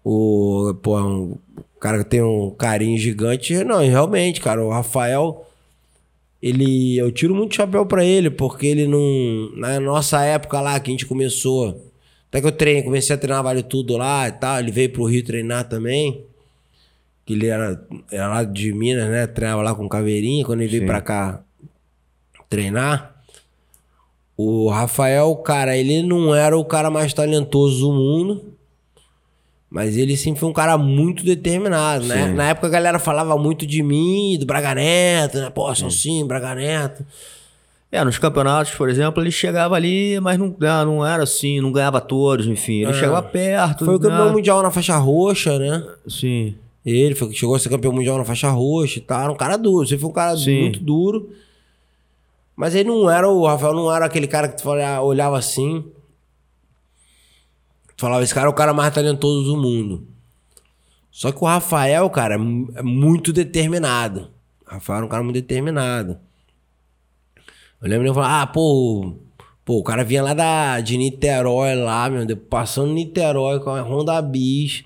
[0.04, 1.38] O, pô, é um
[1.80, 3.64] cara que tem um carinho gigante.
[3.64, 5.46] Não, realmente, cara, o Rafael.
[6.42, 6.98] Ele.
[6.98, 9.52] Eu tiro muito chapéu pra ele, porque ele não.
[9.56, 11.86] Na nossa época lá que a gente começou.
[12.30, 14.60] Até que eu treinei, comecei a treinar Vale Tudo lá e tal.
[14.60, 16.26] Ele veio pro Rio treinar também
[17.28, 19.28] que ele era, era lá de Minas, né?
[19.28, 20.46] Treinava lá com Caveirinha.
[20.46, 20.78] Quando ele Sim.
[20.78, 21.42] veio pra cá
[22.50, 23.18] treinar,
[24.38, 28.54] o Rafael, cara, ele não era o cara mais talentoso do mundo.
[29.70, 32.28] Mas ele sempre foi um cara muito determinado, né?
[32.32, 35.50] Na época a galera falava muito de mim, do Braga Neto, né?
[35.50, 37.06] Pô, são sim, Braga Neto.
[37.92, 41.74] É, nos campeonatos, por exemplo, ele chegava ali, mas não, ah, não era assim, não
[41.74, 42.84] ganhava todos, enfim.
[42.84, 42.94] Ele é.
[42.94, 43.84] chegava perto.
[43.84, 44.32] Foi o campeão né?
[44.32, 45.84] mundial na faixa roxa, né?
[46.08, 46.56] Sim.
[46.90, 49.22] Ele foi, chegou a ser campeão mundial na faixa roxa e tal.
[49.22, 49.86] Era um cara duro.
[49.86, 50.62] Você foi um cara Sim.
[50.62, 51.30] muito duro.
[52.56, 55.84] Mas ele não era, o Rafael não era aquele cara que tu olhava assim.
[57.96, 60.08] Tu falava, esse cara é o cara mais talentoso do mundo.
[61.12, 64.30] Só que o Rafael, cara, é, é muito determinado.
[64.66, 66.18] O Rafael era um cara muito determinado.
[67.82, 69.14] Eu lembro de falar, ah, pô,
[69.66, 74.22] pô, o cara vinha lá da, de Niterói lá, meu, passando Niterói com a Honda
[74.22, 74.86] Bis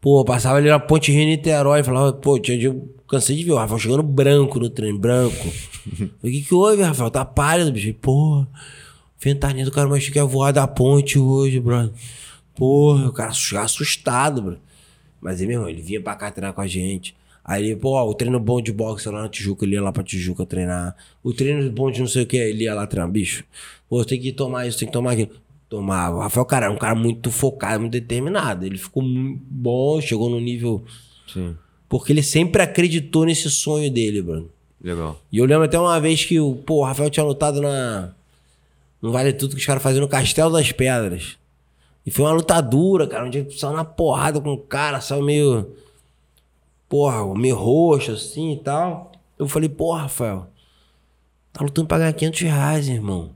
[0.00, 2.76] Pô, passava ali na Ponte Rio Niterói, falava, pô, tinha dia,
[3.08, 5.34] cansei de ver o Rafael chegando branco no treino, branco.
[5.88, 7.10] Falei, o que que houve, Rafael?
[7.10, 7.92] Tá pálido, bicho.
[7.94, 8.46] Pô,
[9.18, 11.92] ventania do cara, mas que ia voar da ponte hoje, brother.
[12.54, 14.58] Porra, o cara assustado, bro.
[15.20, 17.16] Mas ele mesmo, ele vinha pra cá treinar com a gente.
[17.44, 20.02] Aí ele, pô, o treino bom de boxe lá na Tijuca, ele ia lá pra
[20.02, 20.94] Tijuca treinar.
[21.24, 23.42] O treino bom de não sei o que, ele ia lá treinar, bicho.
[23.88, 25.30] Pô, tem que tomar isso, tem que tomar aquilo.
[25.68, 26.16] Tomava.
[26.16, 28.64] O Rafael, cara, é um cara muito focado, muito determinado.
[28.64, 30.84] Ele ficou muito bom, chegou no nível.
[31.32, 31.56] Sim.
[31.88, 34.50] Porque ele sempre acreditou nesse sonho dele, Bruno.
[34.80, 35.20] Legal.
[35.30, 38.12] E eu lembro até uma vez que o, pô, o Rafael tinha lutado na.
[39.00, 41.36] No Vale Tudo que os caras faziam no Castelo das Pedras.
[42.04, 43.26] E foi uma luta dura, cara.
[43.26, 45.74] Onde ele saiu na porrada com o cara, saiu meio.
[46.88, 49.12] Porra, meio roxo assim e tal.
[49.38, 50.46] Eu falei, porra, Rafael.
[51.52, 53.30] Tá lutando pra ganhar 500 reais, irmão.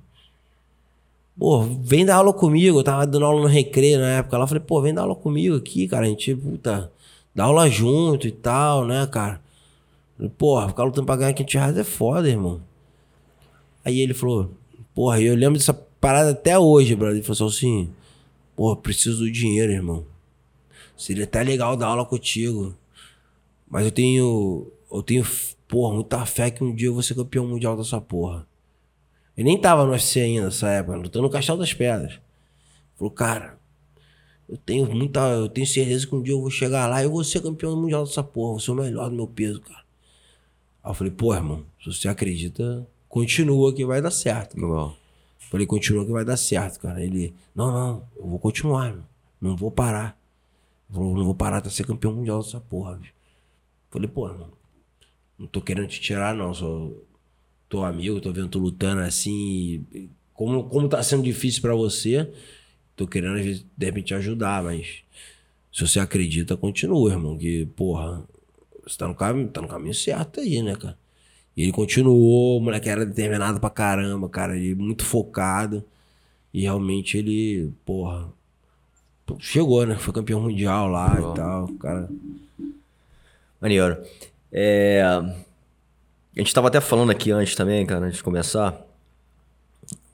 [1.39, 2.79] Pô, vem dar aula comigo.
[2.79, 4.47] Eu tava dando aula no recreio na época lá.
[4.47, 6.07] Falei, pô, vem dar aula comigo aqui, cara.
[6.07, 6.93] A gente, puta,
[7.35, 9.41] dá aula junto e tal, né, cara?
[10.39, 12.61] Porra, ficar lutando pra ganhar 500 reais é foda, irmão.
[13.85, 14.53] Aí ele falou,
[14.95, 17.17] porra, eu lembro dessa parada até hoje, brother.
[17.17, 17.91] Ele falou assim,
[18.55, 20.05] porra, preciso do dinheiro, irmão.
[20.97, 22.77] Seria até legal dar aula contigo.
[23.69, 25.27] Mas eu tenho, eu tenho,
[25.67, 28.47] porra, muita fé que um dia eu vou ser campeão mundial dessa porra.
[29.37, 32.21] Ele nem tava no UFC ainda nessa época, lutando no Castelo das Pedras.
[32.97, 33.59] Falou, cara,
[34.49, 35.21] eu tenho muita.
[35.31, 37.75] Eu tenho certeza que um dia eu vou chegar lá e eu vou ser campeão
[37.75, 39.83] mundial dessa porra, vou ser o melhor do meu peso, cara.
[40.85, 44.61] Aí eu falei, pô, irmão, se você acredita, continua que vai dar certo.
[44.61, 44.97] Legal.
[45.39, 47.03] Falei, continua que vai dar certo, cara.
[47.03, 49.05] Ele, não, não, eu vou continuar, irmão.
[49.41, 50.19] Não vou parar.
[50.91, 53.15] Falou, não vou parar até ser campeão mundial dessa porra, bicho.
[53.91, 54.51] Falei, pô, irmão,
[55.39, 56.53] não tô querendo te tirar, não.
[56.53, 56.91] Só
[57.73, 59.83] tô amigo, tô vendo tu lutando assim.
[60.35, 62.31] Como, como tá sendo difícil pra você,
[62.95, 65.03] tô querendo, às vezes, de repente, te ajudar, mas
[65.73, 67.39] se você acredita, continua, irmão.
[67.39, 68.23] Que, porra,
[68.85, 70.99] você tá no caminho, tá no caminho certo aí, né, cara?
[71.57, 74.55] E ele continuou, o moleque era determinado pra caramba, cara.
[74.55, 75.83] Ele muito focado.
[76.53, 78.31] E realmente ele, porra,
[79.39, 79.97] chegou, né?
[79.97, 81.69] Foi campeão mundial lá e tal.
[81.79, 82.11] Cara,
[83.59, 83.97] Maneiro.
[84.53, 85.03] É,
[86.35, 88.81] A gente tava até falando aqui antes também, cara, antes de começar.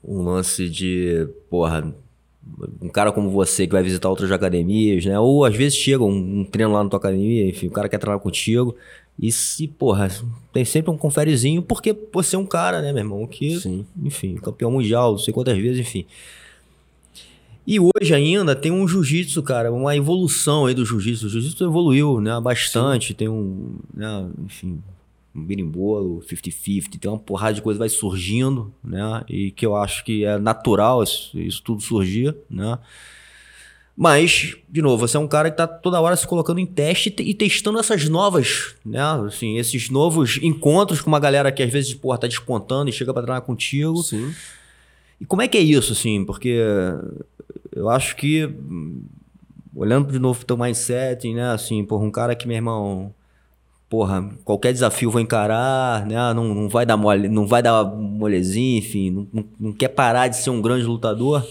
[0.03, 1.93] Um lance de, porra,
[2.81, 5.19] um cara como você que vai visitar outras academias, né?
[5.19, 7.97] Ou às vezes chega um, um treino lá na tua academia, enfim, o cara quer
[7.97, 8.75] treinar contigo.
[9.17, 10.09] E se, porra,
[10.53, 13.27] tem sempre um conferezinho, porque você é um cara, né, meu irmão?
[13.27, 13.85] Que, Sim.
[14.01, 16.05] enfim, campeão mundial, não sei quantas vezes, enfim.
[17.67, 21.27] E hoje ainda tem um jiu-jitsu, cara, uma evolução aí do jiu-jitsu.
[21.27, 23.13] O jiu-jitsu evoluiu, né, bastante.
[23.13, 24.81] Tem um, né, enfim,
[25.43, 29.23] birimbolo, 50-50, tem uma porrada de coisa que vai surgindo, né?
[29.29, 32.77] E que eu acho que é natural isso, isso tudo surgir, né?
[33.95, 37.09] Mas, de novo, você é um cara que tá toda hora se colocando em teste
[37.09, 39.01] e te- testando essas novas, né?
[39.27, 43.13] Assim, esses novos encontros com uma galera que às vezes, porra, tá despontando e chega
[43.13, 43.97] pra treinar contigo.
[44.01, 44.33] sim.
[45.19, 46.23] E como é que é isso, assim?
[46.23, 46.61] Porque
[47.75, 49.01] eu acho que, hum,
[49.75, 51.51] olhando de novo pro teu mindset, né?
[51.51, 53.13] Assim, porra, um cara que, meu irmão,
[53.89, 56.15] porra, qualquer desafio vou encarar, né?
[56.33, 60.27] Não, não vai dar mole, não vai dar molezinha, enfim, não, não, não quer parar
[60.27, 61.45] de ser um grande lutador.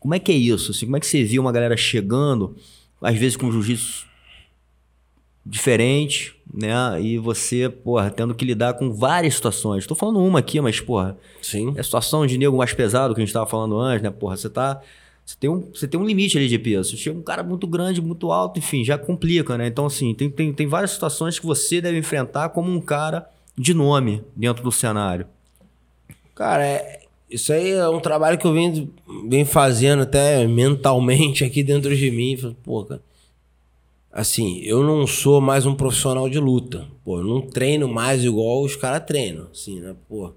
[0.00, 0.72] Como é que é isso?
[0.72, 2.56] Assim, como é que você viu uma galera chegando,
[3.00, 4.10] às vezes com jiu-jitsu
[5.44, 7.00] diferente, né?
[7.00, 9.86] E você, porra, tendo que lidar com várias situações.
[9.86, 11.72] Tô falando uma aqui, mas, porra, Sim.
[11.76, 14.10] é a situação de nego mais pesado que a gente tava falando antes, né?
[14.10, 14.80] Porra, você tá.
[15.30, 16.96] Você tem, um, você tem um limite ali de peso.
[16.96, 19.68] Chega um cara muito grande, muito alto, enfim, já complica, né?
[19.68, 23.72] Então, assim, tem, tem, tem várias situações que você deve enfrentar como um cara de
[23.72, 25.26] nome dentro do cenário.
[26.34, 28.92] Cara, é- isso aí é um trabalho que eu venho,
[29.28, 32.36] venho fazendo até mentalmente aqui dentro de mim.
[32.64, 33.00] Pô, cara,
[34.10, 36.88] assim, eu não sou mais um profissional de luta.
[37.04, 39.94] Pô, eu não treino mais igual os caras treinam, assim, né?
[40.08, 40.32] Pô,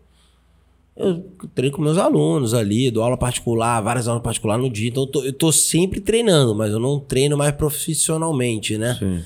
[0.96, 1.24] eu
[1.56, 4.90] treino com meus alunos ali, dou aula particular, várias aulas particulares no dia.
[4.90, 8.96] Então eu tô, eu tô sempre treinando, mas eu não treino mais profissionalmente, né?
[9.00, 9.24] Sim.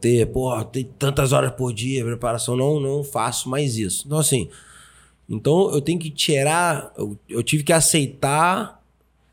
[0.00, 4.04] ter, pô, ter tantas horas por dia, preparação, não, não faço mais isso.
[4.06, 4.48] Então, assim,
[5.28, 8.82] então eu tenho que tirar, eu, eu tive que aceitar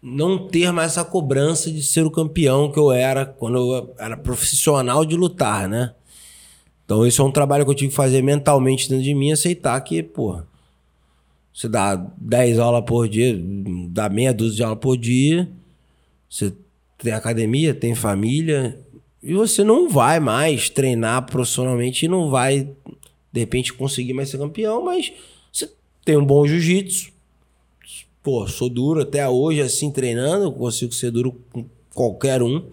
[0.02, 4.16] não ter mais essa cobrança de ser o campeão que eu era quando eu era
[4.16, 5.96] profissional de lutar, né?
[6.86, 9.82] Então, esse é um trabalho que eu tive que fazer mentalmente dentro de mim, aceitar
[9.82, 10.44] que, pô,
[11.56, 13.34] você dá 10 aulas por dia,
[13.88, 15.50] dá meia dúzia de aulas por dia,
[16.30, 16.54] você
[16.98, 18.78] tem academia, tem família,
[19.24, 22.70] e você não vai mais treinar profissionalmente e não vai,
[23.32, 25.14] de repente, conseguir mais ser campeão, mas
[25.50, 25.72] você
[26.04, 27.14] tem um bom jiu-jitsu.
[28.22, 32.66] Pô, sou duro até hoje, assim, treinando, consigo ser duro com qualquer um.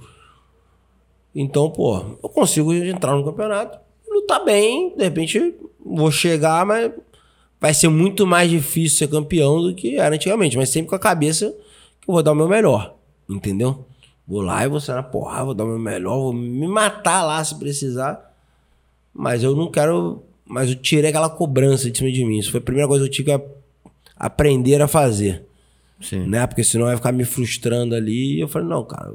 [1.33, 3.79] Então, pô, eu consigo entrar no campeonato,
[4.11, 6.91] lutar bem, de repente vou chegar, mas
[7.63, 10.99] vai ser muito mais difícil ser campeão do que era antigamente, mas sempre com a
[10.99, 11.55] cabeça
[12.01, 12.97] que eu vou dar o meu melhor,
[13.31, 13.87] entendeu?
[14.27, 17.23] Vou lá e vou ser na porra, vou dar o meu melhor, vou me matar
[17.23, 18.35] lá se precisar.
[19.15, 20.25] Mas eu não quero.
[20.45, 22.39] Mas eu tirei aquela cobrança de cima de mim.
[22.39, 23.45] Isso foi a primeira coisa que eu tive que
[24.17, 25.45] aprender a fazer.
[26.01, 26.27] Sim.
[26.27, 26.45] Né?
[26.49, 28.39] Porque senão vai ficar me frustrando ali.
[28.39, 29.15] E eu falei, não, cara,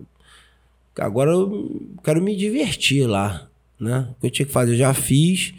[1.00, 3.50] agora eu quero me divertir lá.
[3.80, 4.08] Né?
[4.12, 5.54] O que eu tinha que fazer, eu já fiz.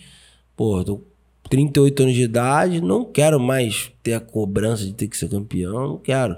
[0.57, 1.01] Pô, tô
[1.49, 5.89] 38 anos de idade, não quero mais ter a cobrança de ter que ser campeão,
[5.89, 6.37] não quero.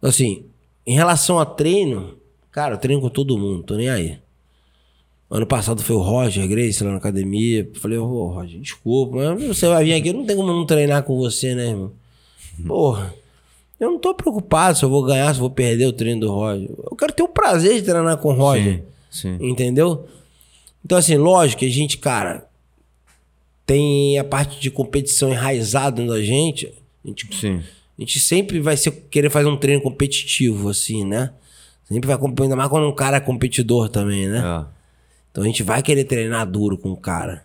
[0.00, 0.44] Assim,
[0.86, 2.16] em relação a treino,
[2.50, 4.18] cara, eu treino com todo mundo, tô nem aí.
[5.30, 7.66] Ano passado foi o Roger Grace lá na academia.
[7.80, 11.04] Falei, ô oh, Roger, desculpa, mas você vai vir aqui, não tem como não treinar
[11.04, 11.92] com você, né, irmão?
[12.66, 13.14] Porra,
[13.80, 16.30] eu não tô preocupado se eu vou ganhar, se eu vou perder o treino do
[16.30, 16.68] Roger.
[16.70, 18.82] Eu quero ter o prazer de treinar com o Roger.
[19.10, 19.48] Sim, sim.
[19.48, 20.06] Entendeu?
[20.84, 22.46] Então, assim, lógico que a gente, cara,
[23.66, 26.72] tem a parte de competição enraizada da gente.
[27.04, 27.62] A gente, sim.
[27.98, 31.32] a gente sempre vai ser, querer fazer um treino competitivo, assim, né?
[31.84, 34.38] Sempre vai competir, ainda mais quando um cara é competidor também, né?
[34.38, 34.64] É.
[35.30, 37.44] Então a gente vai querer treinar duro com o cara.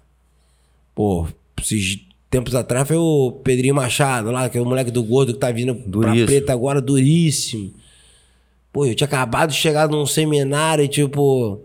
[0.93, 1.27] Pô,
[1.61, 1.99] esses
[2.29, 5.51] tempos atrás foi o Pedrinho Machado lá, que é o moleque do gordo que tá
[5.51, 6.15] vindo duríssimo.
[6.17, 7.73] pra preta agora, duríssimo.
[8.71, 11.61] Pô, eu tinha acabado de chegar num seminário, tipo,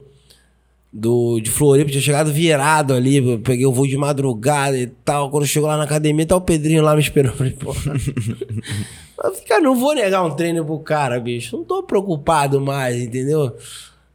[0.92, 5.30] do, de Floripa, tinha chegado virado ali, eu peguei o voo de madrugada e tal.
[5.30, 7.36] Quando chegou lá na academia, tá o Pedrinho lá me esperando.
[7.36, 7.72] Falei, pô.
[9.48, 11.56] cara, não vou negar um treino pro cara, bicho.
[11.56, 13.56] Não tô preocupado mais, entendeu?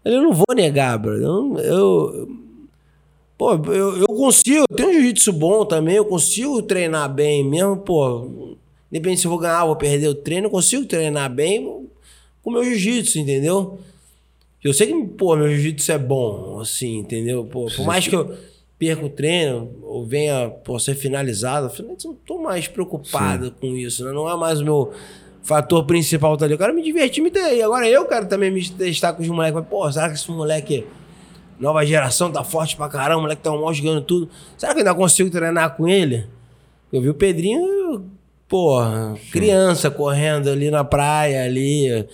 [0.06, 1.14] Eu não vou negar, bro.
[1.14, 2.30] Eu, eu,
[3.38, 7.78] pô, eu, eu consigo, eu tenho um jiu-jitsu bom também, eu consigo treinar bem mesmo,
[7.78, 8.56] pô.
[8.91, 11.90] Depende se eu vou ganhar ou vou perder o treino, eu consigo treinar bem
[12.44, 13.80] com o meu jiu-jitsu, entendeu?
[14.64, 17.46] Eu sei que, pô, meu jiu-jitsu é bom, assim, entendeu?
[17.46, 18.36] Pô, por mais que eu
[18.78, 23.54] perca o treino ou venha pô, ser finalizado, eu não tô mais preocupado Sim.
[23.60, 24.12] com isso, né?
[24.12, 24.94] Não é mais o meu
[25.48, 26.54] fator principal tá ali.
[26.54, 27.56] Eu quero me divertir, me ter.
[27.56, 29.56] E agora eu quero também me testar com os moleques.
[29.56, 30.86] Mas, pô, será que esse moleque,
[31.60, 33.20] nova geração, tá forte pra caramba?
[33.20, 34.30] O moleque tá um mal jogando tudo.
[34.58, 36.28] Será que eu ainda consigo treinar com ele?
[36.92, 38.06] Eu vi o Pedrinho,
[38.48, 38.78] pô,
[39.32, 42.06] criança correndo ali na praia, ali.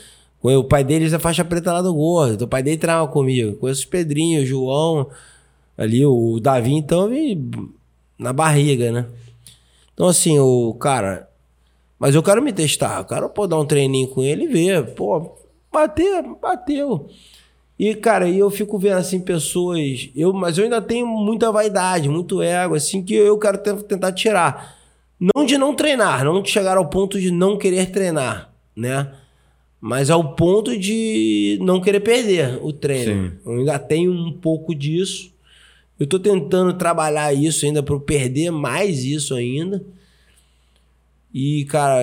[0.44, 2.34] O pai dele é faixa preta lá do gordo.
[2.34, 3.56] Então o pai dele treinava comigo.
[3.56, 5.10] Conheço os Pedrinho, o João,
[5.78, 7.10] ali, o Davi, então,
[8.20, 9.06] na barriga, né?
[9.94, 11.30] Então, assim, o cara,
[11.98, 13.00] mas eu quero me testar.
[13.00, 14.94] Eu quero pô, dar um treininho com ele e ver.
[14.96, 15.34] Pô,
[15.72, 17.08] bateu, bateu.
[17.80, 20.10] E, cara, eu fico vendo, assim, pessoas...
[20.16, 24.76] Eu, mas eu ainda tenho muita vaidade, muito ego, assim, que eu quero tentar tirar.
[25.20, 29.12] Não de não treinar, não de chegar ao ponto de não querer treinar, né?
[29.86, 33.32] Mas ao ponto de não querer perder o treino.
[33.32, 33.38] Sim.
[33.46, 35.34] Eu ainda tenho um pouco disso.
[36.00, 39.84] Eu tô tentando trabalhar isso ainda para perder mais isso ainda.
[41.34, 42.02] E, cara,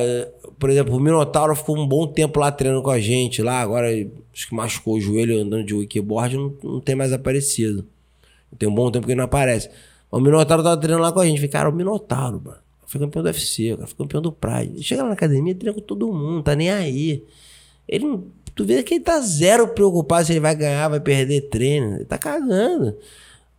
[0.59, 3.41] por exemplo, o Minotauro ficou um bom tempo lá treinando com a gente.
[3.41, 3.89] Lá, agora
[4.31, 7.87] acho que machucou o joelho andando de wakeboard, não, não tem mais aparecido.
[8.59, 9.71] Tem um bom tempo que ele não aparece.
[10.11, 11.39] O Minotauro tava treinando lá com a gente.
[11.39, 12.59] Falei, cara, o Minotauro, mano.
[12.85, 13.87] Foi campeão do UFC, cara.
[13.87, 14.83] Foi campeão do Pride.
[14.83, 17.25] Chega lá na academia, treina com todo mundo, tá nem aí.
[17.91, 18.21] Ele.
[18.55, 21.97] Tu vê que ele tá zero preocupado se ele vai ganhar, vai perder treino.
[21.97, 22.97] Ele tá cagando.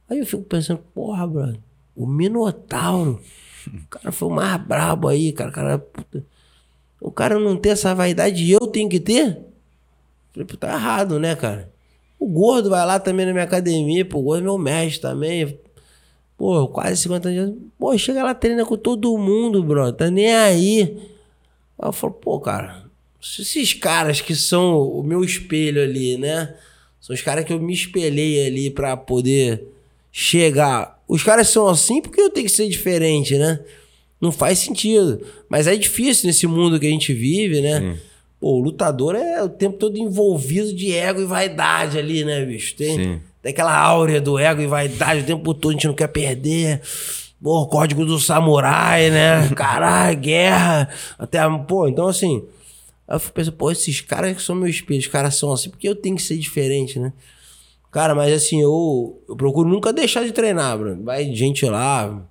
[0.09, 1.59] Aí eu fico pensando, porra, brother,
[1.95, 3.21] o Minotauro
[3.67, 5.49] o cara foi o mais brabo aí, cara.
[5.49, 6.25] O cara, puta,
[6.99, 9.39] o cara não tem essa vaidade e eu tenho que ter?
[10.59, 11.69] Tá errado, né, cara?
[12.19, 15.59] O gordo vai lá também na minha academia, pô, o gordo é meu mestre também.
[16.37, 17.57] Pô, quase 50 anos.
[17.77, 19.91] Pô, chega lá, treina com todo mundo, bro.
[19.93, 20.97] Tá nem aí.
[21.77, 22.80] Aí eu falo, pô, cara,
[23.21, 26.55] esses caras que são o meu espelho ali, né?
[26.99, 29.63] São os caras que eu me espelhei ali para poder
[30.11, 33.59] chegar os caras são assim porque eu tenho que ser diferente, né?
[34.21, 35.21] Não faz sentido.
[35.49, 37.81] Mas é difícil nesse mundo que a gente vive, né?
[37.81, 37.97] Sim.
[38.39, 42.73] Pô, o lutador é o tempo todo envolvido de ego e vaidade ali, né, bicho?
[42.77, 46.07] Tem, tem aquela áurea do ego e vaidade o tempo todo, a gente não quer
[46.07, 46.79] perder.
[47.43, 49.49] Pô, código do samurai, né?
[49.53, 50.87] Caralho, guerra.
[51.19, 52.41] Até, pô, então assim.
[53.11, 55.69] Aí eu fico pensando, pô, esses caras que são meus espelhos, os caras são assim,
[55.69, 57.11] porque eu tenho que ser diferente, né?
[57.91, 61.03] Cara, mas assim, eu, eu procuro nunca deixar de treinar, Bruno.
[61.03, 62.25] Vai gente lá.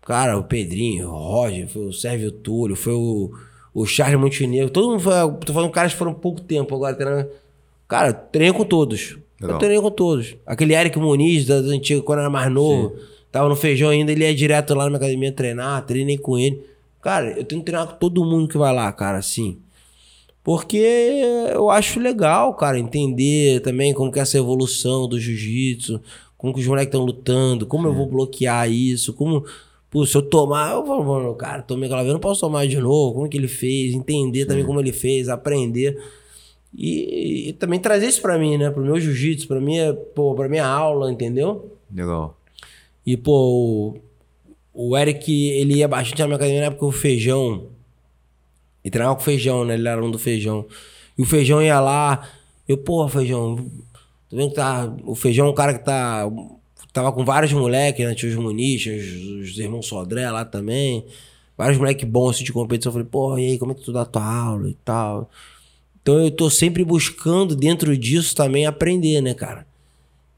[0.00, 3.30] Cara, o Pedrinho, o Roger, foi o Sérgio Túlio, foi o,
[3.74, 4.70] o Charles Montenegro.
[4.70, 5.12] Todo mundo foi.
[5.44, 7.28] Tô falando caras que foram pouco tempo agora treinando.
[7.86, 9.18] Cara, treino com todos.
[9.38, 9.56] Legal.
[9.56, 10.36] Eu treinei com todos.
[10.46, 13.04] Aquele Eric Muniz, das antigas, quando era mais novo, Sim.
[13.30, 16.64] tava no feijão ainda, ele ia direto lá na minha academia treinar, treinei com ele.
[17.02, 19.58] Cara, eu tenho que treinar com todo mundo que vai lá, cara, assim.
[20.42, 20.78] Porque
[21.52, 26.00] eu acho legal, cara, entender também como que é essa evolução do jiu-jitsu,
[26.36, 29.44] como que os moleques estão lutando, como eu vou bloquear isso, como.
[29.90, 32.78] Pô, se eu tomar, eu vou, cara, tomei aquela vez, eu não posso tomar de
[32.78, 35.98] novo, como que ele fez, entender também como ele fez, aprender.
[36.76, 38.70] E, e também trazer isso pra mim, né?
[38.70, 41.72] Pro meu jiu-jitsu, pra minha, pô, pra minha aula, entendeu?
[41.92, 42.38] Legal.
[43.04, 43.94] E, pô,
[44.74, 47.68] o, o Eric, ele ia bastante na minha academia na época o feijão.
[48.88, 49.74] E treinava com feijão, né?
[49.74, 50.64] Ele era um do feijão.
[51.16, 52.26] E o feijão ia lá.
[52.66, 53.56] Eu, porra, feijão.
[54.30, 54.90] Tô vendo que tá.
[55.04, 56.26] O feijão é um cara que tá.
[56.90, 58.14] Tava com vários moleques, né?
[58.14, 61.04] Tinha os Munichas, os, os irmãos Sodré lá também.
[61.56, 62.88] Vários moleques bons assim de competição.
[62.88, 65.30] Eu falei, porra, e aí, como é que tu dá tua aula e tal?
[66.00, 69.66] Então eu tô sempre buscando dentro disso também aprender, né, cara?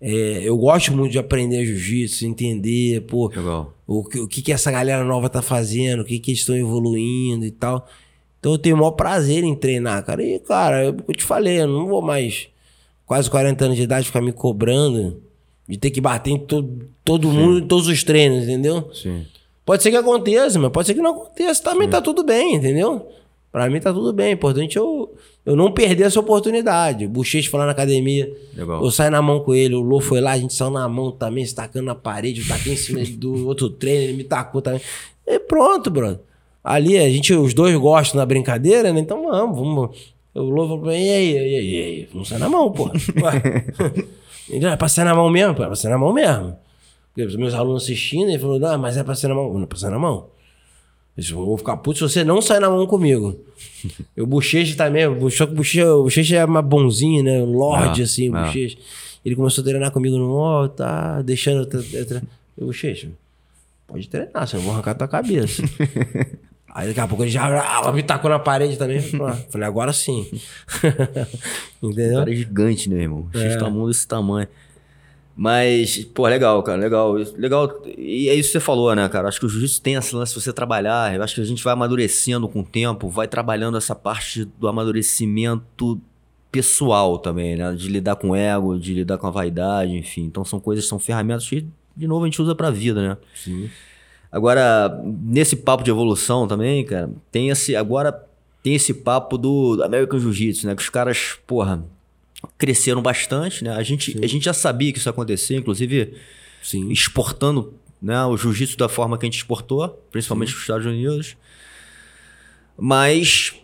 [0.00, 3.74] É, eu gosto muito de aprender jiu-jitsu, entender, pô, Legal.
[3.86, 7.44] o, o que, que essa galera nova tá fazendo, o que, que eles estão evoluindo
[7.44, 7.86] e tal.
[8.40, 10.22] Então eu tenho o maior prazer em treinar, cara.
[10.22, 12.48] E, cara, eu, eu te falei, eu não vou mais,
[13.06, 15.22] quase 40 anos de idade, ficar me cobrando
[15.68, 18.90] de ter que bater em todo, todo mundo, em todos os treinos, entendeu?
[18.92, 19.24] Sim.
[19.64, 21.62] Pode ser que aconteça, mas pode ser que não aconteça.
[21.62, 21.90] Também Sim.
[21.90, 23.06] tá tudo bem, entendeu?
[23.52, 24.32] Pra mim tá tudo bem.
[24.32, 25.14] Importante eu,
[25.44, 27.06] eu não perder essa oportunidade.
[27.06, 28.32] Buchecha foi lá na academia.
[28.56, 28.82] Legal.
[28.82, 29.74] Eu saí na mão com ele.
[29.74, 32.40] O Lô foi lá, a gente saiu na mão também, se tacando na parede.
[32.40, 34.80] Eu taquei em cima do outro treino, ele me tacou também.
[35.26, 36.20] E pronto, brother.
[36.62, 39.00] Ali, a gente, os dois gostam da brincadeira, né?
[39.00, 40.14] Então vamos, vamos.
[40.34, 42.08] O Lô falou e aí, e aí, e aí?
[42.12, 42.90] Vamos sair na mão, pô.
[44.48, 45.52] ele, é pra sair na mão mesmo?
[45.52, 46.56] É pra sair na mão mesmo.
[47.08, 49.52] Porque os meus alunos assistindo, ele falou, não, mas é pra sair na mão.
[49.52, 50.28] Não, é pra sair na mão.
[51.16, 53.36] Eu vou ficar puto se você não sair na mão comigo.
[54.16, 57.42] o Bochecha também, o Bochecha, o Bochecha é uma bonzinho, né?
[57.42, 58.44] Lorde, ah, assim, o ah.
[58.44, 58.78] Bochecha.
[59.24, 61.68] Ele começou a treinar comigo no ó, oh, tá deixando.
[61.92, 62.22] Eu,
[62.56, 63.10] eu Bochecha,
[63.86, 65.62] pode treinar, senão eu vou arrancar tua cabeça.
[66.72, 69.00] Aí daqui a pouco ele já ah, me tacou na parede também.
[69.00, 70.30] Falei, agora sim.
[71.82, 72.12] Entendeu?
[72.12, 73.28] O cara é gigante, né, irmão?
[73.34, 73.52] É.
[73.52, 74.48] X mão desse tamanho.
[75.36, 77.12] Mas, pô, legal, cara, legal.
[77.14, 77.82] Legal.
[77.96, 79.28] E é isso que você falou, né, cara?
[79.28, 81.14] Acho que o jiu-jitsu tem esse lance de você trabalhar.
[81.14, 84.68] Eu acho que a gente vai amadurecendo com o tempo, vai trabalhando essa parte do
[84.68, 85.98] amadurecimento
[86.52, 87.72] pessoal também, né?
[87.72, 90.24] De lidar com o ego, de lidar com a vaidade, enfim.
[90.24, 91.66] Então são coisas, são ferramentas que,
[91.96, 93.16] de novo, a gente usa pra vida, né?
[93.34, 93.70] Sim.
[94.30, 97.74] Agora, nesse papo de evolução também, cara, tem esse.
[97.74, 98.12] Agora
[98.62, 100.74] tem esse papo do American Jiu-Jitsu, né?
[100.74, 101.84] Que os caras, porra
[102.56, 103.70] cresceram bastante, né?
[103.72, 106.14] A gente, a gente já sabia que isso ia acontecer, inclusive
[106.62, 106.90] Sim.
[106.90, 111.36] exportando né, o jiu-jitsu da forma que a gente exportou, principalmente para os Estados Unidos.
[112.78, 113.54] Mas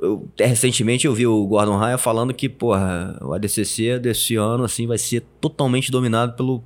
[0.00, 4.86] eu, recentemente eu vi o Gordon Ryan falando que, porra, o ADCC desse ano assim
[4.86, 6.62] vai ser totalmente dominado pelo,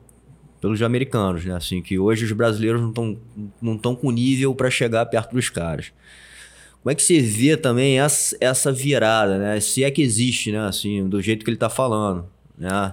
[0.61, 1.55] pelos americanos, né?
[1.55, 3.19] Assim, que hoje os brasileiros não estão
[3.61, 5.93] não tão com nível para chegar perto dos caras.
[6.83, 9.61] Como é que você vê também essa, essa virada, né?
[9.61, 10.61] Se é que existe, né?
[10.61, 12.27] Assim, do jeito que ele tá falando,
[12.57, 12.93] né?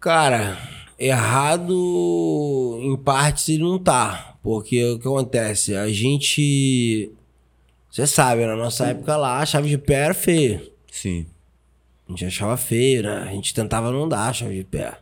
[0.00, 0.58] Cara,
[0.98, 4.36] errado em partes ele não tá.
[4.42, 5.74] Porque o que acontece?
[5.74, 7.10] A gente.
[7.90, 10.70] Você sabe, na nossa época lá, a chave de pé era feio.
[10.90, 11.26] Sim.
[12.06, 13.24] A gente achava feio, né?
[13.26, 14.98] A gente tentava não dar a chave de pé.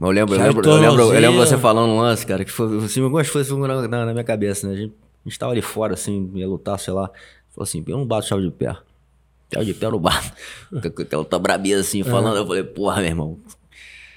[0.00, 2.84] Eu lembro, eu lembro, eu lembro, eu lembro, você falando um lance, cara, que foi
[2.84, 4.74] assim, algumas coisas foram na, na minha cabeça, né?
[4.74, 4.94] A gente
[5.24, 7.10] a gente tava ali fora, assim, ia lutar, sei lá.
[7.50, 8.74] Falou assim, eu não bato chave de pé.
[9.52, 10.32] Chave de pé eu não bato.
[10.74, 12.38] Aquela tá brabeza assim, falando.
[12.38, 13.38] Eu falei, porra, meu irmão.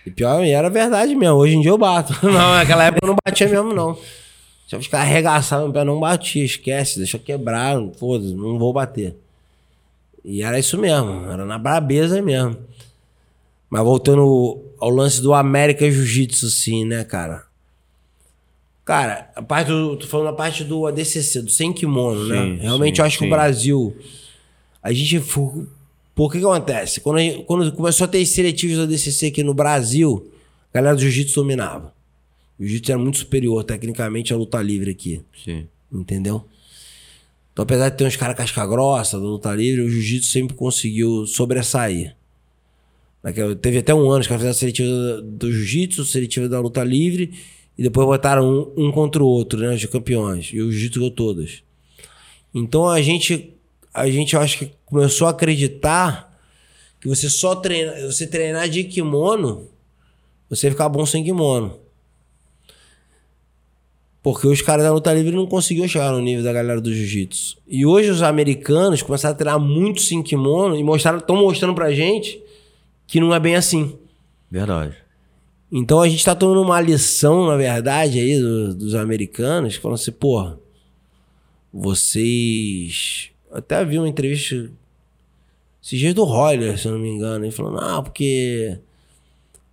[0.05, 1.35] E pior, era verdade mesmo.
[1.35, 2.13] Hoje em dia eu bato.
[2.25, 3.97] Não, naquela época eu não batia mesmo, não.
[4.67, 6.43] Se eu ficar arregaçado no pé, não batia.
[6.43, 7.77] Esquece, deixa quebrar.
[7.97, 9.15] Foda-se, não vou bater.
[10.25, 11.31] E era isso mesmo.
[11.31, 12.57] Era na brabeza mesmo.
[13.73, 17.43] Mas voltando ao lance do América Jiu-Jitsu, assim, né, cara?
[18.85, 22.35] Cara, a parte do, tô falando a parte do ADCC, do sem kimono, né?
[22.35, 22.61] sim, né?
[22.61, 23.23] Realmente sim, eu acho sim.
[23.23, 23.97] que o Brasil.
[24.83, 25.19] A gente.
[26.13, 27.01] Por que que acontece?
[27.01, 30.31] Quando, gente, quando começou a ter seletivos do ADCC aqui no Brasil,
[30.71, 31.95] a galera do jiu-jitsu dominava.
[32.59, 35.23] O jiu-jitsu era muito superior tecnicamente à luta livre aqui.
[35.43, 35.65] Sim.
[35.91, 36.45] Entendeu?
[37.51, 41.25] Então, apesar de ter uns caras casca grossa da luta livre, o jiu-jitsu sempre conseguiu
[41.25, 42.15] sobressair.
[43.61, 47.33] Teve até um ano que fizeram a seletiva do jiu-jitsu, seletiva da luta livre
[47.77, 49.73] e depois botaram um, um contra o outro, né?
[49.73, 50.49] Os campeões.
[50.51, 51.63] E o Jiu-Jitsu ganhou todas.
[52.53, 53.53] Então a gente,
[53.93, 56.37] a gente, eu acho que começou a acreditar
[56.99, 59.69] que você só treina, você treinar de kimono,
[60.49, 61.79] você ficar bom sem kimono.
[64.21, 67.57] Porque os caras da luta livre não conseguiam chegar no nível da galera do jiu-jitsu.
[67.67, 71.91] E hoje os americanos começaram a treinar muito sem kimono e mostraram, estão mostrando pra
[71.93, 72.42] gente
[73.13, 73.95] que não é bem assim.
[74.49, 74.97] Verdade.
[75.71, 79.93] Então a gente está tomando uma lição, na verdade, aí do, dos americanos, que falam
[79.93, 80.53] assim, pô,
[81.71, 83.29] vocês.
[83.51, 84.67] até vi uma entrevista
[85.79, 87.45] esses dias do Roller, se eu não me engano.
[87.45, 88.79] Ele falou, não, porque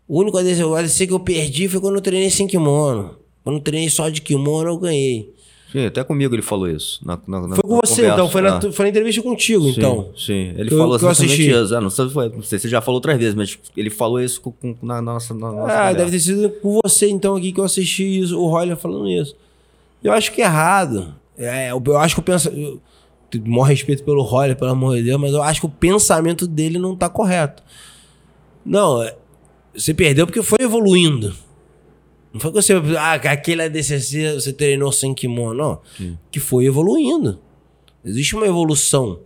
[0.07, 3.17] o único ADC que eu perdi foi quando eu treinei sem kimono.
[3.43, 5.35] Quando eu treinei só de kimono, eu ganhei.
[5.73, 7.01] Sim, até comigo ele falou isso.
[7.05, 8.07] Na, na, foi com você, conversa.
[8.13, 8.29] então.
[8.29, 8.73] Foi na, ah.
[8.73, 10.11] foi na entrevista contigo, sim, então.
[10.17, 11.77] Sim, ele falou que exatamente isso.
[11.77, 14.41] Ah, não, sei, não sei se você já falou outras vezes, mas ele falou isso
[14.41, 15.73] com, com, na, nossa, na nossa.
[15.73, 15.99] Ah, conversa.
[15.99, 19.37] deve ter sido com você, então, aqui que eu assisti isso, o Roller falando isso.
[20.03, 21.15] Eu acho que é errado.
[21.39, 22.49] É, eu, eu acho que eu penso.
[22.49, 22.81] Eu,
[23.47, 26.79] maior respeito pelo Roller, pelo amor de Deus, mas eu acho que o pensamento dele
[26.79, 27.63] não tá correto.
[28.65, 29.15] Não, é,
[29.75, 31.33] você perdeu porque foi evoluindo.
[32.33, 32.75] Não foi que você.
[32.99, 35.55] Ah, aquele ADCC você treinou sem kimono.
[35.55, 35.81] Não.
[35.97, 36.19] Sim.
[36.31, 37.41] Que foi evoluindo.
[38.05, 39.21] Existe uma evolução.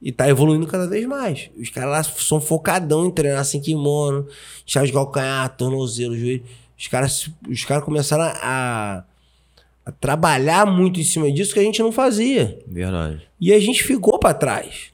[0.00, 1.50] E tá evoluindo cada vez mais.
[1.58, 4.26] Os caras lá são focadão em treinar sem kimono,
[4.64, 6.44] chave de calcanhar, tornozelo, joelho.
[6.78, 9.04] Os caras, os caras começaram a,
[9.84, 12.58] a trabalhar muito em cima disso que a gente não fazia.
[12.66, 13.22] Verdade.
[13.40, 14.92] E a gente ficou para trás.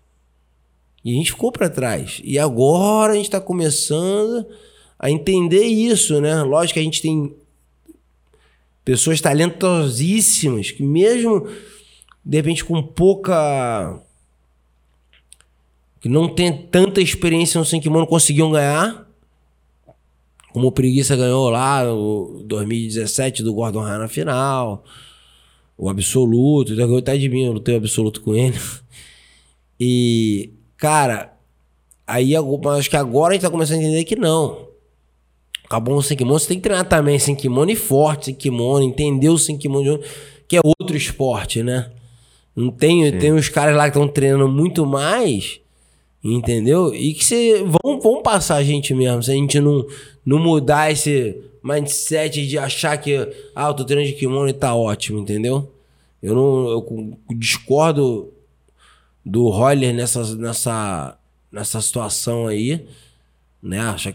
[1.04, 2.20] E a gente ficou para trás.
[2.22, 4.46] E agora a gente está começando
[4.98, 6.42] a entender isso, né?
[6.44, 7.34] Lógico que a gente tem
[8.84, 11.46] pessoas talentosíssimas que mesmo
[12.24, 14.00] de repente com pouca
[16.00, 19.06] que não tem tanta experiência no sem kimono conseguiam ganhar
[20.52, 24.84] como o Preguiça ganhou lá no 2017 do Gordon Ryan na final.
[25.78, 28.59] O absoluto, ganhou até de mim, eu lutei o absoluto com ele.
[29.80, 31.32] E, cara,
[32.06, 34.68] aí acho que agora a gente tá começando a entender que não.
[35.72, 38.84] Acabou o sem kimono, você tem que treinar também sem kimono e forte sem kimono,
[38.84, 39.98] entender o sem kimono,
[40.46, 41.90] que é outro esporte, né?
[42.54, 45.62] Não tem, tem uns caras lá que estão treinando muito mais
[46.24, 46.94] Entendeu?
[46.94, 47.64] E que você.
[47.64, 49.22] Vão, vão passar a gente mesmo.
[49.22, 49.84] Se a gente não,
[50.24, 53.16] não mudar esse mindset de achar que.
[53.56, 55.68] Ah, eu tô treinando de kimono e tá ótimo, entendeu?
[56.22, 56.68] Eu não.
[56.68, 58.32] Eu discordo
[59.24, 61.18] do Roller nessa, nessa,
[61.50, 62.86] nessa situação aí.
[63.62, 63.78] Né?
[63.78, 64.14] Acho,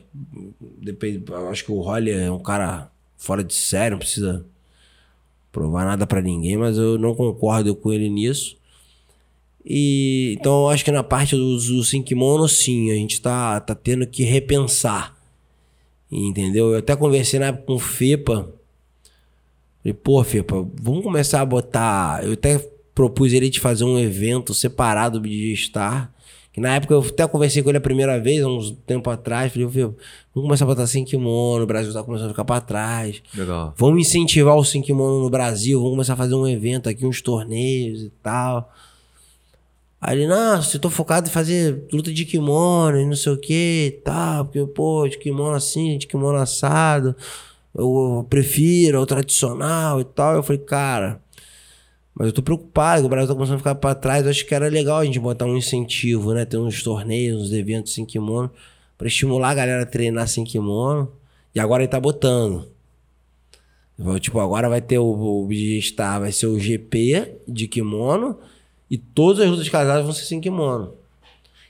[0.81, 4.45] depende, acho que o Roller é um cara fora de sério, não precisa
[5.51, 8.57] provar nada para ninguém, mas eu não concordo com ele nisso.
[9.65, 13.75] E, então eu acho que na parte do, do Sinkimono, sim, a gente tá, tá
[13.75, 15.17] tendo que repensar.
[16.09, 16.71] Entendeu?
[16.71, 18.49] Eu até conversei na época com o Fepa.
[19.83, 22.23] Falei, pô, Fepa, vamos começar a botar.
[22.23, 22.59] Eu até
[22.95, 26.13] propus ele de fazer um evento separado de Star.
[26.57, 29.53] Que na época eu até conversei com ele a primeira vez, há uns tempo atrás.
[29.53, 29.95] Falei, vamos
[30.33, 33.21] começar a botar sem kimono, o Brasil tá começando a ficar pra trás.
[33.35, 33.75] Legal.
[33.77, 37.21] Vamos incentivar o sem kimono no Brasil, vamos começar a fazer um evento aqui, uns
[37.21, 38.73] torneios e tal.
[40.01, 43.37] Aí ele, nossa, eu tô focado em fazer luta de kimono e não sei o
[43.37, 47.15] que e tal, porque, pô, de kimono assim, de kimono assado,
[47.75, 50.33] eu, prefiro, é o tradicional e tal.
[50.33, 51.21] Eu falei, cara,
[52.17, 54.23] mas eu tô preocupado, que o Brasil tá começando a ficar pra trás.
[54.23, 56.45] Eu acho que era legal a gente botar um incentivo, né?
[56.45, 58.49] Ter uns torneios, uns eventos sem kimono,
[58.97, 61.11] pra estimular a galera a treinar sem kimono.
[61.53, 62.67] E agora ele tá botando.
[64.19, 65.49] Tipo, agora vai ter o, o
[65.81, 68.39] Star, vai ser o GP de kimono
[68.89, 70.93] e todas as lutas casadas vão ser sem kimono.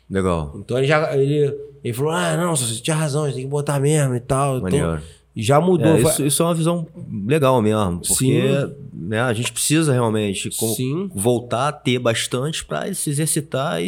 [0.10, 0.54] Legal.
[0.56, 1.14] Então ele já.
[1.18, 1.54] Ele,
[1.84, 4.62] ele falou: ah, não, você tinha razão, a gente tem que botar mesmo e tal.
[4.62, 4.94] Maneiro.
[4.94, 5.96] Então, já mudou.
[5.96, 6.88] É, isso, isso, é uma visão
[7.26, 8.00] legal mesmo.
[8.00, 8.76] Porque Sim.
[8.94, 11.10] Né, a gente precisa realmente Sim.
[11.14, 13.88] voltar a ter bastante para se exercitar e,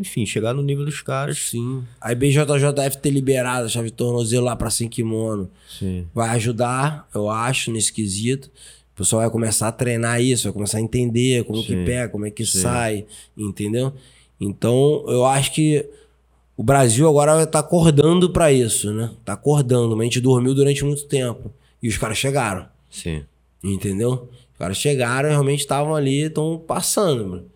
[0.00, 1.38] enfim, chegar no nível dos caras.
[1.50, 1.82] Sim.
[2.00, 5.48] A IBJJF ter liberado a chave de tornozelo lá para sem kimono
[5.78, 6.06] Sim.
[6.14, 8.50] vai ajudar, eu acho, nesse quesito
[9.00, 11.66] pessoal vai começar a treinar isso, vai começar a entender como Sim.
[11.66, 12.60] que pega, como é que Sim.
[12.60, 13.06] sai,
[13.36, 13.94] entendeu?
[14.38, 15.88] Então, eu acho que
[16.60, 19.10] o Brasil agora tá acordando para isso, né?
[19.24, 21.50] Tá acordando, mas a gente dormiu durante muito tempo.
[21.82, 22.66] E os caras chegaram.
[22.90, 23.24] Sim.
[23.64, 24.28] Entendeu?
[24.52, 27.46] Os caras chegaram e realmente estavam ali, estão passando, mano.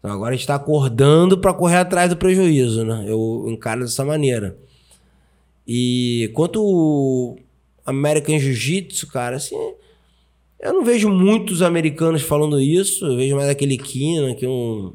[0.00, 3.04] Então agora a gente tá acordando para correr atrás do prejuízo, né?
[3.06, 4.56] Eu encaro dessa maneira.
[5.64, 7.38] E quanto
[7.84, 9.54] American Jiu-Jitsu, cara, assim,
[10.58, 13.06] eu não vejo muitos americanos falando isso.
[13.06, 14.94] Eu vejo mais aquele Kina, que é um.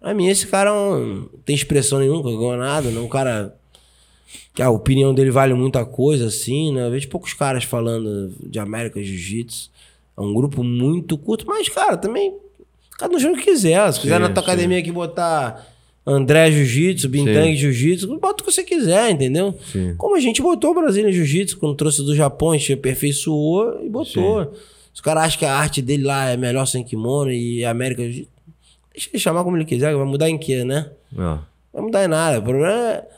[0.00, 3.04] Pra mim, esse cara não tem expressão nenhuma, não ganhou nada, não.
[3.04, 3.54] Um cara.
[4.54, 6.86] Que a opinião dele vale muita coisa, assim, né?
[6.86, 9.70] Eu vejo poucos caras falando de América Jiu-Jitsu.
[10.16, 12.34] É um grupo muito curto, mas, cara, também.
[12.98, 13.92] Cada um joga o que quiser.
[13.92, 14.48] Se quiser sim, na tua sim.
[14.48, 15.64] academia aqui botar
[16.04, 19.54] André Jiu-Jitsu, Bintang Jiu-Jitsu, bota o que você quiser, entendeu?
[19.70, 19.94] Sim.
[19.96, 23.88] Como a gente botou o Brasília Jiu-Jitsu, quando trouxe do Japão, a gente aperfeiçoou e
[23.88, 24.52] botou.
[24.92, 28.02] Os caras acham que a arte dele lá é melhor sem kimono e a América
[28.02, 28.37] Jiu-Jitsu.
[28.98, 30.90] Deixa ele chamar como ele quiser, vai mudar em quê, né?
[31.12, 31.38] É.
[31.72, 32.40] Vai mudar em nada.
[32.40, 33.08] O problema é.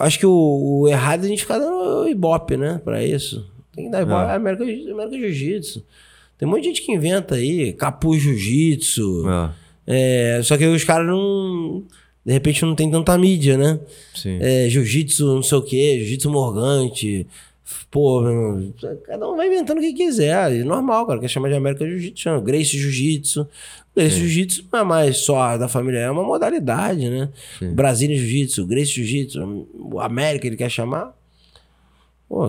[0.00, 2.80] Acho que o, o errado é a gente ficar dando ibope, né?
[2.84, 3.48] Pra isso.
[3.72, 4.28] Tem que dar ibope.
[4.28, 4.32] É.
[4.32, 5.84] é América, América Jiu-Jitsu.
[6.36, 9.24] Tem um monte de gente que inventa aí, capuz jiu-jitsu.
[9.86, 11.84] É É, só que os caras não.
[12.26, 13.78] De repente não tem tanta mídia, né?
[14.14, 14.38] Sim.
[14.40, 17.24] É, jiu-jitsu, não sei o quê, jiu-jitsu morgante.
[17.90, 18.74] Pô, meu
[19.04, 20.52] cada um vai inventando o que quiser.
[20.52, 21.18] É normal, cara.
[21.18, 23.48] Quer chamar de América Jiu-Jitsu, chama Grace Jiu-Jitsu.
[23.96, 27.30] Grace Jiu-Jitsu não é mais só da família, é uma modalidade, né?
[27.58, 27.72] Sim.
[27.72, 29.66] Brasília Jiu-Jitsu, Grace Jiu-Jitsu,
[30.00, 31.16] América ele quer chamar.
[32.28, 32.48] Pô,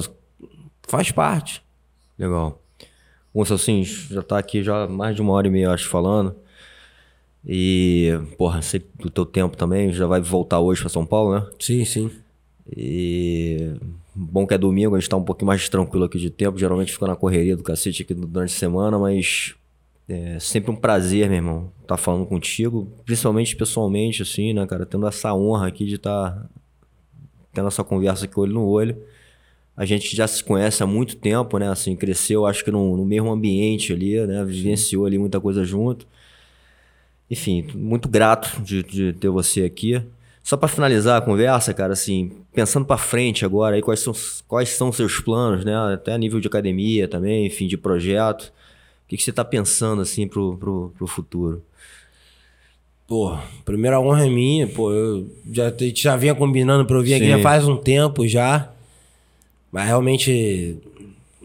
[0.88, 1.64] faz parte.
[2.18, 2.62] Legal.
[3.34, 6.36] Bom, assim, já tá aqui já mais de uma hora e meia, acho, falando.
[7.46, 11.48] E, porra, sei do teu tempo também, já vai voltar hoje pra São Paulo, né?
[11.60, 12.12] Sim, sim.
[12.76, 13.76] E
[14.16, 16.58] bom que é domingo, a gente tá um pouquinho mais tranquilo aqui de tempo.
[16.58, 19.56] Geralmente fica na correria do cacete aqui durante a semana, mas
[20.08, 24.86] é sempre um prazer, meu irmão, estar tá falando contigo, principalmente pessoalmente, assim, né, cara?
[24.86, 26.50] Tendo essa honra aqui de estar tá
[27.54, 28.98] tendo essa conversa aqui olho no olho.
[29.76, 31.70] A gente já se conhece há muito tempo, né?
[31.70, 34.44] Assim, cresceu, acho que no, no mesmo ambiente ali, né?
[34.46, 36.08] Vivenciou ali muita coisa junto.
[37.30, 40.02] Enfim, muito grato de, de ter você aqui.
[40.46, 44.14] Só para finalizar a conversa, cara, assim, pensando para frente agora, aí quais são
[44.48, 45.76] quais são seus planos, né?
[45.92, 48.44] Até a nível de academia também, enfim, de projeto.
[48.44, 51.64] O que, que você tá pensando assim pro, pro, pro futuro?
[53.08, 53.36] Pô,
[53.66, 57.24] primeira honra é minha, pô, eu já, já vinha combinando pra eu vir Sim.
[57.24, 58.72] aqui já faz um tempo já.
[59.72, 60.78] Mas realmente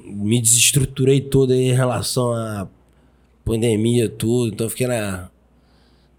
[0.04, 2.68] me desestruturei todo em relação à
[3.46, 4.52] pandemia, tudo.
[4.52, 5.30] Então fiquei na,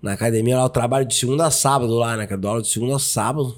[0.02, 2.26] na academia lá, eu trabalho de segunda a sábado lá, né?
[2.26, 3.56] Que dou aula de segunda a sábado.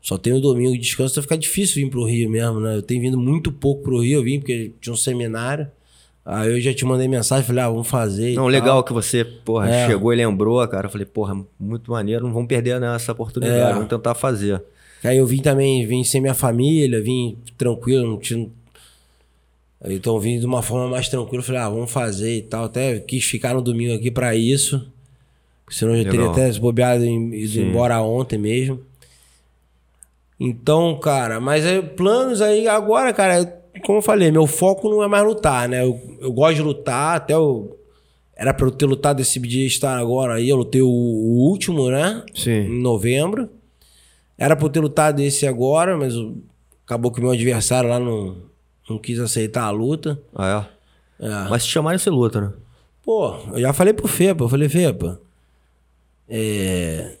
[0.00, 2.76] Só tenho domingo de descanso, então fica difícil vir pro Rio mesmo, né?
[2.76, 5.66] Eu tenho vindo muito pouco pro Rio, eu vim porque tinha um seminário.
[6.24, 8.34] Aí eu já te mandei mensagem, falei, ah, vamos fazer.
[8.34, 9.86] Não, legal que você, porra, é.
[9.86, 10.86] chegou e lembrou, cara.
[10.86, 13.72] Eu falei, porra, muito maneiro, não vamos perder né, essa oportunidade, é.
[13.72, 14.62] vamos tentar fazer.
[15.04, 18.48] Aí eu vim também, vim sem minha família, vim tranquilo, não tinha.
[19.84, 22.64] Então vim de uma forma mais tranquila, falei, ah, vamos fazer e tal.
[22.64, 24.84] Até quis ficar no domingo aqui para isso.
[25.68, 28.80] Senão eu já teria até bobeado e ido embora ontem mesmo.
[30.38, 33.44] Então, cara, mas aí, planos aí agora, cara,
[33.84, 35.82] como eu falei, meu foco não é mais lutar, né?
[35.82, 37.78] Eu, eu gosto de lutar, até eu.
[38.36, 41.90] Era pra eu ter lutado esse dia estar agora aí, eu lutei o, o, último,
[41.90, 42.22] né?
[42.34, 42.50] Sim.
[42.50, 43.48] Em novembro.
[44.36, 46.12] Era pra eu ter lutado esse agora, mas
[46.84, 48.36] acabou que o meu adversário lá não,
[48.90, 50.20] não quis aceitar a luta.
[50.34, 50.68] Ah,
[51.18, 51.26] é?
[51.26, 51.48] é.
[51.48, 52.52] Mas se chamarem, você luta, né?
[53.02, 55.18] Pô, eu já falei pro Fepa, eu falei, Fepa,
[56.28, 57.16] é.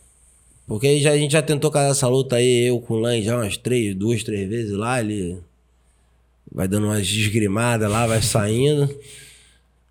[0.66, 3.22] Porque aí já, a gente já tentou casar essa luta aí, eu com o Lan
[3.22, 5.38] já umas três, duas, três vezes lá, ele
[6.52, 8.84] vai dando umas desgrimadas lá, vai saindo.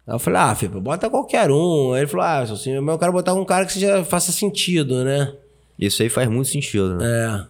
[0.07, 1.93] Aí eu falei, ah, Fipa, bota qualquer um.
[1.93, 5.33] Aí ele falou, ah, assim, eu quero botar um cara que já faça sentido, né?
[5.79, 7.05] Isso aí faz muito sentido, né?
[7.05, 7.45] É.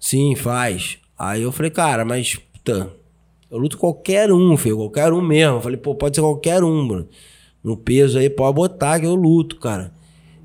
[0.00, 0.98] Sim, faz.
[1.18, 2.90] Aí eu falei, cara, mas, puta,
[3.50, 5.56] eu luto qualquer um, filho, qualquer um mesmo.
[5.56, 7.08] Eu falei, pô, pode ser qualquer um, mano.
[7.62, 9.92] No peso aí, pode botar que eu luto, cara.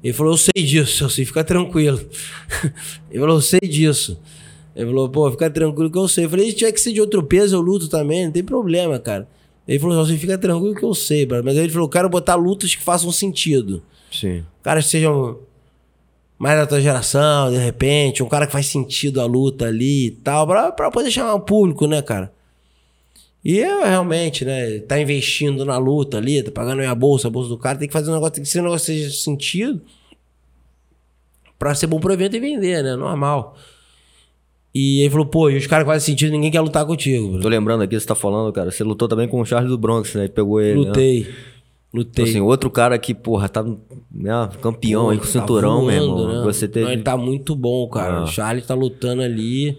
[0.03, 1.97] Ele falou, eu sei disso, assim, fica tranquilo.
[3.09, 4.19] ele falou, eu sei disso.
[4.75, 6.25] Ele falou, pô, fica tranquilo que eu sei.
[6.25, 8.99] Eu falei, se tiver que ser de outro peso, eu luto também, não tem problema,
[8.99, 9.27] cara.
[9.65, 12.75] Ele falou assim, fica tranquilo que eu sei, mas ele falou, eu quero botar lutas
[12.75, 13.81] que façam sentido.
[14.11, 14.43] Sim.
[14.61, 15.39] Caras que sejam
[16.37, 20.11] mais da tua geração, de repente, um cara que faz sentido a luta ali e
[20.11, 22.32] tal, pra, pra poder chamar o público, né, cara?
[23.43, 27.49] E eu realmente, né, tá investindo na luta ali, tá pagando minha bolsa, a bolsa
[27.49, 29.81] do cara, tem que fazer um negócio, tem que ser um negócio que seja sentido
[31.59, 32.95] pra ser bom pro evento e vender, né?
[32.95, 33.57] Normal.
[34.73, 37.33] E ele falou, pô, e os caras que fazem sentido, ninguém quer lutar contigo.
[37.33, 37.41] Bro.
[37.41, 40.15] Tô lembrando aqui, você tá falando, cara, você lutou também com o Charles do Bronx,
[40.15, 40.27] né?
[40.27, 40.79] Pegou ele.
[40.79, 41.23] Lutei.
[41.23, 41.35] Né?
[41.93, 42.23] Lutei.
[42.23, 46.27] Então, assim, outro cara que, porra, tá né, campeão aí com o tá cinturão, voando,
[46.27, 46.43] Né?
[46.43, 46.85] Você teve...
[46.85, 48.19] Não, ele tá muito bom, cara.
[48.19, 48.23] Ah.
[48.23, 49.77] O Charles tá lutando ali.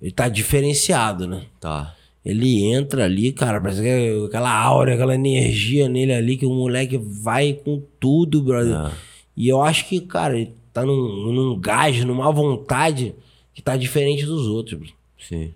[0.00, 1.42] Ele tá diferenciado, né?
[1.58, 1.96] Tá.
[2.24, 6.52] Ele entra ali, cara, parece que é aquela aura, aquela energia nele ali, que o
[6.52, 8.74] moleque vai com tudo, brother.
[8.74, 8.92] Ah.
[9.36, 13.14] E eu acho que, cara, ele tá num, num gás, numa vontade
[13.54, 14.92] que tá diferente dos outros.
[15.18, 15.54] Sim.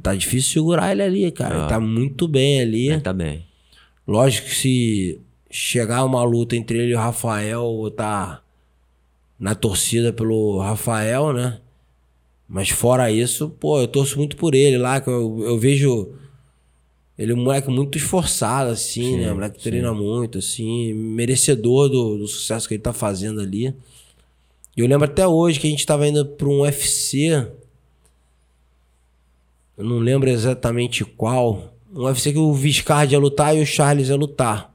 [0.00, 1.56] Tá difícil segurar ele ali, cara.
[1.56, 1.58] Ah.
[1.60, 2.88] Ele tá muito bem ali.
[2.88, 3.44] Ele tá bem.
[4.06, 5.20] Lógico que se
[5.50, 8.40] chegar uma luta entre ele e o Rafael, eu tá
[9.38, 11.58] na torcida pelo Rafael, né?
[12.48, 16.14] Mas fora isso, pô, eu torço muito por ele lá, que eu, eu vejo
[17.18, 19.32] ele é um moleque muito esforçado, assim, sim, né?
[19.32, 23.74] Um moleque que treina muito, assim, merecedor do, do, sucesso que ele tá fazendo ali.
[24.76, 27.48] E eu lembro até hoje que a gente tava indo pra um UFC.
[29.78, 31.72] Eu não lembro exatamente qual.
[31.94, 34.74] Um UFC que o Viscard ia lutar e o Charles ia lutar.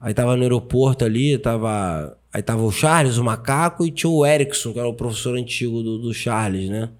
[0.00, 2.17] Aí tava no aeroporto ali, tava.
[2.32, 5.82] Aí tava o Charles, o macaco, e tinha o Erickson, que era o professor antigo
[5.82, 6.90] do, do Charles, né?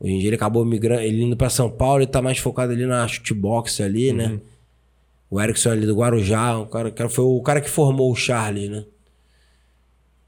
[0.00, 2.72] Hoje em dia ele acabou migrando, ele indo pra São Paulo, ele tá mais focado
[2.72, 4.26] ali na shootbox ali, né?
[4.26, 4.32] uhum.
[4.34, 4.40] né?
[5.30, 8.70] O Erickson ali do Guarujá, o cara, cara foi o cara que formou o Charles,
[8.70, 8.84] né?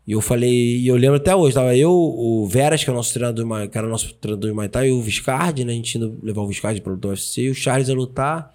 [0.06, 2.96] E eu falei, e eu lembro até hoje, tava eu, o Veras, que é o
[2.96, 5.72] nosso treinador, que era o nosso treinador de Thai, e o Viscardi, né?
[5.72, 8.54] A gente indo levar o Viscardi para o UFC, e o Charles a lutar.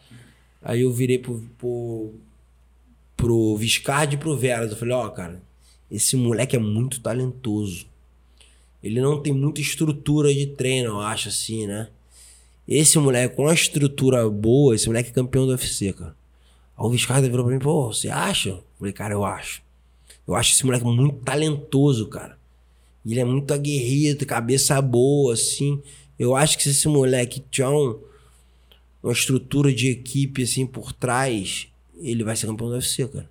[0.62, 2.14] Aí eu virei pro, pro,
[3.16, 4.72] pro Viscardi e pro Veras.
[4.72, 5.42] Eu falei, ó, oh, cara,
[5.90, 7.88] esse moleque é muito talentoso.
[8.84, 11.90] Ele não tem muita estrutura de treino, eu acho assim, né?
[12.68, 16.16] Esse moleque com uma estrutura boa, esse moleque é campeão do UFC, cara.
[16.78, 18.50] Aí o Viscardi virou pra mim, pô, você acha?
[18.50, 19.62] Eu falei, cara, eu acho.
[20.28, 22.38] Eu acho esse moleque muito talentoso, cara.
[23.06, 25.82] Ele é muito aguerrido, cabeça boa, assim.
[26.18, 28.00] Eu acho que se esse moleque tiver um,
[29.04, 31.68] uma estrutura de equipe, assim, por trás,
[32.00, 33.30] ele vai ser campeão do UFC, cara.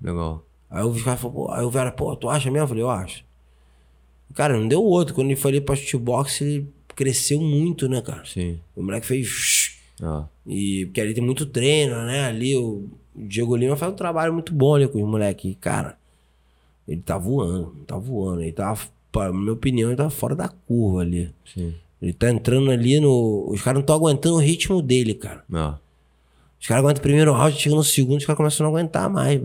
[0.00, 0.44] Legal.
[0.70, 2.64] Aí o cara falou, pô, aí o Vera, pô, tu acha mesmo?
[2.64, 3.24] Eu falei, eu acho.
[4.34, 5.14] Cara, não deu outro.
[5.14, 6.66] Quando ele foi ali pra shootbox, ele
[6.96, 8.24] cresceu muito, né, cara?
[8.24, 8.58] Sim.
[8.74, 9.78] O moleque fez.
[10.02, 10.24] Ah.
[10.46, 12.24] E porque ali tem muito treino, né?
[12.24, 15.54] Ali o Diego Lima faz um trabalho muito bom ali com os moleques.
[15.60, 15.98] Cara,
[16.88, 18.42] ele tá voando, tá voando.
[18.42, 18.74] Ele tá,
[19.14, 21.30] na minha opinião, ele tá fora da curva ali.
[21.44, 21.74] Sim.
[22.00, 23.46] Ele tá entrando ali no.
[23.48, 25.44] Os caras não estão aguentando o ritmo dele, cara.
[25.52, 25.78] Ah.
[26.62, 29.10] Os caras aguentam o primeiro round, chega no segundo, os caras começam a não aguentar
[29.10, 29.40] mais.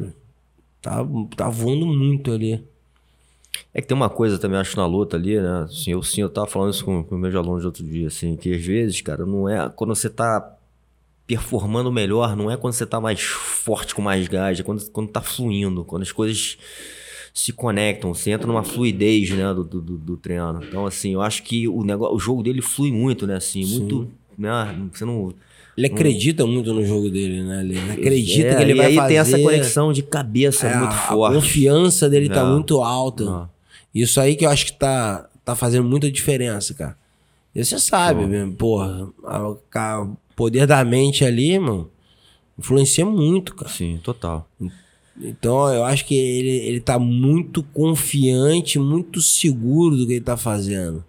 [0.79, 1.03] Tá,
[1.35, 2.63] tá voando muito ali.
[3.73, 5.63] É que tem uma coisa também, acho, na luta ali, né?
[5.63, 8.53] Assim, eu sim, eu tava falando isso com, com meus alunos outro dia, assim, que
[8.53, 10.55] às vezes, cara, não é quando você tá
[11.25, 15.09] performando melhor, não é quando você tá mais forte, com mais gás, é quando, quando
[15.09, 16.55] tá fluindo, quando as coisas
[17.33, 20.63] se conectam, você entra numa fluidez, né, do, do, do treino.
[20.63, 23.79] Então, assim, eu acho que o, negócio, o jogo dele flui muito, né, assim, Sim.
[23.79, 25.33] muito, né, você não...
[25.77, 26.51] Ele acredita não...
[26.51, 27.61] muito no jogo dele, né?
[27.61, 28.95] Ele acredita é, que ele vai fazer.
[28.95, 31.31] E aí tem essa conexão de cabeça é, muito forte.
[31.31, 33.23] A confiança dele tá muito alta.
[33.23, 33.49] Não.
[33.93, 36.97] Isso aí que eu acho que tá, tá fazendo muita diferença, cara.
[37.53, 41.89] E você sabe, mesmo, porra, o poder da mente ali, mano,
[42.57, 43.71] influencia muito, cara.
[43.71, 44.47] Sim, total.
[45.19, 50.37] Então, eu acho que ele, ele tá muito confiante, muito seguro do que ele tá
[50.37, 51.03] fazendo.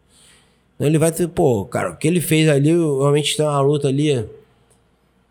[0.75, 3.89] Então, ele vai ter, pô, cara, o que ele fez ali, realmente tem uma luta
[3.89, 4.25] ali.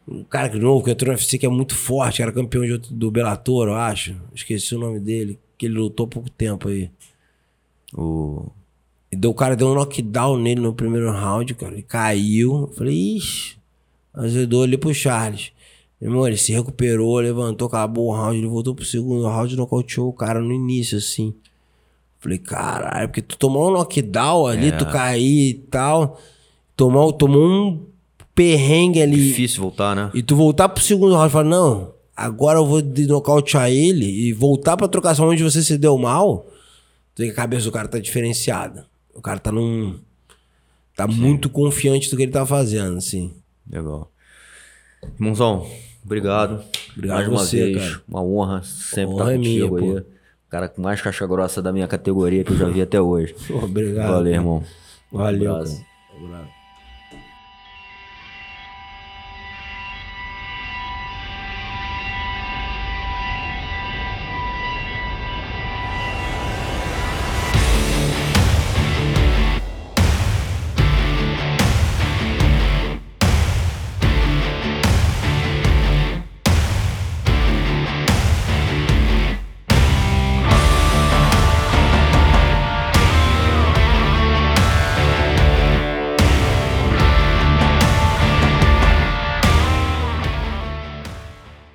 [0.07, 2.77] Um cara que novo, que entrou no UFC, que é muito forte, era campeão de,
[2.77, 4.15] do Bellator, eu acho.
[4.33, 6.89] Esqueci o nome dele, que ele lutou há pouco tempo aí.
[7.93, 8.49] O...
[9.11, 11.73] E deu, o cara deu um knockdown nele no primeiro round, cara.
[11.73, 12.61] Ele caiu.
[12.61, 13.57] Eu falei, ixi.
[14.13, 15.51] Azedou ali pro Charles.
[15.99, 19.57] Meu irmão, ele se recuperou, levantou, acabou o round, ele voltou pro segundo round e
[19.57, 21.33] nocauteou o cara no início, assim.
[22.19, 24.71] Falei, caralho, porque tu tomou um knockdown ali, é.
[24.71, 26.19] tu cair e tal.
[26.75, 27.85] Tomou, tomou um
[28.37, 29.29] perrengue ali.
[29.29, 30.11] Difícil voltar, né?
[30.13, 34.77] E tu voltar pro segundo round, fala, não, agora eu vou nocautear ele e voltar
[34.77, 36.45] pra trocação onde você se deu mal.
[37.15, 38.85] Tu vê que a cabeça do cara tá diferenciada.
[39.15, 39.97] O cara tá num.
[40.95, 41.15] Tá Sim.
[41.15, 43.33] muito confiante do que ele tá fazendo, assim.
[43.69, 44.11] Legal.
[45.19, 45.67] Irmãozão,
[46.05, 46.63] Obrigado.
[46.95, 47.89] Obrigado mais uma você, vez.
[47.89, 48.01] Cara.
[48.07, 50.03] Uma honra sempre estar contigo é minha, aí.
[50.03, 50.09] Pô.
[50.49, 53.35] cara com mais caixa grossa da minha categoria que eu já vi até hoje.
[53.51, 54.11] Obrigado.
[54.11, 54.63] Valeu, irmão.
[55.11, 55.65] Valeu, um
[56.31, 56.56] cara.